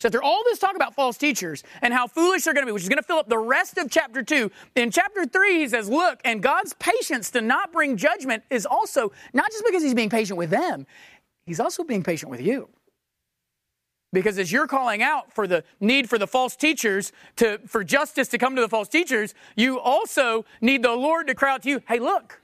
so 0.05 0.09
after 0.09 0.23
all 0.23 0.43
this 0.45 0.59
talk 0.59 0.77
about 0.77 0.95
false 0.95 1.17
teachers 1.17 1.63
and 1.81 1.95
how 1.95 2.07
foolish 2.07 2.45
they're 2.45 2.53
going 2.53 2.67
to 2.67 2.67
be, 2.67 2.73
which 2.73 2.83
is 2.83 2.91
going 2.91 2.99
to 2.99 3.03
fill 3.03 3.17
up 3.17 3.31
the 3.31 3.39
rest 3.39 3.79
of 3.79 3.91
chapter 3.91 4.23
2, 4.23 4.51
in 4.77 4.91
chapter 4.91 5.25
3 5.25 5.61
he 5.61 5.67
says, 5.67 5.89
look, 5.89 6.21
and 6.27 6.43
God's 6.43 6.75
patience 6.75 7.31
to 7.31 7.41
not 7.41 7.73
bring 7.73 7.97
judgment 7.97 8.43
is 8.51 8.67
also 8.67 9.13
not 9.33 9.51
just 9.51 9.65
because 9.65 9.83
he's 9.83 9.95
being 9.95 10.11
patient 10.11 10.37
with 10.37 10.51
them, 10.51 10.87
he's 11.47 11.59
also 11.59 11.85
being 11.85 12.03
patient 12.03 12.31
with 12.31 12.43
you. 12.43 12.69
Because 14.13 14.39
as 14.39 14.53
you're 14.53 14.67
calling 14.67 15.03
out 15.03 15.33
for 15.33 15.47
the 15.47 15.65
need 15.81 16.11
for 16.11 16.19
the 16.19 16.27
false 16.27 16.55
teachers 16.55 17.11
to 17.37 17.59
for 17.67 17.83
justice 17.83 18.29
to 18.29 18.37
come 18.37 18.55
to 18.57 18.61
the 18.61 18.69
false 18.69 18.89
teachers, 18.89 19.33
you 19.57 19.81
also 19.81 20.45
need 20.61 20.83
the 20.83 20.93
Lord 20.93 21.29
to 21.29 21.35
cry 21.35 21.55
out 21.55 21.63
to 21.63 21.71
you, 21.71 21.83
hey, 21.89 21.99
look, 21.99 22.43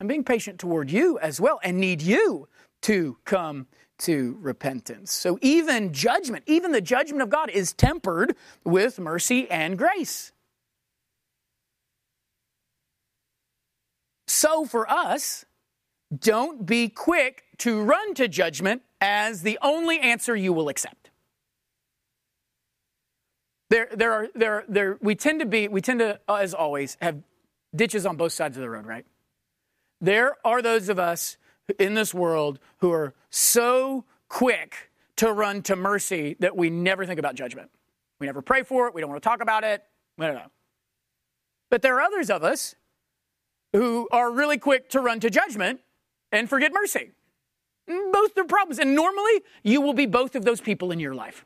I'm 0.00 0.06
being 0.06 0.24
patient 0.24 0.58
toward 0.58 0.90
you 0.90 1.18
as 1.18 1.42
well 1.42 1.60
and 1.62 1.78
need 1.78 2.00
you 2.00 2.48
to 2.82 3.18
come 3.24 3.66
to 3.98 4.38
repentance. 4.40 5.12
So 5.12 5.38
even 5.42 5.92
judgment, 5.92 6.44
even 6.46 6.72
the 6.72 6.80
judgment 6.80 7.22
of 7.22 7.30
God 7.30 7.50
is 7.50 7.72
tempered 7.72 8.36
with 8.64 8.98
mercy 8.98 9.50
and 9.50 9.76
grace. 9.76 10.32
So 14.28 14.64
for 14.66 14.88
us, 14.88 15.44
don't 16.16 16.64
be 16.64 16.88
quick 16.88 17.44
to 17.58 17.82
run 17.82 18.14
to 18.14 18.28
judgment 18.28 18.82
as 19.00 19.42
the 19.42 19.58
only 19.62 19.98
answer 19.98 20.36
you 20.36 20.52
will 20.52 20.68
accept. 20.68 21.10
There, 23.70 23.88
there 23.94 24.12
are, 24.12 24.28
there, 24.34 24.64
there, 24.68 24.98
we 25.00 25.14
tend 25.14 25.40
to 25.40 25.46
be, 25.46 25.68
we 25.68 25.80
tend 25.80 26.00
to, 26.00 26.20
as 26.28 26.54
always, 26.54 26.96
have 27.02 27.22
ditches 27.74 28.06
on 28.06 28.16
both 28.16 28.32
sides 28.32 28.56
of 28.56 28.62
the 28.62 28.70
road, 28.70 28.86
right? 28.86 29.04
There 30.00 30.36
are 30.44 30.62
those 30.62 30.88
of 30.88 30.98
us 30.98 31.36
in 31.78 31.94
this 31.94 32.14
world 32.14 32.58
who 32.78 32.92
are 32.92 33.14
so 33.30 34.04
quick 34.28 34.90
to 35.16 35.32
run 35.32 35.62
to 35.62 35.76
mercy 35.76 36.36
that 36.40 36.56
we 36.56 36.70
never 36.70 37.04
think 37.04 37.18
about 37.18 37.34
judgment. 37.34 37.70
We 38.20 38.26
never 38.26 38.42
pray 38.42 38.62
for 38.62 38.86
it. 38.88 38.94
We 38.94 39.00
don't 39.00 39.10
want 39.10 39.22
to 39.22 39.28
talk 39.28 39.42
about 39.42 39.64
it. 39.64 39.82
We 40.16 40.26
don't 40.26 40.36
know. 40.36 40.50
But 41.70 41.82
there 41.82 41.96
are 41.96 42.00
others 42.00 42.30
of 42.30 42.42
us 42.42 42.74
who 43.72 44.08
are 44.10 44.30
really 44.30 44.58
quick 44.58 44.88
to 44.90 45.00
run 45.00 45.20
to 45.20 45.30
judgment 45.30 45.80
and 46.32 46.48
forget 46.48 46.72
mercy. 46.72 47.12
Both 47.86 48.36
are 48.36 48.44
problems. 48.44 48.78
And 48.78 48.94
normally, 48.94 49.42
you 49.62 49.80
will 49.80 49.92
be 49.92 50.06
both 50.06 50.34
of 50.34 50.44
those 50.44 50.60
people 50.60 50.90
in 50.90 51.00
your 51.00 51.14
life. 51.14 51.44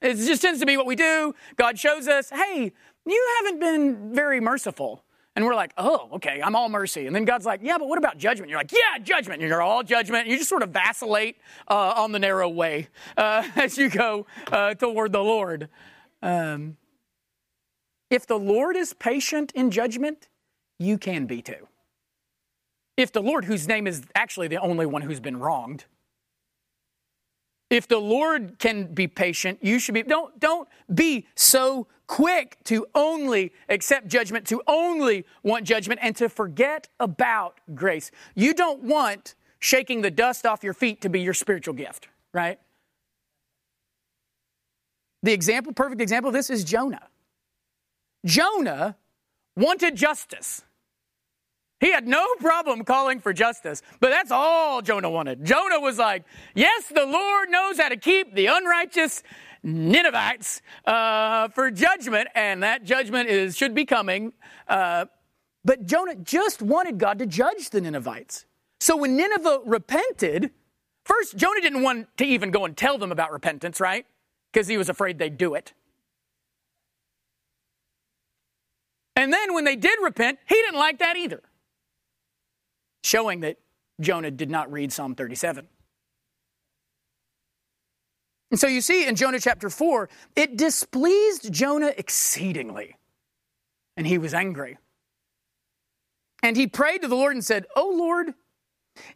It 0.00 0.14
just 0.14 0.42
tends 0.42 0.60
to 0.60 0.66
be 0.66 0.76
what 0.76 0.86
we 0.86 0.96
do. 0.96 1.34
God 1.56 1.78
shows 1.78 2.08
us, 2.08 2.30
hey, 2.30 2.72
you 3.06 3.28
haven't 3.38 3.60
been 3.60 4.14
very 4.14 4.40
merciful. 4.40 5.04
And 5.34 5.46
we're 5.46 5.54
like, 5.54 5.72
oh, 5.78 6.10
okay, 6.14 6.42
I'm 6.44 6.54
all 6.54 6.68
mercy. 6.68 7.06
And 7.06 7.16
then 7.16 7.24
God's 7.24 7.46
like, 7.46 7.60
yeah, 7.62 7.78
but 7.78 7.88
what 7.88 7.96
about 7.96 8.18
judgment? 8.18 8.50
You're 8.50 8.60
like, 8.60 8.72
yeah, 8.72 9.02
judgment. 9.02 9.40
You're 9.40 9.62
all 9.62 9.82
judgment. 9.82 10.26
You 10.26 10.36
just 10.36 10.50
sort 10.50 10.62
of 10.62 10.70
vacillate 10.70 11.38
uh, 11.68 11.94
on 11.96 12.12
the 12.12 12.18
narrow 12.18 12.48
way 12.48 12.88
uh, 13.16 13.42
as 13.56 13.78
you 13.78 13.88
go 13.88 14.26
uh, 14.50 14.74
toward 14.74 15.12
the 15.12 15.22
Lord. 15.22 15.68
Um, 16.20 16.76
if 18.10 18.26
the 18.26 18.38
Lord 18.38 18.76
is 18.76 18.92
patient 18.92 19.52
in 19.52 19.70
judgment, 19.70 20.28
you 20.78 20.98
can 20.98 21.24
be 21.24 21.40
too. 21.40 21.66
If 22.98 23.10
the 23.10 23.22
Lord, 23.22 23.46
whose 23.46 23.66
name 23.66 23.86
is 23.86 24.02
actually 24.14 24.48
the 24.48 24.58
only 24.58 24.84
one 24.84 25.00
who's 25.00 25.20
been 25.20 25.38
wronged, 25.38 25.86
if 27.70 27.88
the 27.88 27.98
Lord 27.98 28.58
can 28.58 28.92
be 28.92 29.08
patient, 29.08 29.60
you 29.62 29.78
should 29.78 29.94
be. 29.94 30.02
Don't, 30.02 30.38
don't 30.38 30.68
be 30.94 31.26
so 31.34 31.86
quick 32.06 32.58
to 32.64 32.86
only 32.94 33.52
accept 33.68 34.08
judgment, 34.08 34.46
to 34.48 34.62
only 34.66 35.24
want 35.42 35.66
judgment, 35.66 36.00
and 36.02 36.14
to 36.16 36.28
forget 36.28 36.88
about 37.00 37.60
grace. 37.74 38.10
You 38.34 38.54
don't 38.54 38.82
want 38.82 39.34
shaking 39.58 40.02
the 40.02 40.10
dust 40.10 40.44
off 40.44 40.64
your 40.64 40.74
feet 40.74 41.00
to 41.02 41.08
be 41.08 41.20
your 41.20 41.34
spiritual 41.34 41.74
gift, 41.74 42.08
right? 42.32 42.58
The 45.22 45.32
example, 45.32 45.72
perfect 45.72 46.00
example 46.00 46.28
of 46.28 46.34
this 46.34 46.50
is 46.50 46.64
Jonah. 46.64 47.08
Jonah 48.26 48.96
wanted 49.56 49.96
justice. 49.96 50.62
He 51.80 51.90
had 51.90 52.06
no 52.06 52.24
problem 52.38 52.84
calling 52.84 53.18
for 53.18 53.32
justice, 53.32 53.82
but 53.98 54.10
that's 54.10 54.30
all 54.30 54.82
Jonah 54.82 55.10
wanted. 55.10 55.44
Jonah 55.44 55.80
was 55.80 55.98
like, 55.98 56.24
Yes, 56.54 56.86
the 56.86 57.04
Lord 57.04 57.50
knows 57.50 57.78
how 57.78 57.88
to 57.88 57.96
keep 57.96 58.34
the 58.34 58.46
unrighteous 58.46 59.24
Ninevites 59.62 60.60
uh, 60.84 61.48
for 61.48 61.70
judgment, 61.70 62.28
and 62.34 62.62
that 62.62 62.84
judgment 62.84 63.28
is 63.28 63.56
should 63.56 63.74
be 63.74 63.84
coming. 63.84 64.32
Uh, 64.68 65.06
but 65.64 65.86
Jonah 65.86 66.16
just 66.16 66.62
wanted 66.62 66.98
God 66.98 67.18
to 67.20 67.26
judge 67.26 67.70
the 67.70 67.80
Ninevites. 67.80 68.46
So 68.80 68.96
when 68.96 69.16
Nineveh 69.16 69.60
repented, 69.64 70.50
first, 71.04 71.36
Jonah 71.36 71.60
didn't 71.60 71.82
want 71.82 72.08
to 72.16 72.24
even 72.24 72.50
go 72.50 72.64
and 72.64 72.76
tell 72.76 72.98
them 72.98 73.12
about 73.12 73.30
repentance, 73.30 73.78
right? 73.78 74.04
Because 74.52 74.66
he 74.66 74.76
was 74.76 74.88
afraid 74.88 75.18
they'd 75.18 75.38
do 75.38 75.54
it. 75.54 75.72
And 79.14 79.32
then 79.32 79.54
when 79.54 79.64
they 79.64 79.76
did 79.76 79.98
repent, 80.02 80.38
he 80.48 80.56
didn't 80.56 80.78
like 80.78 80.98
that 80.98 81.16
either 81.16 81.42
showing 83.04 83.40
that 83.40 83.58
Jonah 84.00 84.30
did 84.30 84.50
not 84.50 84.70
read 84.72 84.92
Psalm 84.92 85.14
37. 85.14 85.68
And 88.52 88.60
so 88.60 88.66
you 88.66 88.82
see 88.82 89.08
in 89.08 89.16
Jonah 89.16 89.40
chapter 89.40 89.70
4, 89.70 90.10
it 90.36 90.58
displeased 90.58 91.50
Jonah 91.50 91.94
exceedingly, 91.96 92.96
and 93.96 94.06
he 94.06 94.18
was 94.18 94.34
angry. 94.34 94.76
And 96.42 96.54
he 96.54 96.66
prayed 96.66 97.00
to 97.00 97.08
the 97.08 97.16
Lord 97.16 97.32
and 97.32 97.42
said, 97.42 97.64
Oh 97.74 97.90
Lord, 97.96 98.34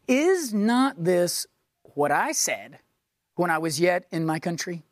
is 0.08 0.54
not 0.54 1.04
this 1.04 1.46
what 1.82 2.10
I 2.10 2.32
said 2.32 2.78
when 3.34 3.50
I 3.50 3.58
was 3.58 3.78
yet 3.78 4.06
in 4.10 4.24
my 4.24 4.38
country? 4.38 4.84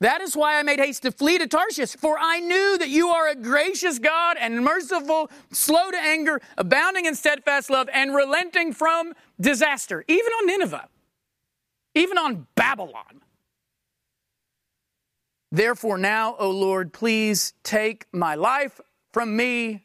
That 0.00 0.20
is 0.20 0.36
why 0.36 0.60
I 0.60 0.62
made 0.62 0.78
haste 0.78 1.02
to 1.02 1.10
flee 1.10 1.38
to 1.38 1.48
Tarshish, 1.48 1.96
for 1.96 2.16
I 2.20 2.38
knew 2.38 2.78
that 2.78 2.88
you 2.88 3.08
are 3.08 3.28
a 3.28 3.34
gracious 3.34 3.98
God 3.98 4.36
and 4.38 4.64
merciful, 4.64 5.28
slow 5.50 5.90
to 5.90 5.98
anger, 5.98 6.40
abounding 6.56 7.06
in 7.06 7.16
steadfast 7.16 7.68
love, 7.68 7.88
and 7.92 8.14
relenting 8.14 8.72
from 8.72 9.12
disaster, 9.40 10.04
even 10.06 10.32
on 10.32 10.46
Nineveh, 10.46 10.88
even 11.94 12.18
on 12.18 12.46
Babylon. 12.54 13.22
Therefore, 15.50 15.98
now, 15.98 16.34
O 16.38 16.50
Lord, 16.50 16.92
please 16.92 17.52
take 17.62 18.06
my 18.12 18.34
life 18.34 18.80
from 19.12 19.36
me, 19.36 19.84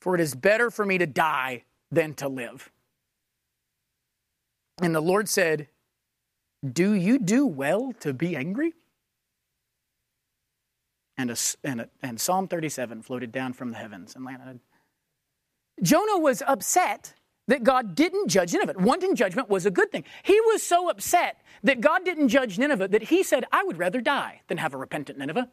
for 0.00 0.16
it 0.16 0.20
is 0.20 0.34
better 0.34 0.70
for 0.70 0.84
me 0.84 0.98
to 0.98 1.06
die 1.06 1.64
than 1.92 2.14
to 2.14 2.28
live. 2.28 2.70
And 4.82 4.94
the 4.94 5.00
Lord 5.00 5.28
said, 5.28 5.68
Do 6.68 6.92
you 6.92 7.18
do 7.18 7.46
well 7.46 7.92
to 8.00 8.12
be 8.12 8.34
angry? 8.34 8.74
And, 11.16 11.30
a, 11.30 11.36
and, 11.62 11.82
a, 11.82 11.88
and 12.02 12.20
Psalm 12.20 12.48
37 12.48 13.02
floated 13.02 13.30
down 13.30 13.52
from 13.52 13.70
the 13.70 13.76
heavens 13.76 14.16
and 14.16 14.24
landed. 14.24 14.58
Jonah 15.80 16.18
was 16.18 16.42
upset 16.46 17.14
that 17.48 17.64
God 17.64 17.94
didn't 17.94 18.28
judge 18.28 18.52
Nineveh. 18.52 18.74
Wanting 18.78 19.16
judgment 19.16 19.48
was 19.48 19.66
a 19.66 19.70
good 19.70 19.90
thing. 19.90 20.04
He 20.22 20.40
was 20.40 20.62
so 20.62 20.88
upset 20.88 21.40
that 21.62 21.80
God 21.80 22.04
didn't 22.04 22.28
judge 22.28 22.58
Nineveh 22.58 22.88
that 22.88 23.04
he 23.04 23.22
said, 23.22 23.44
I 23.52 23.64
would 23.64 23.78
rather 23.78 24.00
die 24.00 24.42
than 24.48 24.58
have 24.58 24.74
a 24.74 24.76
repentant 24.76 25.18
Nineveh. 25.18 25.48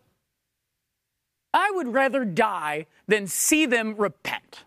I 1.54 1.72
would 1.74 1.88
rather 1.88 2.26
die 2.26 2.86
than 3.08 3.28
see 3.28 3.66
them 3.66 3.96
repent. 3.98 4.66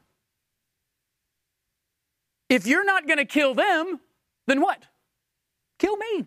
If 2.48 2.66
you're 2.66 2.84
not 2.84 3.06
going 3.06 3.18
to 3.18 3.24
kill 3.24 3.54
them, 3.54 4.00
then 4.46 4.60
what? 4.60 4.82
Kill 5.78 5.96
me. 5.96 6.26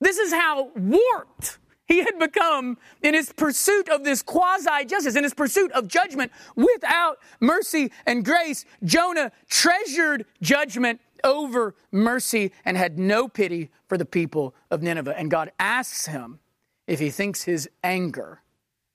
This 0.00 0.18
is 0.18 0.32
how 0.32 0.70
warped 0.74 1.58
he 1.90 1.98
had 1.98 2.20
become 2.20 2.78
in 3.02 3.14
his 3.14 3.32
pursuit 3.32 3.88
of 3.88 4.04
this 4.04 4.22
quasi 4.22 4.84
justice, 4.84 5.16
in 5.16 5.24
his 5.24 5.34
pursuit 5.34 5.72
of 5.72 5.88
judgment 5.88 6.30
without 6.54 7.18
mercy 7.40 7.90
and 8.06 8.24
grace. 8.24 8.64
Jonah 8.84 9.32
treasured 9.48 10.24
judgment 10.40 11.00
over 11.24 11.74
mercy 11.90 12.52
and 12.64 12.76
had 12.76 12.96
no 12.96 13.26
pity 13.26 13.70
for 13.88 13.98
the 13.98 14.04
people 14.04 14.54
of 14.70 14.82
Nineveh. 14.82 15.18
And 15.18 15.32
God 15.32 15.50
asks 15.58 16.06
him 16.06 16.38
if 16.86 17.00
he 17.00 17.10
thinks 17.10 17.42
his 17.42 17.68
anger 17.82 18.40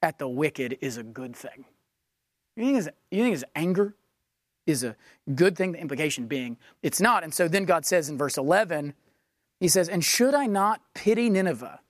at 0.01 0.17
the 0.17 0.29
wicked 0.29 0.77
is 0.79 0.95
a 0.95 1.03
good 1.03 1.35
thing. 1.35 1.65
You 2.55 2.63
think 2.63 2.75
his, 2.77 2.89
you 3.11 3.23
think 3.23 3.33
his 3.33 3.45
anger 3.55 3.93
is 4.65 4.85
a 4.85 4.95
good 5.35 5.57
thing? 5.57 5.73
The 5.73 5.79
implication 5.79 6.27
being 6.27 6.55
it's 6.81 7.01
not. 7.01 7.25
And 7.25 7.33
so 7.33 7.49
then 7.49 7.65
God 7.65 7.85
says 7.85 8.07
in 8.07 8.17
verse 8.17 8.37
11, 8.37 8.93
He 9.59 9.67
says, 9.67 9.89
And 9.89 10.01
should 10.01 10.33
I 10.33 10.45
not 10.45 10.79
pity 10.93 11.29
Nineveh, 11.29 11.81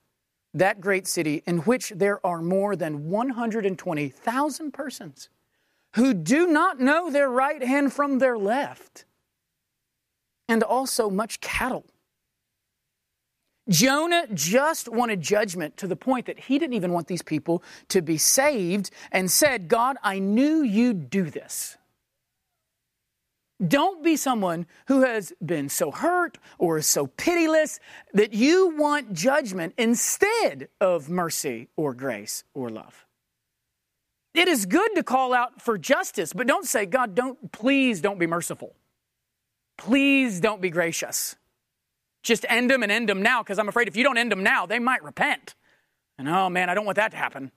that 0.58 0.80
great 0.80 1.06
city 1.06 1.42
in 1.46 1.58
which 1.58 1.90
there 1.94 2.24
are 2.26 2.42
more 2.42 2.76
than 2.76 3.08
120,000 3.08 4.72
persons 4.72 5.28
who 5.94 6.12
do 6.12 6.46
not 6.46 6.78
know 6.80 7.10
their 7.10 7.28
right 7.28 7.62
hand 7.62 7.92
from 7.92 8.18
their 8.18 8.36
left? 8.36 9.06
and 10.48 10.62
also 10.62 11.10
much 11.10 11.40
cattle. 11.40 11.84
Jonah 13.68 14.26
just 14.32 14.88
wanted 14.88 15.20
judgment 15.20 15.76
to 15.76 15.88
the 15.88 15.96
point 15.96 16.26
that 16.26 16.38
he 16.38 16.58
didn't 16.58 16.74
even 16.74 16.92
want 16.92 17.08
these 17.08 17.22
people 17.22 17.64
to 17.88 18.00
be 18.00 18.16
saved 18.16 18.90
and 19.10 19.28
said, 19.28 19.66
God, 19.66 19.96
I 20.04 20.20
knew 20.20 20.62
you'd 20.62 21.10
do 21.10 21.24
this. 21.24 21.76
Don't 23.64 24.04
be 24.04 24.16
someone 24.16 24.66
who 24.88 25.02
has 25.02 25.32
been 25.44 25.68
so 25.68 25.90
hurt 25.90 26.36
or 26.58 26.78
is 26.78 26.86
so 26.86 27.06
pitiless 27.06 27.80
that 28.12 28.34
you 28.34 28.76
want 28.76 29.14
judgment 29.14 29.72
instead 29.78 30.68
of 30.80 31.08
mercy 31.08 31.68
or 31.76 31.94
grace 31.94 32.44
or 32.52 32.68
love. 32.68 33.06
It 34.34 34.48
is 34.48 34.66
good 34.66 34.94
to 34.96 35.02
call 35.02 35.32
out 35.32 35.62
for 35.62 35.78
justice, 35.78 36.34
but 36.34 36.46
don't 36.46 36.66
say, 36.66 36.84
God, 36.84 37.14
don't, 37.14 37.50
please 37.52 38.02
don't 38.02 38.18
be 38.18 38.26
merciful. 38.26 38.74
Please 39.78 40.40
don't 40.40 40.60
be 40.60 40.68
gracious. 40.68 41.36
Just 42.22 42.44
end 42.48 42.70
them 42.70 42.82
and 42.82 42.92
end 42.92 43.08
them 43.08 43.22
now, 43.22 43.42
because 43.42 43.58
I'm 43.58 43.68
afraid 43.68 43.88
if 43.88 43.96
you 43.96 44.04
don't 44.04 44.18
end 44.18 44.30
them 44.30 44.42
now, 44.42 44.66
they 44.66 44.78
might 44.78 45.02
repent. 45.02 45.54
And 46.18 46.28
oh 46.28 46.50
man, 46.50 46.68
I 46.68 46.74
don't 46.74 46.84
want 46.84 46.96
that 46.96 47.12
to 47.12 47.16
happen. 47.16 47.52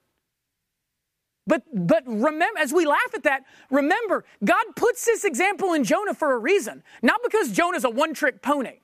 But, 1.49 1.63
but 1.73 2.03
remember, 2.05 2.59
as 2.59 2.71
we 2.71 2.85
laugh 2.85 3.11
at 3.15 3.23
that, 3.23 3.43
remember, 3.71 4.23
God 4.45 4.63
puts 4.75 5.03
this 5.03 5.25
example 5.25 5.73
in 5.73 5.83
Jonah 5.83 6.13
for 6.13 6.31
a 6.33 6.37
reason. 6.37 6.83
Not 7.01 7.21
because 7.23 7.51
Jonah's 7.51 7.83
a 7.83 7.89
one 7.89 8.13
trick 8.13 8.43
pony, 8.43 8.81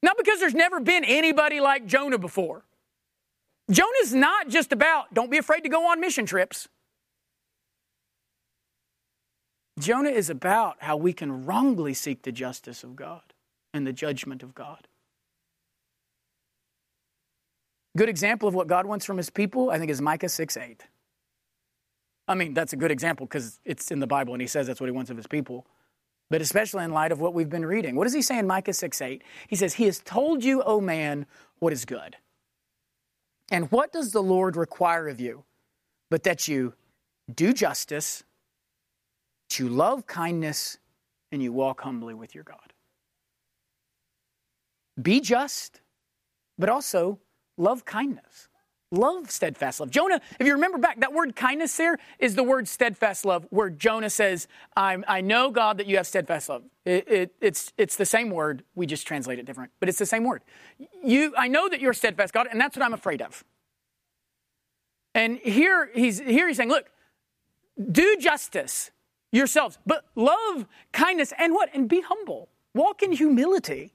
not 0.00 0.16
because 0.16 0.38
there's 0.38 0.54
never 0.54 0.78
been 0.78 1.04
anybody 1.04 1.58
like 1.58 1.84
Jonah 1.84 2.18
before. 2.18 2.62
Jonah's 3.68 4.14
not 4.14 4.48
just 4.48 4.70
about, 4.70 5.12
don't 5.12 5.28
be 5.28 5.38
afraid 5.38 5.62
to 5.62 5.68
go 5.68 5.90
on 5.90 6.00
mission 6.00 6.24
trips. 6.24 6.68
Jonah 9.80 10.10
is 10.10 10.30
about 10.30 10.76
how 10.78 10.96
we 10.96 11.12
can 11.12 11.46
wrongly 11.46 11.94
seek 11.94 12.22
the 12.22 12.30
justice 12.30 12.84
of 12.84 12.94
God 12.94 13.34
and 13.74 13.84
the 13.84 13.92
judgment 13.92 14.44
of 14.44 14.54
God. 14.54 14.86
Good 17.96 18.08
example 18.08 18.46
of 18.46 18.54
what 18.54 18.68
God 18.68 18.86
wants 18.86 19.04
from 19.04 19.16
his 19.16 19.30
people, 19.30 19.70
I 19.70 19.78
think, 19.78 19.90
is 19.90 20.00
Micah 20.00 20.28
6 20.28 20.56
8. 20.56 20.84
I 22.28 22.34
mean, 22.34 22.54
that's 22.54 22.72
a 22.72 22.76
good 22.76 22.90
example 22.90 23.26
because 23.26 23.60
it's 23.64 23.90
in 23.90 24.00
the 24.00 24.06
Bible 24.06 24.34
and 24.34 24.40
he 24.40 24.48
says 24.48 24.66
that's 24.66 24.80
what 24.80 24.86
he 24.86 24.92
wants 24.92 25.10
of 25.10 25.16
his 25.16 25.26
people. 25.26 25.66
But 26.28 26.40
especially 26.40 26.84
in 26.84 26.92
light 26.92 27.12
of 27.12 27.20
what 27.20 27.34
we've 27.34 27.48
been 27.48 27.64
reading. 27.64 27.94
What 27.94 28.04
does 28.04 28.14
he 28.14 28.22
say 28.22 28.38
in 28.38 28.46
Micah 28.46 28.72
6 28.72 29.00
8? 29.00 29.22
He 29.46 29.54
says, 29.54 29.74
He 29.74 29.84
has 29.84 30.00
told 30.00 30.42
you, 30.42 30.62
O 30.62 30.80
man, 30.80 31.26
what 31.60 31.72
is 31.72 31.84
good. 31.84 32.16
And 33.50 33.70
what 33.70 33.92
does 33.92 34.10
the 34.10 34.22
Lord 34.22 34.56
require 34.56 35.08
of 35.08 35.20
you? 35.20 35.44
But 36.10 36.24
that 36.24 36.48
you 36.48 36.74
do 37.32 37.52
justice, 37.52 38.24
you 39.56 39.68
love 39.68 40.06
kindness 40.06 40.78
and 41.30 41.42
you 41.42 41.52
walk 41.52 41.80
humbly 41.80 42.14
with 42.14 42.34
your 42.34 42.44
God. 42.44 42.72
Be 45.00 45.20
just, 45.20 45.80
but 46.58 46.68
also 46.68 47.18
love 47.56 47.84
kindness. 47.84 48.48
Love 48.92 49.30
steadfast 49.30 49.80
love. 49.80 49.90
Jonah, 49.90 50.20
if 50.38 50.46
you 50.46 50.52
remember 50.52 50.78
back, 50.78 51.00
that 51.00 51.12
word 51.12 51.34
kindness 51.34 51.76
there 51.76 51.98
is 52.20 52.36
the 52.36 52.44
word 52.44 52.68
steadfast 52.68 53.24
love, 53.24 53.44
where 53.50 53.68
Jonah 53.68 54.10
says, 54.10 54.46
i 54.76 55.20
know, 55.20 55.50
God, 55.50 55.78
that 55.78 55.86
you 55.86 55.96
have 55.96 56.06
steadfast 56.06 56.48
love. 56.48 56.62
It, 56.84 57.08
it, 57.08 57.34
it's, 57.40 57.72
it's 57.76 57.96
the 57.96 58.04
same 58.04 58.30
word. 58.30 58.62
We 58.76 58.86
just 58.86 59.04
translate 59.04 59.40
it 59.40 59.44
different, 59.44 59.72
but 59.80 59.88
it's 59.88 59.98
the 59.98 60.06
same 60.06 60.22
word. 60.22 60.42
You, 61.02 61.34
I 61.36 61.48
know 61.48 61.68
that 61.68 61.80
you're 61.80 61.94
steadfast, 61.94 62.32
God, 62.32 62.46
and 62.48 62.60
that's 62.60 62.76
what 62.76 62.84
I'm 62.84 62.94
afraid 62.94 63.22
of. 63.22 63.42
And 65.16 65.38
here 65.38 65.90
he's, 65.92 66.20
here 66.20 66.46
he's 66.46 66.58
saying, 66.58 66.68
look, 66.68 66.86
do 67.90 68.16
justice, 68.20 68.92
yourselves, 69.32 69.78
but 69.84 70.04
love 70.14 70.66
kindness 70.92 71.32
and 71.38 71.54
what? 71.54 71.70
And 71.74 71.88
be 71.88 72.02
humble. 72.02 72.50
Walk 72.74 73.02
in 73.02 73.12
humility 73.12 73.92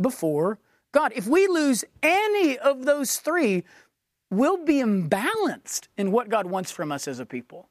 before 0.00 0.58
God. 0.92 1.12
If 1.14 1.26
we 1.26 1.46
lose 1.46 1.84
any 2.02 2.58
of 2.58 2.86
those 2.86 3.18
three, 3.18 3.64
we'll 4.30 4.64
be 4.64 4.76
imbalanced 4.76 5.88
in 5.96 6.12
what 6.12 6.28
God 6.28 6.46
wants 6.46 6.70
from 6.70 6.92
us 6.92 7.06
as 7.08 7.20
a 7.20 7.26
people. 7.26 7.68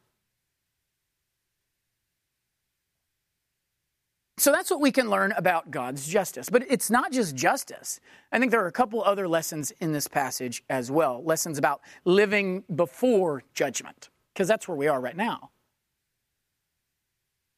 So 4.38 4.52
that's 4.52 4.70
what 4.70 4.82
we 4.82 4.92
can 4.92 5.10
learn 5.10 5.32
about 5.32 5.72
God's 5.72 6.08
justice. 6.08 6.50
But 6.50 6.66
it's 6.70 6.90
not 6.90 7.12
just 7.12 7.36
justice. 7.36 8.00
I 8.32 8.40
think 8.40 8.52
there 8.52 8.64
are 8.64 8.68
a 8.68 8.72
couple 8.72 9.02
other 9.04 9.28
lessons 9.28 9.72
in 9.80 9.94
this 9.94 10.08
passage 10.08 10.64
as 10.70 10.92
well 10.92 11.24
lessons 11.24 11.58
about 11.58 11.82
living 12.04 12.64
before 12.76 13.44
judgment, 13.54 14.10
because 14.34 14.48
that's 14.48 14.68
where 14.68 14.78
we 14.78 14.88
are 14.88 15.00
right 15.00 15.16
now. 15.16 15.52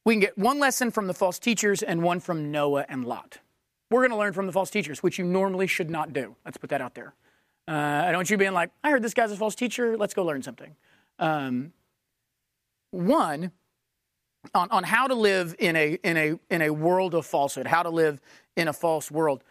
We 0.05 0.13
can 0.13 0.21
get 0.21 0.37
one 0.37 0.59
lesson 0.59 0.91
from 0.91 1.07
the 1.07 1.13
false 1.13 1.39
teachers 1.39 1.83
and 1.83 2.01
one 2.03 2.21
from 2.21 2.51
Noah 2.51 2.85
and 2.87 3.03
Lot. 3.03 3.39
We're 3.89 4.01
going 4.01 4.11
to 4.11 4.17
learn 4.17 4.33
from 4.33 4.45
the 4.45 4.53
false 4.53 4.69
teachers, 4.69 5.03
which 5.03 5.17
you 5.17 5.25
normally 5.25 5.67
should 5.67 5.89
not 5.89 6.13
do. 6.13 6.35
Let's 6.45 6.57
put 6.57 6.69
that 6.69 6.79
out 6.79 6.93
there. 6.93 7.13
Uh, 7.67 7.71
I 7.71 8.05
don't 8.05 8.17
want 8.17 8.29
you 8.29 8.37
being 8.37 8.53
like, 8.53 8.71
I 8.83 8.91
heard 8.91 9.01
this 9.01 9.13
guy's 9.13 9.31
a 9.31 9.35
false 9.35 9.55
teacher. 9.55 9.97
Let's 9.97 10.13
go 10.13 10.23
learn 10.23 10.41
something. 10.41 10.75
Um, 11.19 11.73
one, 12.91 13.51
on, 14.53 14.69
on 14.71 14.83
how 14.83 15.07
to 15.07 15.15
live 15.15 15.55
in 15.59 15.75
a, 15.75 15.97
in, 16.03 16.17
a, 16.17 16.39
in 16.49 16.61
a 16.61 16.69
world 16.69 17.13
of 17.13 17.25
falsehood, 17.25 17.67
how 17.67 17.83
to 17.83 17.89
live 17.89 18.21
in 18.55 18.67
a 18.67 18.73
false 18.73 19.11
world. 19.11 19.43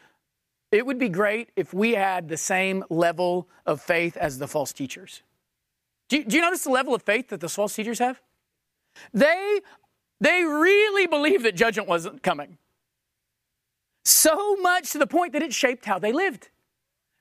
It 0.73 0.87
would 0.87 0.99
be 0.99 1.09
great 1.09 1.51
if 1.57 1.75
we 1.75 1.93
had 1.93 2.29
the 2.29 2.37
same 2.37 2.85
level 2.89 3.49
of 3.67 3.81
faith 3.81 4.17
as 4.17 4.39
the 4.39 4.49
false 4.49 4.73
teachers. 4.73 5.23
Do 6.09 6.19
you, 6.19 6.25
do 6.25 6.37
you 6.37 6.43
notice 6.43 6.64
the 6.64 6.71
level 6.71 6.95
of 6.95 7.03
faith 7.03 7.29
that 7.29 7.41
the 7.41 7.49
false 7.49 7.75
teachers 7.75 7.99
have? 7.99 8.21
They 9.12 9.61
they 10.21 10.45
really 10.45 11.07
believed 11.07 11.45
that 11.45 11.57
judgment 11.57 11.89
wasn't 11.89 12.23
coming. 12.23 12.57
So 14.05 14.57
much 14.57 14.91
to 14.93 14.99
the 14.99 15.07
point 15.07 15.33
that 15.35 15.43
it 15.43 15.53
shaped 15.53 15.85
how 15.85 15.99
they 15.99 16.12
lived. 16.12 16.49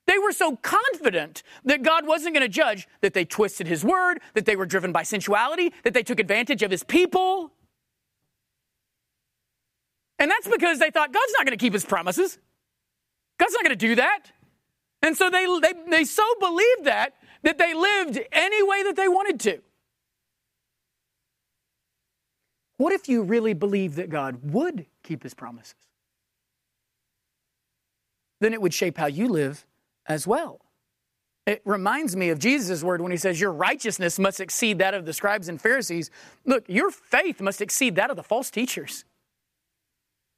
They 0.06 0.18
were 0.18 0.32
so 0.32 0.56
confident 0.56 1.42
that 1.64 1.82
God 1.82 2.06
wasn't 2.06 2.34
going 2.34 2.46
to 2.46 2.48
judge 2.48 2.86
that 3.00 3.12
they 3.12 3.24
twisted 3.24 3.66
his 3.66 3.84
word, 3.84 4.20
that 4.34 4.46
they 4.46 4.54
were 4.54 4.66
driven 4.66 4.92
by 4.92 5.02
sensuality, 5.02 5.72
that 5.82 5.94
they 5.94 6.02
took 6.02 6.20
advantage 6.20 6.62
of 6.62 6.70
his 6.70 6.84
people. 6.84 7.52
And 10.18 10.30
that's 10.30 10.48
because 10.48 10.78
they 10.78 10.90
thought 10.90 11.12
God's 11.12 11.32
not 11.36 11.44
going 11.44 11.58
to 11.58 11.62
keep 11.62 11.72
his 11.72 11.84
promises. 11.84 12.38
God's 13.38 13.52
not 13.52 13.62
going 13.62 13.76
to 13.76 13.86
do 13.86 13.96
that. 13.96 14.30
And 15.02 15.16
so 15.16 15.28
they, 15.28 15.44
they, 15.60 15.72
they 15.88 16.04
so 16.04 16.24
believed 16.40 16.84
that 16.84 17.14
that 17.42 17.58
they 17.58 17.74
lived 17.74 18.18
any 18.32 18.62
way 18.62 18.82
that 18.82 18.96
they 18.96 19.06
wanted 19.06 19.38
to. 19.38 19.60
What 22.76 22.92
if 22.92 23.08
you 23.08 23.22
really 23.22 23.54
believed 23.54 23.96
that 23.96 24.10
God 24.10 24.52
would 24.52 24.86
keep 25.02 25.22
his 25.22 25.32
promises? 25.32 25.76
Then 28.40 28.52
it 28.52 28.60
would 28.60 28.74
shape 28.74 28.98
how 28.98 29.06
you 29.06 29.28
live 29.28 29.64
as 30.08 30.26
well. 30.26 30.60
It 31.46 31.62
reminds 31.64 32.16
me 32.16 32.30
of 32.30 32.40
Jesus' 32.40 32.82
word 32.82 33.00
when 33.00 33.12
he 33.12 33.16
says, 33.16 33.40
Your 33.40 33.52
righteousness 33.52 34.18
must 34.18 34.40
exceed 34.40 34.78
that 34.78 34.94
of 34.94 35.06
the 35.06 35.12
scribes 35.12 35.48
and 35.48 35.60
Pharisees. 35.60 36.10
Look, 36.44 36.64
your 36.68 36.90
faith 36.90 37.40
must 37.40 37.60
exceed 37.60 37.94
that 37.94 38.10
of 38.10 38.16
the 38.16 38.24
false 38.24 38.50
teachers. 38.50 39.04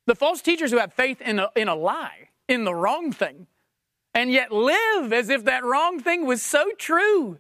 The 0.07 0.15
false 0.15 0.43
teachers 0.43 0.71
who 0.71 0.79
have 0.79 0.93
faith 0.93 1.21
in 1.23 1.39
a, 1.39 1.51
in 1.57 1.69
a 1.69 1.75
lie, 1.75 2.29
in 2.47 2.65
the 2.65 2.75
wrong 2.75 3.11
thing, 3.11 3.47
and 4.15 4.31
yet 4.31 4.53
live 4.53 5.13
as 5.13 5.31
if 5.31 5.45
that 5.45 5.65
wrong 5.65 5.99
thing 5.99 6.27
was 6.27 6.43
so 6.43 6.73
true. 6.77 7.39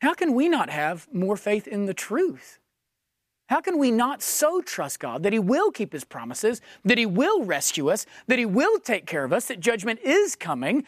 How 0.00 0.14
can 0.14 0.34
we 0.34 0.48
not 0.48 0.70
have 0.70 1.06
more 1.12 1.36
faith 1.36 1.68
in 1.68 1.86
the 1.86 1.94
truth? 1.94 2.58
How 3.48 3.60
can 3.60 3.78
we 3.78 3.90
not 3.90 4.22
so 4.22 4.60
trust 4.60 5.00
God 5.00 5.22
that 5.22 5.32
He 5.32 5.38
will 5.38 5.70
keep 5.70 5.92
His 5.92 6.04
promises, 6.04 6.60
that 6.84 6.98
He 6.98 7.06
will 7.06 7.44
rescue 7.44 7.90
us, 7.90 8.06
that 8.26 8.38
He 8.38 8.46
will 8.46 8.78
take 8.78 9.06
care 9.06 9.24
of 9.24 9.32
us, 9.32 9.46
that 9.46 9.60
judgment 9.60 10.00
is 10.00 10.34
coming? 10.34 10.84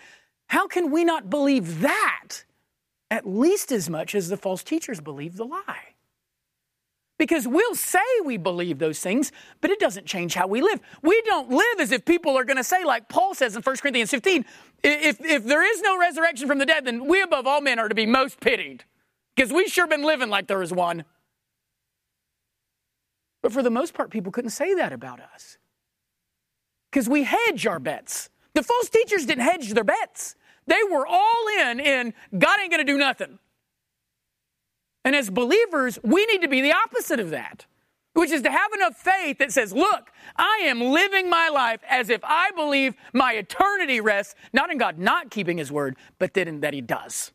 How 0.49 0.67
can 0.67 0.91
we 0.91 1.05
not 1.05 1.31
believe 1.31 1.81
that 1.81 2.45
at 3.11 3.27
least 3.27 3.71
as 3.71 3.89
much 3.89 4.15
as 4.15 4.29
the 4.29 4.37
false 4.37 4.63
teachers 4.63 5.01
believe 5.01 5.37
the 5.37 5.45
lie? 5.45 5.95
Because 7.19 7.49
we'll 7.49 7.75
say 7.75 7.99
we 8.25 8.37
believe 8.37 8.79
those 8.79 9.01
things, 9.01 9.33
but 9.61 9.71
it 9.71 9.81
doesn't 9.81 10.07
change 10.07 10.35
how 10.35 10.47
we 10.47 10.63
live. 10.63 10.81
We 11.03 11.21
don't 11.23 11.51
live 11.51 11.81
as 11.81 11.91
if 11.91 12.05
people 12.05 12.39
are 12.39 12.45
going 12.45 12.59
to 12.59 12.65
say, 12.65 12.85
like 12.85 13.09
Paul 13.09 13.35
says 13.35 13.57
in 13.57 13.63
1 13.63 13.77
Corinthians 13.79 14.11
15, 14.11 14.45
if, 14.85 15.21
if 15.21 15.45
there 15.45 15.65
is 15.65 15.83
no 15.83 15.99
resurrection 15.99 16.47
from 16.47 16.59
the 16.59 16.67
dead, 16.67 16.85
then 16.85 17.07
we 17.07 17.21
above 17.21 17.47
all 17.47 17.61
men 17.61 17.81
are 17.81 17.89
to 17.89 17.95
be 17.95 18.07
most 18.07 18.41
pitied. 18.41 18.85
Because 19.35 19.53
we 19.53 19.69
sure 19.69 19.89
been 19.89 20.05
living 20.05 20.29
like 20.29 20.47
there 20.47 20.63
is 20.63 20.73
one. 20.73 21.05
But 23.43 23.53
for 23.53 23.63
the 23.63 23.71
most 23.71 23.95
part, 23.95 24.11
people 24.11 24.33
couldn't 24.33 24.51
say 24.51 24.75
that 24.75 24.93
about 24.93 25.21
us. 25.21 25.59
Because 26.91 27.09
we 27.09 27.25
hedge 27.25 27.67
our 27.67 27.79
bets. 27.79 28.31
The 28.55 28.63
false 28.63 28.89
teachers 28.89 29.27
didn't 29.27 29.45
hedge 29.45 29.71
their 29.73 29.85
bets. 29.85 30.35
They 30.67 30.81
were 30.91 31.07
all 31.07 31.47
in 31.61 31.81
in 31.81 32.15
God 32.37 32.61
ain't 32.61 32.71
going 32.71 32.85
to 32.85 32.93
do 32.93 32.99
nothing. 32.99 33.39
And 35.05 35.15
as 35.15 35.31
believers, 35.31 35.99
we 36.03 36.27
need 36.27 36.43
to 36.43 36.49
be 36.49 36.61
the 36.61 36.73
opposite 36.73 37.21
of 37.21 37.31
that, 37.31 37.67
which 38.15 38.31
is 38.31 38.43
to 38.43 38.51
have 38.51 38.73
enough 38.75 38.97
faith 38.97 39.39
that 39.39 39.53
says, 39.53 39.73
look, 39.73 40.11
I 40.37 40.63
am 40.65 40.81
living 40.81 41.31
my 41.31 41.49
life 41.49 41.81
as 41.89 42.11
if 42.11 42.21
I 42.25 42.51
believe 42.51 42.95
my 43.13 43.33
eternity 43.35 44.01
rests 44.01 44.35
not 44.53 44.71
in 44.71 44.79
God 44.79 44.99
not 44.99 45.31
keeping 45.31 45.57
his 45.57 45.73
word, 45.73 45.97
but 46.19 46.35
that 46.35 46.61
that 46.61 46.75
he 46.75 46.81
does. 46.81 47.33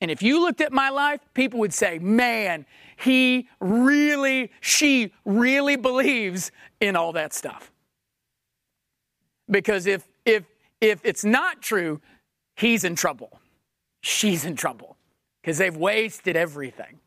And 0.00 0.10
if 0.10 0.22
you 0.22 0.40
looked 0.40 0.62
at 0.62 0.72
my 0.72 0.88
life, 0.88 1.20
people 1.34 1.60
would 1.60 1.74
say, 1.74 1.98
man, 1.98 2.64
he 3.00 3.48
really, 3.60 4.50
she 4.60 5.12
really 5.24 5.76
believes 5.76 6.52
in 6.80 6.96
all 6.96 7.12
that 7.12 7.32
stuff. 7.32 7.72
Because 9.50 9.86
if, 9.86 10.06
if, 10.26 10.44
if 10.82 11.00
it's 11.02 11.24
not 11.24 11.62
true, 11.62 12.00
he's 12.56 12.84
in 12.84 12.94
trouble. 12.94 13.40
She's 14.02 14.44
in 14.44 14.54
trouble 14.54 14.98
because 15.40 15.56
they've 15.56 15.76
wasted 15.76 16.36
everything. 16.36 17.00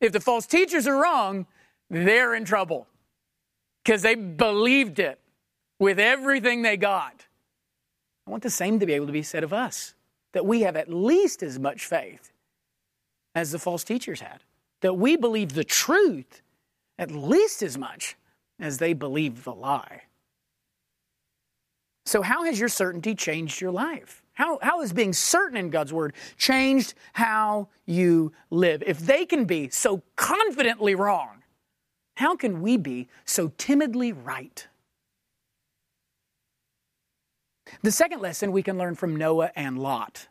If 0.00 0.12
the 0.12 0.20
false 0.20 0.46
teachers 0.46 0.86
are 0.86 0.96
wrong, 0.96 1.46
they're 1.90 2.34
in 2.34 2.44
trouble 2.44 2.86
because 3.84 4.02
they 4.02 4.14
believed 4.14 5.00
it 5.00 5.18
with 5.80 5.98
everything 5.98 6.62
they 6.62 6.76
got. 6.76 7.26
I 8.26 8.30
want 8.30 8.44
the 8.44 8.50
same 8.50 8.78
to 8.78 8.86
be 8.86 8.92
able 8.92 9.06
to 9.06 9.12
be 9.12 9.22
said 9.22 9.42
of 9.42 9.52
us 9.52 9.94
that 10.34 10.46
we 10.46 10.60
have 10.60 10.76
at 10.76 10.88
least 10.88 11.42
as 11.42 11.58
much 11.58 11.84
faith 11.84 12.30
as 13.34 13.50
the 13.50 13.58
false 13.58 13.82
teachers 13.82 14.20
had, 14.20 14.42
that 14.80 14.94
we 14.94 15.16
believe 15.16 15.54
the 15.54 15.64
truth 15.64 16.42
at 16.98 17.10
least 17.10 17.62
as 17.62 17.76
much 17.76 18.16
as 18.58 18.78
they 18.78 18.92
believe 18.92 19.44
the 19.44 19.54
lie. 19.54 20.02
So, 22.06 22.22
how 22.22 22.44
has 22.44 22.58
your 22.58 22.68
certainty 22.68 23.14
changed 23.14 23.60
your 23.60 23.72
life? 23.72 24.22
How, 24.34 24.58
how 24.62 24.80
has 24.80 24.92
being 24.92 25.12
certain 25.12 25.56
in 25.56 25.70
God's 25.70 25.92
word 25.92 26.14
changed 26.38 26.94
how 27.14 27.68
you 27.84 28.32
live? 28.50 28.82
If 28.86 28.98
they 29.00 29.26
can 29.26 29.44
be 29.44 29.70
so 29.70 30.02
confidently 30.14 30.94
wrong, 30.94 31.42
how 32.16 32.36
can 32.36 32.60
we 32.60 32.76
be 32.76 33.08
so 33.24 33.52
timidly 33.58 34.12
right? 34.12 34.68
The 37.82 37.90
second 37.90 38.20
lesson 38.20 38.52
we 38.52 38.62
can 38.62 38.78
learn 38.78 38.94
from 38.94 39.16
Noah 39.16 39.50
and 39.56 39.78
Lot. 39.78 40.28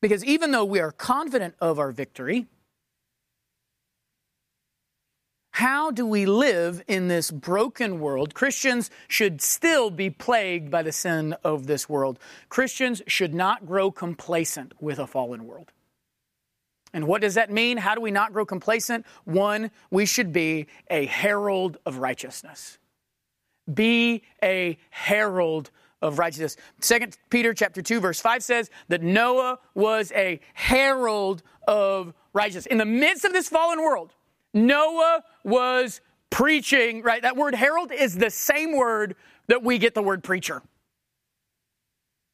Because 0.00 0.24
even 0.24 0.50
though 0.50 0.64
we 0.64 0.80
are 0.80 0.92
confident 0.92 1.54
of 1.60 1.78
our 1.78 1.90
victory, 1.90 2.46
how 5.52 5.90
do 5.90 6.04
we 6.04 6.26
live 6.26 6.82
in 6.86 7.08
this 7.08 7.30
broken 7.30 7.98
world? 7.98 8.34
Christians 8.34 8.90
should 9.08 9.40
still 9.40 9.90
be 9.90 10.10
plagued 10.10 10.70
by 10.70 10.82
the 10.82 10.92
sin 10.92 11.34
of 11.42 11.66
this 11.66 11.88
world. 11.88 12.18
Christians 12.50 13.00
should 13.06 13.32
not 13.32 13.64
grow 13.64 13.90
complacent 13.90 14.74
with 14.82 14.98
a 14.98 15.06
fallen 15.06 15.46
world. 15.46 15.72
And 16.92 17.06
what 17.06 17.22
does 17.22 17.34
that 17.34 17.50
mean? 17.50 17.78
How 17.78 17.94
do 17.94 18.02
we 18.02 18.10
not 18.10 18.34
grow 18.34 18.44
complacent? 18.44 19.06
One, 19.24 19.70
we 19.90 20.04
should 20.04 20.30
be 20.30 20.66
a 20.90 21.06
herald 21.06 21.78
of 21.86 21.98
righteousness. 21.98 22.78
Be 23.72 24.22
a 24.42 24.76
herald 24.90 25.70
of 26.02 26.18
righteousness. 26.18 26.56
Second 26.80 27.16
Peter 27.30 27.54
chapter 27.54 27.82
2 27.82 28.00
verse 28.00 28.20
5 28.20 28.42
says 28.42 28.70
that 28.88 29.02
Noah 29.02 29.58
was 29.74 30.12
a 30.12 30.40
herald 30.54 31.42
of 31.66 32.12
righteousness. 32.32 32.66
In 32.66 32.78
the 32.78 32.84
midst 32.84 33.24
of 33.24 33.32
this 33.32 33.48
fallen 33.48 33.80
world, 33.80 34.14
Noah 34.52 35.22
was 35.44 36.00
preaching, 36.30 37.02
right? 37.02 37.22
That 37.22 37.36
word 37.36 37.54
herald 37.54 37.92
is 37.92 38.16
the 38.16 38.30
same 38.30 38.76
word 38.76 39.16
that 39.48 39.62
we 39.62 39.78
get 39.78 39.94
the 39.94 40.02
word 40.02 40.22
preacher. 40.22 40.62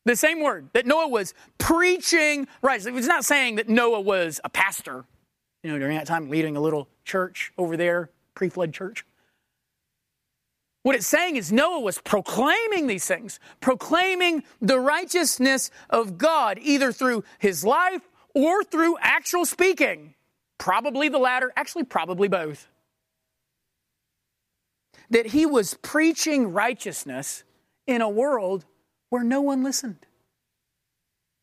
The 0.04 0.16
same 0.16 0.42
word 0.42 0.68
that 0.72 0.84
Noah 0.84 1.08
was 1.08 1.32
preaching, 1.58 2.48
right? 2.60 2.84
It's 2.84 3.06
not 3.06 3.24
saying 3.24 3.56
that 3.56 3.68
Noah 3.68 4.00
was 4.00 4.40
a 4.42 4.48
pastor, 4.48 5.04
you 5.62 5.70
know, 5.70 5.78
during 5.78 5.96
that 5.96 6.08
time 6.08 6.28
leading 6.28 6.56
a 6.56 6.60
little 6.60 6.88
church 7.04 7.52
over 7.56 7.76
there, 7.76 8.10
pre 8.34 8.48
flood 8.48 8.72
church. 8.72 9.04
What 10.82 10.96
it's 10.96 11.06
saying 11.06 11.36
is 11.36 11.52
Noah 11.52 11.80
was 11.80 11.98
proclaiming 11.98 12.88
these 12.88 13.06
things, 13.06 13.38
proclaiming 13.60 14.42
the 14.60 14.80
righteousness 14.80 15.70
of 15.88 16.18
God, 16.18 16.58
either 16.60 16.92
through 16.92 17.22
his 17.38 17.64
life 17.64 18.02
or 18.34 18.64
through 18.64 18.96
actual 19.00 19.44
speaking. 19.44 20.14
Probably 20.58 21.08
the 21.08 21.18
latter, 21.18 21.52
actually, 21.56 21.84
probably 21.84 22.28
both. 22.28 22.68
That 25.10 25.26
he 25.26 25.46
was 25.46 25.74
preaching 25.74 26.52
righteousness 26.52 27.44
in 27.86 28.00
a 28.00 28.08
world 28.08 28.64
where 29.10 29.22
no 29.22 29.40
one 29.40 29.62
listened. 29.62 30.06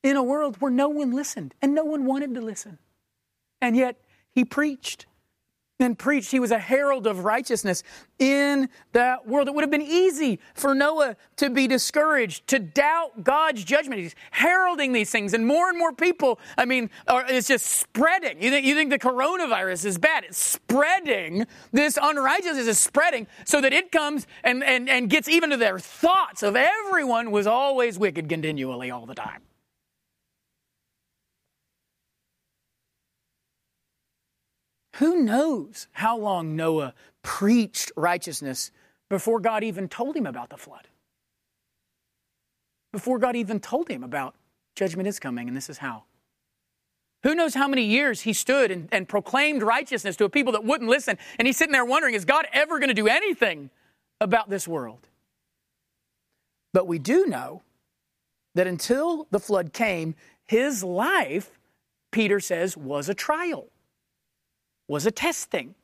In 0.03 0.15
a 0.15 0.23
world 0.23 0.57
where 0.59 0.71
no 0.71 0.89
one 0.89 1.11
listened 1.11 1.53
and 1.61 1.73
no 1.73 1.85
one 1.85 2.05
wanted 2.05 2.33
to 2.35 2.41
listen. 2.41 2.77
And 3.61 3.75
yet 3.77 3.97
he 4.31 4.43
preached 4.43 5.05
and 5.79 5.97
preached. 5.97 6.31
He 6.31 6.39
was 6.39 6.51
a 6.51 6.59
herald 6.59 7.07
of 7.07 7.23
righteousness 7.23 7.83
in 8.19 8.67
that 8.91 9.25
world. 9.25 9.47
It 9.47 9.53
would 9.53 9.63
have 9.63 9.71
been 9.71 9.81
easy 9.81 10.39
for 10.53 10.75
Noah 10.75 11.15
to 11.37 11.49
be 11.49 11.67
discouraged, 11.67 12.47
to 12.47 12.59
doubt 12.59 13.23
God's 13.23 13.63
judgment. 13.63 14.01
He's 14.01 14.15
heralding 14.31 14.91
these 14.91 15.09
things, 15.09 15.33
and 15.33 15.47
more 15.47 15.69
and 15.69 15.77
more 15.77 15.93
people, 15.93 16.39
I 16.57 16.65
mean, 16.65 16.89
are, 17.07 17.25
it's 17.27 17.47
just 17.47 17.65
spreading. 17.65 18.41
You 18.41 18.49
think, 18.49 18.65
you 18.65 18.75
think 18.75 18.89
the 18.89 18.99
coronavirus 18.99 19.85
is 19.85 19.97
bad? 19.97 20.25
It's 20.25 20.37
spreading. 20.37 21.47
This 21.71 21.97
unrighteousness 22.01 22.67
is 22.67 22.79
spreading 22.79 23.27
so 23.45 23.61
that 23.61 23.71
it 23.71 23.91
comes 23.91 24.27
and, 24.43 24.63
and, 24.63 24.89
and 24.89 25.09
gets 25.09 25.29
even 25.29 25.49
to 25.51 25.57
their 25.57 25.79
thoughts 25.79 26.43
of 26.43 26.57
everyone 26.57 27.31
was 27.31 27.47
always 27.47 27.97
wicked 27.97 28.27
continually 28.27 28.91
all 28.91 29.05
the 29.05 29.15
time. 29.15 29.41
Who 34.99 35.21
knows 35.21 35.87
how 35.93 36.17
long 36.17 36.57
Noah 36.57 36.93
preached 37.23 37.89
righteousness 37.95 38.69
before 39.09 39.39
God 39.39 39.63
even 39.63 39.87
told 39.87 40.15
him 40.15 40.25
about 40.25 40.49
the 40.49 40.57
flood? 40.57 40.89
Before 42.91 43.17
God 43.17 43.37
even 43.37 43.61
told 43.61 43.87
him 43.87 44.03
about 44.03 44.35
judgment 44.75 45.07
is 45.07 45.17
coming 45.17 45.47
and 45.47 45.55
this 45.55 45.69
is 45.69 45.77
how. 45.77 46.03
Who 47.23 47.33
knows 47.33 47.53
how 47.53 47.67
many 47.67 47.83
years 47.83 48.21
he 48.21 48.33
stood 48.33 48.71
and, 48.71 48.89
and 48.91 49.07
proclaimed 49.07 49.63
righteousness 49.63 50.17
to 50.17 50.25
a 50.25 50.29
people 50.29 50.51
that 50.51 50.65
wouldn't 50.65 50.89
listen? 50.89 51.17
And 51.37 51.47
he's 51.47 51.55
sitting 51.55 51.73
there 51.73 51.85
wondering, 51.85 52.13
is 52.13 52.25
God 52.25 52.47
ever 52.51 52.77
going 52.77 52.89
to 52.89 52.93
do 52.93 53.07
anything 53.07 53.69
about 54.19 54.49
this 54.49 54.67
world? 54.67 55.07
But 56.73 56.87
we 56.87 56.99
do 56.99 57.25
know 57.25 57.61
that 58.55 58.67
until 58.67 59.27
the 59.31 59.39
flood 59.39 59.71
came, 59.71 60.15
his 60.45 60.83
life, 60.83 61.57
Peter 62.11 62.41
says, 62.41 62.75
was 62.75 63.07
a 63.07 63.13
trial, 63.13 63.69
was 64.89 65.05
a 65.05 65.11
testing 65.11 65.75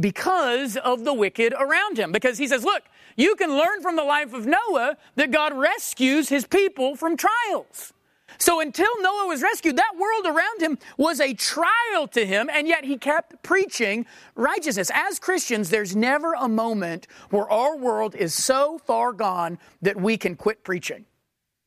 because 0.00 0.76
of 0.76 1.04
the 1.04 1.12
wicked 1.12 1.52
around 1.52 1.98
him. 1.98 2.12
Because 2.12 2.38
he 2.38 2.48
says, 2.48 2.64
look, 2.64 2.84
you 3.16 3.34
can 3.34 3.50
learn 3.50 3.82
from 3.82 3.96
the 3.96 4.04
life 4.04 4.32
of 4.32 4.46
Noah 4.46 4.96
that 5.16 5.30
God 5.30 5.52
rescues 5.52 6.28
his 6.28 6.46
people 6.46 6.96
from 6.96 7.16
trials. 7.16 7.92
So 8.38 8.60
until 8.60 8.90
Noah 9.00 9.26
was 9.26 9.42
rescued, 9.42 9.76
that 9.76 9.92
world 9.98 10.26
around 10.26 10.60
him 10.60 10.78
was 10.96 11.20
a 11.20 11.34
trial 11.34 12.08
to 12.12 12.24
him, 12.24 12.48
and 12.50 12.66
yet 12.66 12.84
he 12.84 12.96
kept 12.96 13.42
preaching 13.42 14.06
righteousness. 14.34 14.90
As 14.92 15.18
Christians, 15.18 15.70
there's 15.70 15.94
never 15.94 16.34
a 16.34 16.48
moment 16.48 17.06
where 17.30 17.48
our 17.48 17.76
world 17.76 18.14
is 18.16 18.34
so 18.34 18.78
far 18.78 19.12
gone 19.12 19.58
that 19.82 20.00
we 20.00 20.16
can 20.16 20.34
quit 20.34 20.64
preaching, 20.64 21.04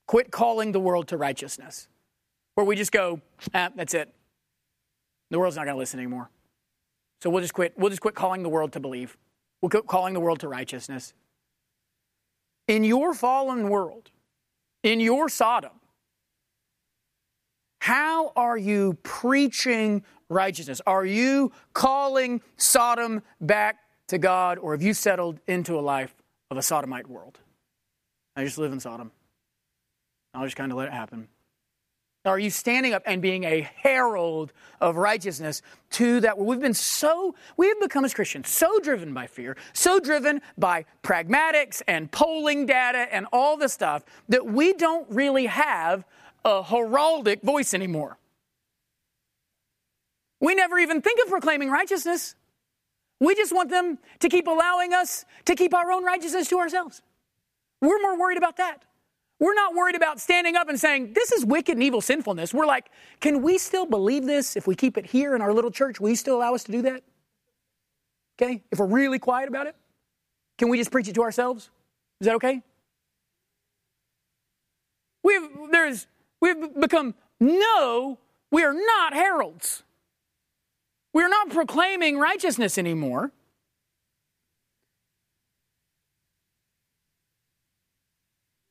quit 0.07 0.31
calling 0.31 0.71
the 0.71 0.79
world 0.79 1.07
to 1.09 1.17
righteousness, 1.17 1.87
where 2.55 2.65
we 2.65 2.75
just 2.75 2.91
go, 2.91 3.21
ah, 3.53 3.69
that's 3.75 3.93
it. 3.93 4.13
The 5.29 5.39
world's 5.39 5.57
not 5.57 5.65
going 5.65 5.75
to 5.75 5.79
listen 5.79 5.99
anymore. 5.99 6.29
So 7.21 7.29
we'll 7.29 7.41
just 7.41 7.53
quit. 7.53 7.73
We'll 7.77 7.89
just 7.89 8.01
quit 8.01 8.15
calling 8.15 8.43
the 8.43 8.49
world 8.49 8.73
to 8.73 8.79
believe. 8.79 9.17
We'll 9.61 9.69
quit 9.69 9.87
calling 9.87 10.13
the 10.13 10.19
world 10.19 10.39
to 10.41 10.47
righteousness. 10.47 11.13
In 12.67 12.83
your 12.83 13.13
fallen 13.13 13.69
world, 13.69 14.11
in 14.83 14.99
your 14.99 15.29
Sodom, 15.29 15.71
how 17.79 18.33
are 18.35 18.57
you 18.57 18.97
preaching 19.03 20.03
righteousness? 20.29 20.81
Are 20.85 21.05
you 21.05 21.51
calling 21.73 22.41
Sodom 22.57 23.23
back 23.39 23.77
to 24.07 24.17
God, 24.17 24.57
or 24.57 24.73
have 24.73 24.81
you 24.81 24.93
settled 24.93 25.39
into 25.47 25.79
a 25.79 25.81
life 25.81 26.13
of 26.51 26.57
a 26.57 26.61
Sodomite 26.61 27.07
world? 27.07 27.39
I 28.35 28.43
just 28.43 28.57
live 28.57 28.73
in 28.73 28.79
Sodom. 28.79 29.11
I'll 30.33 30.43
just 30.43 30.55
kind 30.55 30.71
of 30.71 30.77
let 30.77 30.89
it 30.89 30.93
happen. 30.93 31.27
Are 32.27 32.39
you 32.39 32.49
standing 32.49 32.93
up 32.93 33.03
and 33.05 33.21
being 33.21 33.43
a 33.43 33.61
herald 33.61 34.53
of 34.81 34.95
righteousness 34.95 35.61
to 35.91 36.19
that? 36.21 36.37
We've 36.37 36.59
been 36.59 36.73
so, 36.73 37.35
we 37.55 37.67
have 37.67 37.79
become 37.79 38.05
as 38.05 38.13
Christians 38.13 38.49
so 38.49 38.79
driven 38.79 39.13
by 39.13 39.27
fear, 39.27 39.57
so 39.73 39.99
driven 39.99 40.41
by 40.57 40.85
pragmatics 41.03 41.81
and 41.87 42.11
polling 42.11 42.65
data 42.65 43.07
and 43.11 43.25
all 43.31 43.57
the 43.57 43.69
stuff 43.69 44.03
that 44.29 44.45
we 44.45 44.73
don't 44.73 45.09
really 45.09 45.45
have 45.45 46.05
a 46.43 46.63
heraldic 46.63 47.41
voice 47.43 47.73
anymore. 47.73 48.17
We 50.39 50.55
never 50.55 50.77
even 50.77 51.01
think 51.01 51.19
of 51.23 51.29
proclaiming 51.29 51.69
righteousness. 51.69 52.35
We 53.19 53.33
just 53.35 53.53
want 53.53 53.69
them 53.69 53.97
to 54.19 54.29
keep 54.29 54.47
allowing 54.47 54.93
us 54.93 55.25
to 55.45 55.55
keep 55.55 55.73
our 55.73 55.91
own 55.91 56.03
righteousness 56.03 56.47
to 56.49 56.59
ourselves. 56.59 57.01
We're 57.81 58.01
more 58.01 58.19
worried 58.19 58.37
about 58.37 58.57
that. 58.57 58.83
We're 59.39 59.53
not 59.53 59.75
worried 59.75 59.95
about 59.95 60.19
standing 60.19 60.55
up 60.55 60.67
and 60.67 60.79
saying, 60.79 61.13
this 61.13 61.31
is 61.31 61.45
wicked 61.45 61.73
and 61.75 61.83
evil 61.83 62.01
sinfulness. 62.01 62.53
We're 62.53 62.65
like, 62.65 62.89
can 63.19 63.41
we 63.43 63.57
still 63.57 63.85
believe 63.85 64.25
this 64.25 64.55
if 64.55 64.65
we 64.65 64.75
keep 64.75 64.97
it 64.97 65.05
here 65.05 65.35
in 65.35 65.41
our 65.41 65.53
little 65.53 65.71
church? 65.71 65.99
Will 65.99 66.09
you 66.09 66.15
still 66.15 66.37
allow 66.37 66.55
us 66.55 66.63
to 66.63 66.71
do 66.71 66.81
that? 66.83 67.03
Okay? 68.41 68.63
If 68.71 68.79
we're 68.79 68.87
really 68.87 69.19
quiet 69.19 69.47
about 69.47 69.67
it? 69.67 69.75
Can 70.57 70.69
we 70.69 70.77
just 70.77 70.91
preach 70.91 71.07
it 71.07 71.13
to 71.15 71.21
ourselves? 71.21 71.69
Is 72.19 72.25
that 72.25 72.35
okay? 72.35 72.63
We've, 75.23 75.47
there's 75.71 76.07
We've 76.39 76.79
become, 76.79 77.15
no, 77.39 78.19
we 78.51 78.63
are 78.63 78.73
not 78.73 79.13
heralds. 79.13 79.83
We 81.13 81.23
are 81.23 81.29
not 81.29 81.49
proclaiming 81.49 82.19
righteousness 82.19 82.77
anymore. 82.77 83.31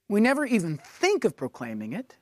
We 0.08 0.20
never 0.20 0.44
even 0.44 0.78
think 0.78 1.24
of 1.24 1.36
proclaiming 1.36 1.92
it. 1.92 2.16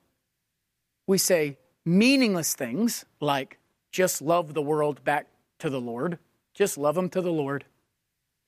We 1.06 1.18
say 1.18 1.58
meaningless 1.84 2.54
things 2.54 3.04
like 3.20 3.58
just 3.92 4.22
love 4.22 4.54
the 4.54 4.62
world 4.62 5.04
back 5.04 5.26
to 5.58 5.68
the 5.68 5.80
Lord. 5.80 6.18
Just 6.54 6.78
love 6.78 6.94
them 6.94 7.10
to 7.10 7.20
the 7.20 7.32
Lord. 7.32 7.64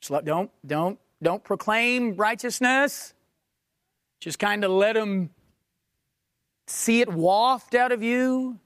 Let, 0.09 0.25
don't, 0.25 0.51
don't, 0.65 0.99
don't 1.23 1.43
proclaim 1.43 2.15
righteousness. 2.17 3.13
Just 4.21 4.39
kind 4.39 4.65
of 4.65 4.71
let 4.71 4.95
them 4.95 5.31
see 6.67 7.01
it 7.01 7.13
waft 7.13 7.75
out 7.75 7.93
of 7.93 8.03
you. 8.03 8.59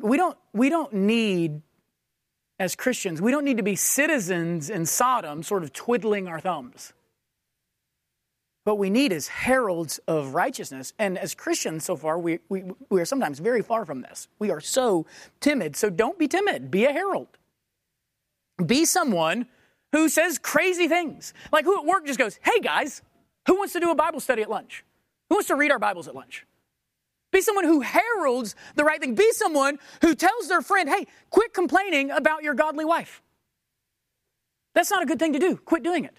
We 0.00 0.16
don't, 0.16 0.36
we 0.52 0.70
don't 0.70 0.92
need, 0.92 1.62
as 2.58 2.74
Christians, 2.76 3.20
we 3.20 3.30
don't 3.30 3.44
need 3.44 3.58
to 3.58 3.62
be 3.62 3.76
citizens 3.76 4.70
in 4.70 4.86
Sodom, 4.86 5.42
sort 5.42 5.62
of 5.62 5.72
twiddling 5.72 6.28
our 6.28 6.40
thumbs. 6.40 6.92
What 8.64 8.78
we 8.78 8.88
need 8.88 9.12
is 9.12 9.28
heralds 9.28 10.00
of 10.08 10.34
righteousness. 10.34 10.94
And 10.98 11.18
as 11.18 11.34
Christians, 11.34 11.84
so 11.84 11.96
far, 11.96 12.18
we, 12.18 12.38
we, 12.48 12.64
we 12.88 13.00
are 13.00 13.04
sometimes 13.04 13.38
very 13.38 13.60
far 13.60 13.84
from 13.84 14.00
this. 14.00 14.26
We 14.38 14.50
are 14.50 14.60
so 14.60 15.06
timid. 15.40 15.76
So 15.76 15.90
don't 15.90 16.18
be 16.18 16.28
timid, 16.28 16.70
be 16.70 16.86
a 16.86 16.92
herald. 16.92 17.28
Be 18.64 18.86
someone 18.86 19.46
who 19.92 20.08
says 20.08 20.38
crazy 20.38 20.88
things. 20.88 21.34
Like 21.52 21.66
who 21.66 21.78
at 21.78 21.84
work 21.84 22.06
just 22.06 22.18
goes, 22.18 22.38
hey 22.42 22.58
guys, 22.60 23.02
who 23.46 23.56
wants 23.56 23.74
to 23.74 23.80
do 23.80 23.90
a 23.90 23.94
Bible 23.94 24.20
study 24.20 24.40
at 24.40 24.48
lunch? 24.48 24.82
Who 25.28 25.36
wants 25.36 25.48
to 25.48 25.56
read 25.56 25.70
our 25.70 25.78
Bibles 25.78 26.08
at 26.08 26.14
lunch? 26.14 26.46
Be 27.32 27.42
someone 27.42 27.64
who 27.64 27.80
heralds 27.80 28.54
the 28.76 28.84
right 28.84 29.00
thing. 29.00 29.14
Be 29.14 29.30
someone 29.32 29.78
who 30.00 30.14
tells 30.14 30.48
their 30.48 30.62
friend, 30.62 30.88
hey, 30.88 31.06
quit 31.30 31.52
complaining 31.52 32.10
about 32.10 32.42
your 32.42 32.54
godly 32.54 32.84
wife. 32.84 33.20
That's 34.74 34.90
not 34.90 35.02
a 35.02 35.06
good 35.06 35.18
thing 35.18 35.34
to 35.34 35.38
do. 35.38 35.56
Quit 35.56 35.82
doing 35.82 36.04
it. 36.04 36.16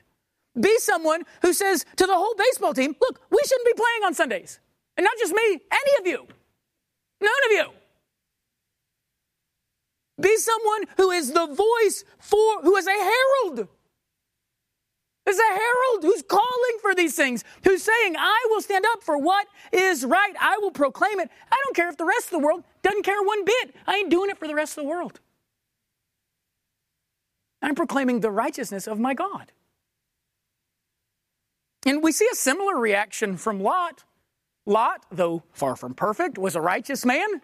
Be 0.60 0.78
someone 0.80 1.24
who 1.42 1.54
says 1.54 1.86
to 1.98 2.06
the 2.06 2.16
whole 2.16 2.36
baseball 2.38 2.74
team, 2.74 2.96
look, 3.02 3.22
we 3.30 3.40
shouldn't 3.46 3.66
be 3.66 3.74
playing 3.74 4.04
on 4.06 4.14
Sundays. 4.14 4.60
And 4.98 5.04
not 5.04 5.18
just 5.20 5.34
me, 5.34 5.60
any 5.72 6.00
of 6.00 6.08
you. 6.08 6.28
None 7.22 7.32
of 7.46 7.52
you. 7.52 7.66
Be 10.22 10.38
someone 10.38 10.84
who 10.98 11.12
is 11.12 11.34
the 11.34 11.46
voice 11.48 12.06
for, 12.20 12.62
who 12.62 12.76
is 12.78 12.88
a 12.88 12.92
herald 12.92 13.68
Is 15.26 15.40
a 15.40 15.44
herald 15.44 16.04
who's 16.04 16.22
calling 16.22 16.78
for 16.82 16.96
these 16.96 17.16
things, 17.16 17.44
who's 17.64 17.84
saying, 17.84 18.16
I 18.18 18.48
will 18.50 18.62
stand 18.62 18.86
up 18.86 19.04
for 19.04 19.18
what 19.18 19.48
is 19.74 20.06
right. 20.06 20.34
I 20.40 20.58
will 20.62 20.72
proclaim 20.72 21.20
it. 21.20 21.30
I 21.52 21.58
don't 21.66 21.76
care 21.76 21.90
if 21.90 21.98
the 21.98 22.06
rest 22.06 22.28
of 22.28 22.32
the 22.32 22.40
world 22.40 22.64
doesn't 22.82 23.04
care 23.04 23.22
one 23.22 23.44
bit. 23.44 23.76
I 23.88 23.96
ain't 23.96 24.10
doing 24.10 24.30
it 24.30 24.38
for 24.38 24.48
the 24.48 24.56
rest 24.56 24.78
of 24.78 24.84
the 24.84 24.90
world. 24.90 25.20
I'm 27.62 27.76
proclaiming 27.76 28.22
the 28.22 28.32
righteousness 28.32 28.88
of 28.88 29.00
my 29.00 29.14
God. 29.14 29.52
And 31.86 32.02
we 32.02 32.12
see 32.12 32.28
a 32.32 32.36
similar 32.36 32.78
reaction 32.78 33.38
from 33.38 33.62
Lot. 33.62 34.04
Lot, 34.66 35.06
though 35.12 35.44
far 35.54 35.76
from 35.76 35.94
perfect, 35.94 36.38
was 36.38 36.56
a 36.56 36.62
righteous 36.62 37.06
man. 37.06 37.42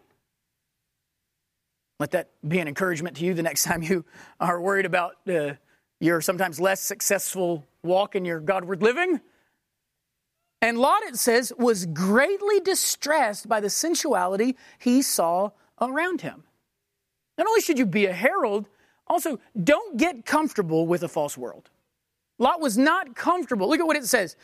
Let 2.00 2.12
that 2.12 2.32
be 2.48 2.58
an 2.60 2.68
encouragement 2.68 3.18
to 3.18 3.26
you 3.26 3.36
the 3.36 3.44
next 3.44 3.64
time 3.66 3.84
you 3.84 4.04
are 4.40 4.60
worried 4.60 4.88
about 4.88 5.18
uh, 5.30 5.54
your 6.00 6.20
sometimes 6.22 6.60
less 6.60 6.82
successful 6.82 7.68
walk 7.84 8.16
in 8.16 8.26
your 8.26 8.40
Godward 8.40 8.82
living. 8.82 9.22
And 10.64 10.78
Lot, 10.78 11.04
it 11.04 11.18
says, 11.18 11.54
was 11.58 11.86
greatly 11.86 12.60
distressed 12.60 13.48
by 13.48 13.60
the 13.60 13.70
sensuality 13.70 14.58
he 14.80 15.02
saw 15.02 15.52
around 15.80 16.22
him. 16.22 16.44
Not 17.38 17.48
only 17.48 17.62
should 17.62 17.80
you 17.80 17.86
be 17.86 18.06
a 18.06 18.14
herald, 18.14 18.68
also 19.08 19.40
don't 19.62 19.98
get 19.98 20.26
comfortable 20.26 20.86
with 20.86 21.04
a 21.04 21.08
false 21.08 21.38
world. 21.38 21.70
Lot 22.42 22.60
was 22.60 22.76
not 22.76 23.16
comfortable. 23.16 23.70
Look 23.70 23.80
at 23.80 23.86
what 23.86 23.96
it 23.96 24.06
says. 24.06 24.36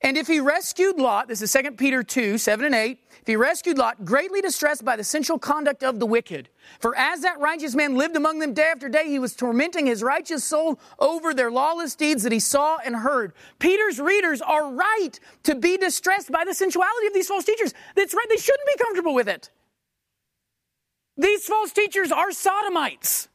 And 0.00 0.16
if 0.16 0.26
he 0.26 0.40
rescued 0.40 0.98
Lot, 0.98 1.28
this 1.28 1.42
is 1.42 1.52
2 1.52 1.72
Peter 1.72 2.02
2, 2.02 2.38
7 2.38 2.64
and 2.64 2.74
8, 2.74 2.98
if 3.20 3.26
he 3.26 3.36
rescued 3.36 3.76
Lot, 3.76 4.06
greatly 4.06 4.40
distressed 4.40 4.86
by 4.86 4.96
the 4.96 5.04
sensual 5.04 5.38
conduct 5.38 5.82
of 5.84 6.00
the 6.00 6.06
wicked. 6.06 6.48
For 6.80 6.96
as 6.96 7.20
that 7.20 7.38
righteous 7.38 7.74
man 7.74 7.96
lived 7.96 8.16
among 8.16 8.38
them 8.38 8.54
day 8.54 8.70
after 8.72 8.88
day, 8.88 9.08
he 9.08 9.18
was 9.18 9.36
tormenting 9.36 9.84
his 9.84 10.02
righteous 10.02 10.44
soul 10.44 10.80
over 10.98 11.34
their 11.34 11.50
lawless 11.50 11.94
deeds 11.94 12.22
that 12.22 12.32
he 12.32 12.40
saw 12.40 12.78
and 12.84 12.96
heard. 12.96 13.34
Peter's 13.58 14.00
readers 14.00 14.40
are 14.40 14.72
right 14.72 15.12
to 15.42 15.54
be 15.54 15.76
distressed 15.76 16.32
by 16.32 16.44
the 16.44 16.54
sensuality 16.54 17.06
of 17.06 17.12
these 17.14 17.28
false 17.28 17.44
teachers. 17.44 17.74
That's 17.94 18.14
right, 18.14 18.26
they 18.30 18.36
shouldn't 18.36 18.66
be 18.66 18.82
comfortable 18.82 19.14
with 19.14 19.28
it. 19.28 19.50
These 21.18 21.44
false 21.44 21.72
teachers 21.72 22.10
are 22.10 22.32
sodomites 22.32 23.28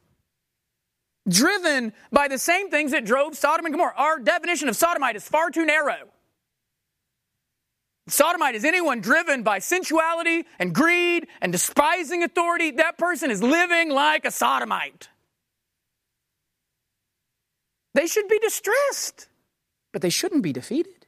driven 1.28 1.92
by 2.10 2.28
the 2.28 2.38
same 2.38 2.70
things 2.70 2.92
that 2.92 3.04
drove 3.04 3.36
Sodom 3.36 3.66
and 3.66 3.74
Gomorrah. 3.74 3.94
Our 3.96 4.18
definition 4.18 4.68
of 4.68 4.76
sodomite 4.76 5.16
is 5.16 5.26
far 5.26 5.50
too 5.50 5.64
narrow. 5.64 6.08
Sodomite 8.08 8.56
is 8.56 8.64
anyone 8.64 9.00
driven 9.00 9.42
by 9.42 9.60
sensuality 9.60 10.44
and 10.58 10.74
greed 10.74 11.28
and 11.40 11.52
despising 11.52 12.22
authority. 12.22 12.72
That 12.72 12.98
person 12.98 13.30
is 13.30 13.42
living 13.42 13.90
like 13.90 14.24
a 14.24 14.30
sodomite. 14.30 15.08
They 17.94 18.06
should 18.06 18.26
be 18.26 18.38
distressed, 18.38 19.28
but 19.92 20.02
they 20.02 20.10
shouldn't 20.10 20.42
be 20.42 20.52
defeated. 20.52 21.06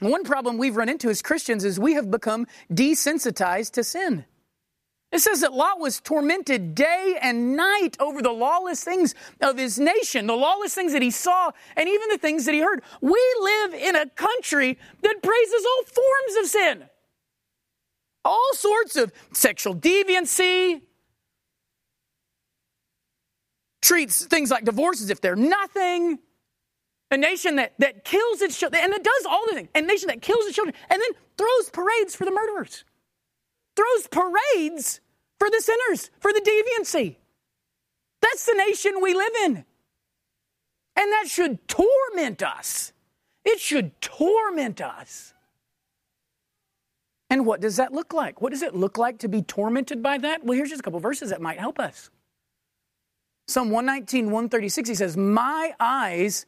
One 0.00 0.24
problem 0.24 0.58
we've 0.58 0.76
run 0.76 0.88
into 0.88 1.08
as 1.08 1.22
Christians 1.22 1.64
is 1.64 1.80
we 1.80 1.94
have 1.94 2.10
become 2.10 2.46
desensitized 2.70 3.72
to 3.72 3.84
sin. 3.84 4.26
It 5.10 5.20
says 5.20 5.40
that 5.40 5.54
Lot 5.54 5.80
was 5.80 6.00
tormented 6.00 6.74
day 6.74 7.18
and 7.20 7.56
night 7.56 7.96
over 7.98 8.20
the 8.20 8.30
lawless 8.30 8.84
things 8.84 9.14
of 9.40 9.56
his 9.56 9.78
nation, 9.78 10.26
the 10.26 10.36
lawless 10.36 10.74
things 10.74 10.92
that 10.92 11.00
he 11.00 11.10
saw, 11.10 11.50
and 11.76 11.88
even 11.88 12.08
the 12.10 12.18
things 12.18 12.44
that 12.44 12.52
he 12.52 12.60
heard. 12.60 12.82
We 13.00 13.36
live 13.40 13.74
in 13.74 13.96
a 13.96 14.06
country 14.06 14.78
that 15.02 15.22
praises 15.22 15.66
all 15.66 15.84
forms 15.84 16.44
of 16.44 16.46
sin. 16.46 16.84
All 18.24 18.50
sorts 18.52 18.96
of 18.96 19.12
sexual 19.32 19.74
deviancy, 19.74 20.82
treats 23.80 24.26
things 24.26 24.50
like 24.50 24.64
divorce 24.64 25.00
as 25.00 25.08
if 25.08 25.20
they're 25.20 25.36
nothing. 25.36 26.18
A 27.10 27.16
nation 27.16 27.56
that, 27.56 27.72
that 27.78 28.04
kills 28.04 28.42
its 28.42 28.58
children, 28.58 28.82
and 28.84 28.92
it 28.92 29.02
does 29.02 29.26
all 29.26 29.46
the 29.46 29.54
things. 29.54 29.68
A 29.74 29.80
nation 29.80 30.08
that 30.08 30.20
kills 30.20 30.44
its 30.44 30.54
children, 30.54 30.74
and 30.90 31.00
then 31.00 31.10
throws 31.38 31.70
parades 31.70 32.14
for 32.14 32.26
the 32.26 32.30
murderers 32.30 32.84
throws 33.78 34.08
parades 34.08 35.00
for 35.38 35.48
the 35.50 35.60
sinners, 35.60 36.10
for 36.18 36.32
the 36.32 36.40
deviancy. 36.40 37.16
That's 38.20 38.44
the 38.44 38.54
nation 38.54 39.00
we 39.00 39.14
live 39.14 39.32
in. 39.44 39.64
And 40.96 41.12
that 41.12 41.26
should 41.28 41.68
torment 41.68 42.42
us. 42.42 42.92
It 43.44 43.60
should 43.60 44.00
torment 44.00 44.80
us. 44.80 45.32
And 47.30 47.46
what 47.46 47.60
does 47.60 47.76
that 47.76 47.92
look 47.92 48.12
like? 48.12 48.40
What 48.40 48.50
does 48.50 48.62
it 48.62 48.74
look 48.74 48.98
like 48.98 49.18
to 49.18 49.28
be 49.28 49.42
tormented 49.42 50.02
by 50.02 50.18
that? 50.18 50.44
Well, 50.44 50.56
here's 50.56 50.70
just 50.70 50.80
a 50.80 50.82
couple 50.82 50.98
verses 50.98 51.30
that 51.30 51.40
might 51.40 51.60
help 51.60 51.78
us. 51.78 52.10
Psalm 53.46 53.70
119, 53.70 54.26
136, 54.26 54.88
he 54.88 54.94
says, 54.94 55.16
My 55.16 55.72
eyes 55.78 56.46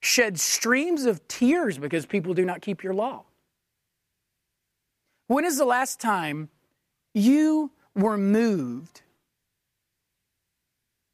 shed 0.00 0.40
streams 0.40 1.04
of 1.04 1.26
tears 1.28 1.76
because 1.76 2.06
people 2.06 2.32
do 2.32 2.44
not 2.44 2.62
keep 2.62 2.82
your 2.82 2.94
law. 2.94 3.24
When 5.26 5.44
is 5.44 5.58
the 5.58 5.64
last 5.66 6.00
time 6.00 6.48
you 7.14 7.70
were 7.94 8.16
moved 8.16 9.02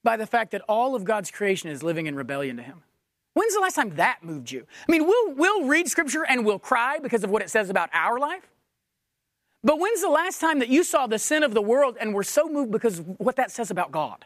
by 0.04 0.16
the 0.16 0.26
fact 0.26 0.52
that 0.52 0.62
all 0.68 0.94
of 0.94 1.04
God's 1.04 1.30
creation 1.30 1.70
is 1.70 1.82
living 1.82 2.06
in 2.06 2.14
rebellion 2.14 2.56
to 2.56 2.62
Him. 2.62 2.82
When's 3.34 3.54
the 3.54 3.60
last 3.60 3.74
time 3.74 3.96
that 3.96 4.22
moved 4.22 4.50
you? 4.50 4.66
I 4.88 4.92
mean, 4.92 5.06
we'll, 5.06 5.34
we'll 5.34 5.64
read 5.64 5.88
Scripture 5.88 6.24
and 6.24 6.46
we'll 6.46 6.58
cry 6.58 6.98
because 7.02 7.22
of 7.22 7.30
what 7.30 7.42
it 7.42 7.50
says 7.50 7.68
about 7.68 7.90
our 7.92 8.18
life. 8.18 8.48
But 9.62 9.78
when's 9.78 10.00
the 10.00 10.08
last 10.08 10.40
time 10.40 10.60
that 10.60 10.68
you 10.68 10.84
saw 10.84 11.06
the 11.06 11.18
sin 11.18 11.42
of 11.42 11.52
the 11.52 11.60
world 11.60 11.96
and 12.00 12.14
were 12.14 12.22
so 12.22 12.48
moved 12.48 12.70
because 12.70 13.00
of 13.00 13.20
what 13.20 13.36
that 13.36 13.50
says 13.50 13.70
about 13.70 13.90
God? 13.90 14.24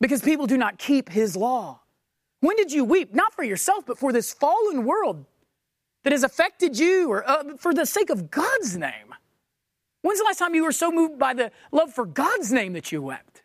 Because 0.00 0.22
people 0.22 0.46
do 0.46 0.56
not 0.56 0.78
keep 0.78 1.10
His 1.10 1.36
law. 1.36 1.80
When 2.40 2.56
did 2.56 2.72
you 2.72 2.84
weep? 2.84 3.14
Not 3.14 3.34
for 3.34 3.44
yourself, 3.44 3.84
but 3.86 3.98
for 3.98 4.12
this 4.12 4.32
fallen 4.32 4.84
world 4.84 5.26
that 6.04 6.12
has 6.12 6.22
affected 6.22 6.78
you 6.78 7.10
or 7.10 7.28
uh, 7.28 7.56
for 7.58 7.74
the 7.74 7.86
sake 7.86 8.10
of 8.10 8.30
God's 8.30 8.76
name? 8.76 9.14
When's 10.02 10.18
the 10.18 10.24
last 10.24 10.38
time 10.38 10.54
you 10.54 10.64
were 10.64 10.72
so 10.72 10.90
moved 10.90 11.18
by 11.18 11.34
the 11.34 11.50
love 11.72 11.92
for 11.92 12.06
God's 12.06 12.52
name 12.52 12.72
that 12.74 12.92
you 12.92 13.02
wept? 13.02 13.42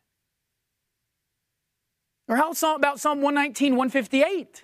Or 2.27 2.37
how 2.37 2.51
about 2.75 2.99
Psalm 2.99 3.21
119, 3.21 3.73
158? 3.73 4.63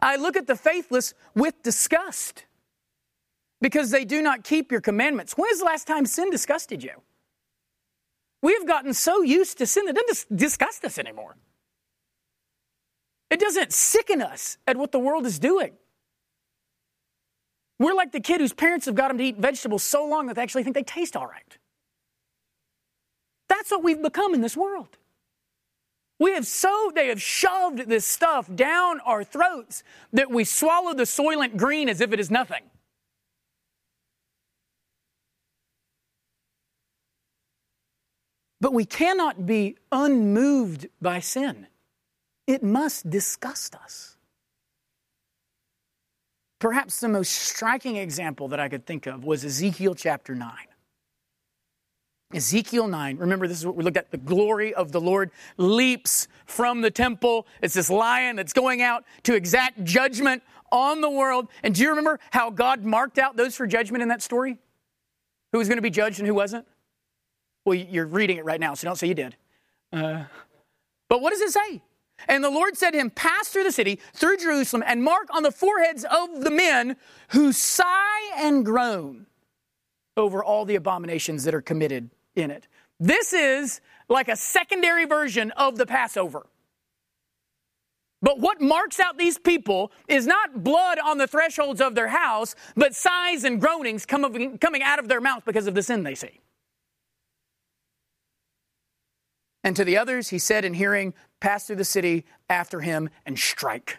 I 0.00 0.16
look 0.16 0.36
at 0.36 0.46
the 0.46 0.56
faithless 0.56 1.14
with 1.34 1.62
disgust 1.62 2.46
because 3.60 3.90
they 3.90 4.04
do 4.04 4.22
not 4.22 4.44
keep 4.44 4.70
your 4.72 4.80
commandments. 4.80 5.36
When 5.36 5.50
is 5.50 5.58
the 5.58 5.64
last 5.64 5.86
time 5.86 6.06
sin 6.06 6.30
disgusted 6.30 6.82
you? 6.82 7.02
We 8.42 8.54
have 8.54 8.66
gotten 8.66 8.94
so 8.94 9.22
used 9.22 9.58
to 9.58 9.66
sin 9.66 9.86
that 9.86 9.96
it 9.96 10.06
doesn't 10.06 10.36
disgust 10.36 10.84
us 10.84 10.98
anymore. 10.98 11.36
It 13.30 13.40
doesn't 13.40 13.72
sicken 13.72 14.22
us 14.22 14.58
at 14.66 14.76
what 14.76 14.92
the 14.92 14.98
world 14.98 15.26
is 15.26 15.38
doing. 15.38 15.72
We're 17.78 17.94
like 17.94 18.12
the 18.12 18.20
kid 18.20 18.40
whose 18.40 18.54
parents 18.54 18.86
have 18.86 18.94
got 18.94 19.10
him 19.10 19.18
to 19.18 19.24
eat 19.24 19.36
vegetables 19.36 19.82
so 19.82 20.06
long 20.06 20.26
that 20.26 20.36
they 20.36 20.42
actually 20.42 20.62
think 20.62 20.74
they 20.74 20.82
taste 20.82 21.16
all 21.16 21.26
right. 21.26 21.58
That's 23.48 23.70
what 23.70 23.82
we've 23.82 24.00
become 24.00 24.34
in 24.34 24.40
this 24.40 24.56
world. 24.56 24.96
We 26.18 26.32
have 26.32 26.46
so, 26.46 26.90
they 26.94 27.08
have 27.08 27.20
shoved 27.20 27.88
this 27.88 28.06
stuff 28.06 28.48
down 28.54 29.00
our 29.00 29.22
throats 29.22 29.82
that 30.12 30.30
we 30.30 30.44
swallow 30.44 30.94
the 30.94 31.02
soylent 31.02 31.56
green 31.56 31.88
as 31.88 32.00
if 32.00 32.12
it 32.12 32.20
is 32.20 32.30
nothing. 32.30 32.62
But 38.60 38.72
we 38.72 38.86
cannot 38.86 39.44
be 39.44 39.76
unmoved 39.92 40.86
by 41.02 41.20
sin. 41.20 41.66
It 42.46 42.62
must 42.62 43.10
disgust 43.10 43.74
us. 43.74 44.15
Perhaps 46.58 47.00
the 47.00 47.08
most 47.08 47.30
striking 47.30 47.96
example 47.96 48.48
that 48.48 48.60
I 48.60 48.68
could 48.68 48.86
think 48.86 49.06
of 49.06 49.24
was 49.24 49.44
Ezekiel 49.44 49.94
chapter 49.94 50.34
9. 50.34 50.50
Ezekiel 52.34 52.88
9, 52.88 53.18
remember 53.18 53.46
this 53.46 53.58
is 53.58 53.66
what 53.66 53.76
we 53.76 53.84
looked 53.84 53.96
at. 53.96 54.10
The 54.10 54.16
glory 54.16 54.74
of 54.74 54.90
the 54.90 55.00
Lord 55.00 55.30
leaps 55.58 56.26
from 56.44 56.80
the 56.80 56.90
temple. 56.90 57.46
It's 57.62 57.74
this 57.74 57.88
lion 57.88 58.36
that's 58.36 58.52
going 58.52 58.82
out 58.82 59.04
to 59.24 59.34
exact 59.34 59.84
judgment 59.84 60.42
on 60.72 61.00
the 61.00 61.10
world. 61.10 61.48
And 61.62 61.74
do 61.74 61.82
you 61.82 61.90
remember 61.90 62.18
how 62.30 62.50
God 62.50 62.84
marked 62.84 63.18
out 63.18 63.36
those 63.36 63.54
for 63.54 63.66
judgment 63.66 64.02
in 64.02 64.08
that 64.08 64.22
story? 64.22 64.58
Who 65.52 65.58
was 65.58 65.68
going 65.68 65.78
to 65.78 65.82
be 65.82 65.90
judged 65.90 66.18
and 66.18 66.26
who 66.26 66.34
wasn't? 66.34 66.66
Well, 67.64 67.76
you're 67.76 68.06
reading 68.06 68.38
it 68.38 68.44
right 68.44 68.60
now, 68.60 68.74
so 68.74 68.86
don't 68.86 68.96
say 68.96 69.06
you 69.06 69.14
did. 69.14 69.36
Uh, 69.92 70.24
but 71.08 71.20
what 71.20 71.30
does 71.30 71.40
it 71.40 71.50
say? 71.50 71.82
And 72.28 72.42
the 72.42 72.50
Lord 72.50 72.76
said 72.76 72.92
to 72.92 72.98
him, 72.98 73.10
Pass 73.10 73.48
through 73.48 73.64
the 73.64 73.72
city, 73.72 74.00
through 74.14 74.38
Jerusalem, 74.38 74.82
and 74.86 75.02
mark 75.02 75.28
on 75.30 75.42
the 75.42 75.52
foreheads 75.52 76.04
of 76.04 76.42
the 76.42 76.50
men 76.50 76.96
who 77.28 77.52
sigh 77.52 78.32
and 78.36 78.64
groan 78.64 79.26
over 80.16 80.42
all 80.42 80.64
the 80.64 80.76
abominations 80.76 81.44
that 81.44 81.54
are 81.54 81.62
committed 81.62 82.10
in 82.34 82.50
it. 82.50 82.66
This 82.98 83.32
is 83.32 83.80
like 84.08 84.28
a 84.28 84.36
secondary 84.36 85.04
version 85.04 85.50
of 85.52 85.76
the 85.76 85.86
Passover. 85.86 86.46
But 88.22 88.40
what 88.40 88.62
marks 88.62 88.98
out 88.98 89.18
these 89.18 89.36
people 89.36 89.92
is 90.08 90.26
not 90.26 90.64
blood 90.64 90.98
on 90.98 91.18
the 91.18 91.26
thresholds 91.26 91.82
of 91.82 91.94
their 91.94 92.08
house, 92.08 92.54
but 92.74 92.94
sighs 92.94 93.44
and 93.44 93.60
groanings 93.60 94.06
coming 94.06 94.82
out 94.82 94.98
of 94.98 95.08
their 95.08 95.20
mouth 95.20 95.44
because 95.44 95.66
of 95.66 95.74
the 95.74 95.82
sin 95.82 96.02
they 96.02 96.14
see. 96.14 96.40
And 99.62 99.76
to 99.76 99.84
the 99.84 99.98
others, 99.98 100.28
he 100.28 100.38
said 100.38 100.64
in 100.64 100.74
hearing, 100.74 101.12
Pass 101.40 101.66
through 101.66 101.76
the 101.76 101.84
city 101.84 102.24
after 102.48 102.80
him 102.80 103.10
and 103.24 103.38
strike. 103.38 103.98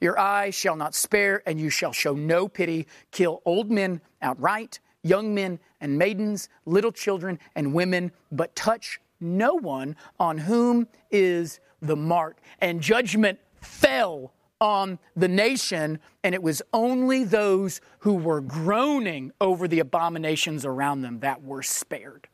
Your 0.00 0.18
eye 0.18 0.50
shall 0.50 0.76
not 0.76 0.94
spare, 0.94 1.42
and 1.46 1.60
you 1.60 1.68
shall 1.68 1.92
show 1.92 2.14
no 2.14 2.48
pity. 2.48 2.86
Kill 3.10 3.42
old 3.44 3.70
men 3.70 4.00
outright, 4.22 4.80
young 5.02 5.34
men 5.34 5.58
and 5.80 5.98
maidens, 5.98 6.48
little 6.64 6.92
children 6.92 7.38
and 7.54 7.74
women, 7.74 8.12
but 8.32 8.56
touch 8.56 9.00
no 9.20 9.54
one 9.54 9.96
on 10.18 10.38
whom 10.38 10.88
is 11.10 11.60
the 11.82 11.96
mark. 11.96 12.38
And 12.60 12.80
judgment 12.80 13.38
fell 13.60 14.32
on 14.60 14.98
the 15.16 15.28
nation, 15.28 15.98
and 16.22 16.34
it 16.34 16.42
was 16.42 16.62
only 16.72 17.24
those 17.24 17.80
who 18.00 18.14
were 18.14 18.40
groaning 18.40 19.32
over 19.40 19.66
the 19.66 19.80
abominations 19.80 20.64
around 20.64 21.02
them 21.02 21.20
that 21.20 21.42
were 21.42 21.62
spared. 21.62 22.28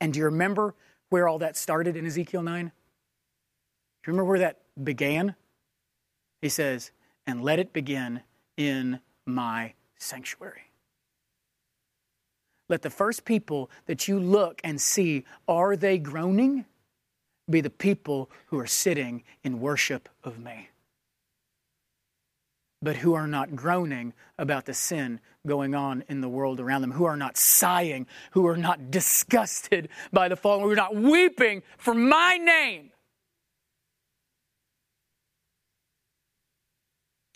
And 0.00 0.12
do 0.12 0.18
you 0.18 0.24
remember 0.26 0.74
where 1.10 1.28
all 1.28 1.38
that 1.38 1.56
started 1.56 1.96
in 1.96 2.06
Ezekiel 2.06 2.42
9? 2.42 2.66
Do 2.66 2.70
you 4.06 4.12
remember 4.12 4.28
where 4.28 4.38
that 4.40 4.60
began? 4.82 5.34
He 6.42 6.48
says, 6.48 6.90
and 7.26 7.42
let 7.42 7.58
it 7.58 7.72
begin 7.72 8.20
in 8.56 9.00
my 9.24 9.74
sanctuary. 9.96 10.70
Let 12.68 12.82
the 12.82 12.90
first 12.90 13.24
people 13.24 13.70
that 13.86 14.08
you 14.08 14.18
look 14.18 14.60
and 14.64 14.80
see, 14.80 15.24
are 15.46 15.76
they 15.76 15.98
groaning? 15.98 16.64
Be 17.48 17.60
the 17.60 17.70
people 17.70 18.30
who 18.46 18.58
are 18.58 18.66
sitting 18.66 19.22
in 19.44 19.60
worship 19.60 20.08
of 20.24 20.38
me 20.38 20.70
but 22.86 22.94
who 22.94 23.14
are 23.14 23.26
not 23.26 23.56
groaning 23.56 24.14
about 24.38 24.64
the 24.64 24.72
sin 24.72 25.18
going 25.44 25.74
on 25.74 26.04
in 26.08 26.20
the 26.20 26.28
world 26.28 26.60
around 26.60 26.82
them, 26.82 26.92
who 26.92 27.04
are 27.04 27.16
not 27.16 27.36
sighing, 27.36 28.06
who 28.30 28.46
are 28.46 28.56
not 28.56 28.90
disgusted 28.92 29.88
by 30.12 30.28
the 30.28 30.36
fall, 30.36 30.60
who 30.60 30.70
are 30.70 30.76
not 30.76 30.94
weeping 30.94 31.64
for 31.78 31.94
my 31.94 32.36
name. 32.36 32.92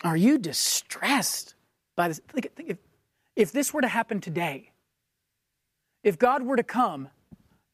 Are 0.05 0.15
you 0.15 0.37
distressed 0.37 1.55
by 1.97 2.07
this? 2.07 2.21
Think, 2.29 2.55
think 2.55 2.69
if, 2.69 2.77
if 3.35 3.51
this 3.51 3.73
were 3.73 3.81
to 3.81 3.89
happen 3.89 4.21
today, 4.21 4.71
if 6.01 6.17
God 6.17 6.43
were 6.43 6.55
to 6.55 6.63
come 6.63 7.09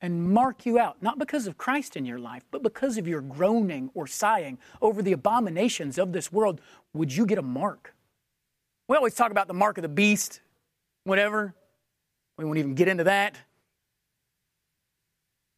and 0.02 0.32
mark 0.32 0.66
you 0.66 0.78
out, 0.78 1.02
not 1.02 1.18
because 1.18 1.48
of 1.48 1.58
Christ 1.58 1.96
in 1.96 2.06
your 2.06 2.20
life, 2.20 2.44
but 2.52 2.62
because 2.62 2.98
of 2.98 3.08
your 3.08 3.22
groaning 3.22 3.90
or 3.94 4.06
sighing 4.06 4.60
over 4.82 5.02
the 5.02 5.12
abominations 5.12 5.98
of 5.98 6.14
this 6.14 6.32
world, 6.32 6.62
would 6.94 7.16
you 7.16 7.26
get 7.26 7.38
a 7.38 7.44
mark? 7.44 7.96
We 8.88 8.96
always 8.96 9.16
talk 9.16 9.32
about 9.32 9.48
the 9.48 9.54
mark 9.54 9.78
of 9.78 9.82
the 9.82 9.90
beast, 9.90 10.42
whatever. 11.04 11.56
We 12.38 12.46
won't 12.46 12.60
even 12.60 12.76
get 12.76 12.88
into 12.88 13.06
that. 13.06 13.36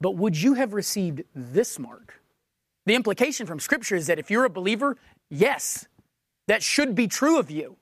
But 0.02 0.12
would 0.16 0.42
you 0.42 0.54
have 0.54 0.74
received 0.74 1.24
this 1.36 1.78
mark? 1.78 2.22
The 2.86 2.96
implication 2.96 3.46
from 3.46 3.60
Scripture 3.60 3.96
is 3.96 4.08
that 4.08 4.18
if 4.18 4.32
you're 4.32 4.46
a 4.46 4.50
believer, 4.50 4.98
yes, 5.30 5.88
that 6.48 6.64
should 6.64 6.96
be 6.96 7.08
true 7.08 7.38
of 7.38 7.52
you. 7.52 7.76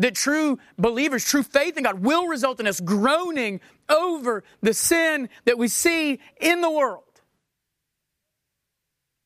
That 0.00 0.14
true 0.14 0.58
believers, 0.78 1.24
true 1.24 1.42
faith 1.42 1.76
in 1.76 1.84
God 1.84 2.00
will 2.00 2.26
result 2.26 2.58
in 2.58 2.66
us 2.66 2.80
groaning 2.80 3.60
over 3.88 4.42
the 4.62 4.74
sin 4.74 5.28
that 5.44 5.58
we 5.58 5.68
see 5.68 6.18
in 6.40 6.60
the 6.60 6.70
world. 6.70 7.04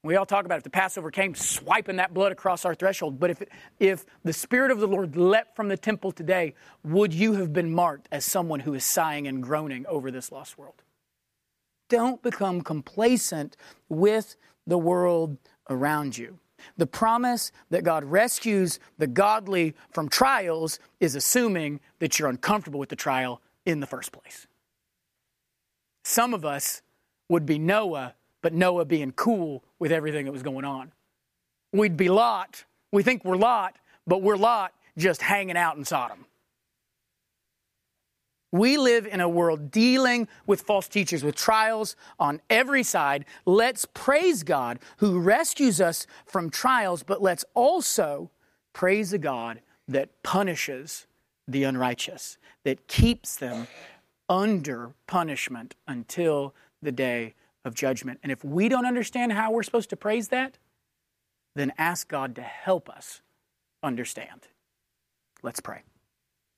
We 0.03 0.17
all 0.17 0.27
talk 0.27 0.45
about 0.45 0.59
if 0.59 0.65
the 0.65 0.71
Passover 0.71 1.11
came, 1.11 1.35
swiping 1.35 1.97
that 1.97 2.13
blood 2.13 2.31
across 2.31 2.67
our 2.67 2.75
threshold. 2.75 3.19
But 3.19 3.31
if, 3.31 3.43
if 3.81 4.05
the 4.23 4.35
Spirit 4.35 4.71
of 4.71 4.79
the 4.79 4.87
Lord 4.87 5.17
leapt 5.17 5.57
from 5.57 5.69
the 5.69 5.79
temple 5.79 6.13
today, 6.13 6.55
would 6.85 7.15
you 7.15 7.35
have 7.35 7.55
been 7.55 7.73
marked 7.73 8.09
as 8.13 8.27
someone 8.27 8.61
who 8.61 8.75
is 8.75 8.85
sighing 8.85 9.27
and 9.27 9.43
groaning 9.43 9.87
over 9.87 10.11
this 10.11 10.31
lost 10.31 10.59
world? 10.59 10.83
Don't 11.89 12.23
become 12.23 12.61
complacent 12.61 13.57
with 13.89 14.37
the 14.67 14.77
world 14.77 15.39
around 15.71 16.19
you. 16.19 16.39
The 16.77 16.87
promise 16.87 17.53
that 17.71 17.85
God 17.85 18.05
rescues 18.05 18.79
the 18.99 19.07
godly 19.07 19.75
from 19.91 20.09
trials 20.09 20.79
is 21.01 21.15
assuming 21.15 21.81
that 21.99 22.19
you're 22.19 22.29
uncomfortable 22.29 22.81
with 22.81 22.89
the 22.89 22.97
trial 22.97 23.41
in 23.65 23.81
the 23.81 23.87
first 23.87 24.13
place. 24.13 24.47
Some 26.05 26.35
of 26.35 26.45
us 26.45 26.83
would 27.29 27.47
be 27.47 27.59
Noah, 27.59 28.15
but 28.43 28.53
Noah 28.53 28.85
being 28.85 29.13
cool 29.13 29.65
with 29.79 29.93
everything 29.93 30.27
that 30.27 30.33
was 30.33 30.43
going 30.43 30.65
on. 30.65 30.93
We'd 31.73 31.97
be 31.97 32.09
Lot. 32.09 32.65
We 32.93 33.03
think 33.03 33.25
we're 33.25 33.37
Lot, 33.37 33.77
but 34.07 34.23
we're 34.23 34.37
Lot 34.37 34.73
just 34.97 35.23
hanging 35.23 35.57
out 35.57 35.77
in 35.77 35.85
Sodom. 35.85 36.27
We 38.55 38.79
live 38.79 39.05
in 39.05 39.21
a 39.21 39.29
world 39.29 39.73
dealing 39.73 40.29
with 40.47 40.61
false 40.61 40.87
teachers, 40.87 41.25
with 41.25 41.35
trials 41.35 41.97
on 42.21 42.41
every 42.49 42.85
side. 42.85 43.25
Let's 43.45 43.85
praise 43.85 44.45
God 44.45 44.79
who 44.99 45.19
rescues 45.19 45.81
us 45.81 46.07
from 46.25 46.51
trials, 46.51 47.03
but 47.03 47.21
let's 47.21 47.45
also 47.55 48.31
praise 48.73 49.13
a 49.13 49.19
God 49.19 49.61
that 49.89 50.23
punishes 50.23 51.09
the 51.49 51.65
unrighteous, 51.65 52.39
that 52.63 52.87
keeps 52.87 53.35
them 53.35 53.67
under 54.29 54.93
punishment 55.09 55.75
until 55.89 56.55
the 56.81 56.93
day 56.93 57.35
of 57.65 57.75
judgment. 57.75 58.21
And 58.23 58.31
if 58.31 58.45
we 58.45 58.69
don't 58.69 58.87
understand 58.87 59.33
how 59.33 59.51
we're 59.51 59.65
supposed 59.65 59.91
to 59.91 59.97
praise 59.97 60.29
that, 60.29 60.59
then 61.57 61.73
ask 61.77 62.07
God 62.07 62.37
to 62.37 62.43
help 62.43 62.89
us 62.89 63.21
understand. 63.83 64.47
Let's 65.43 65.59
pray. 65.59 65.83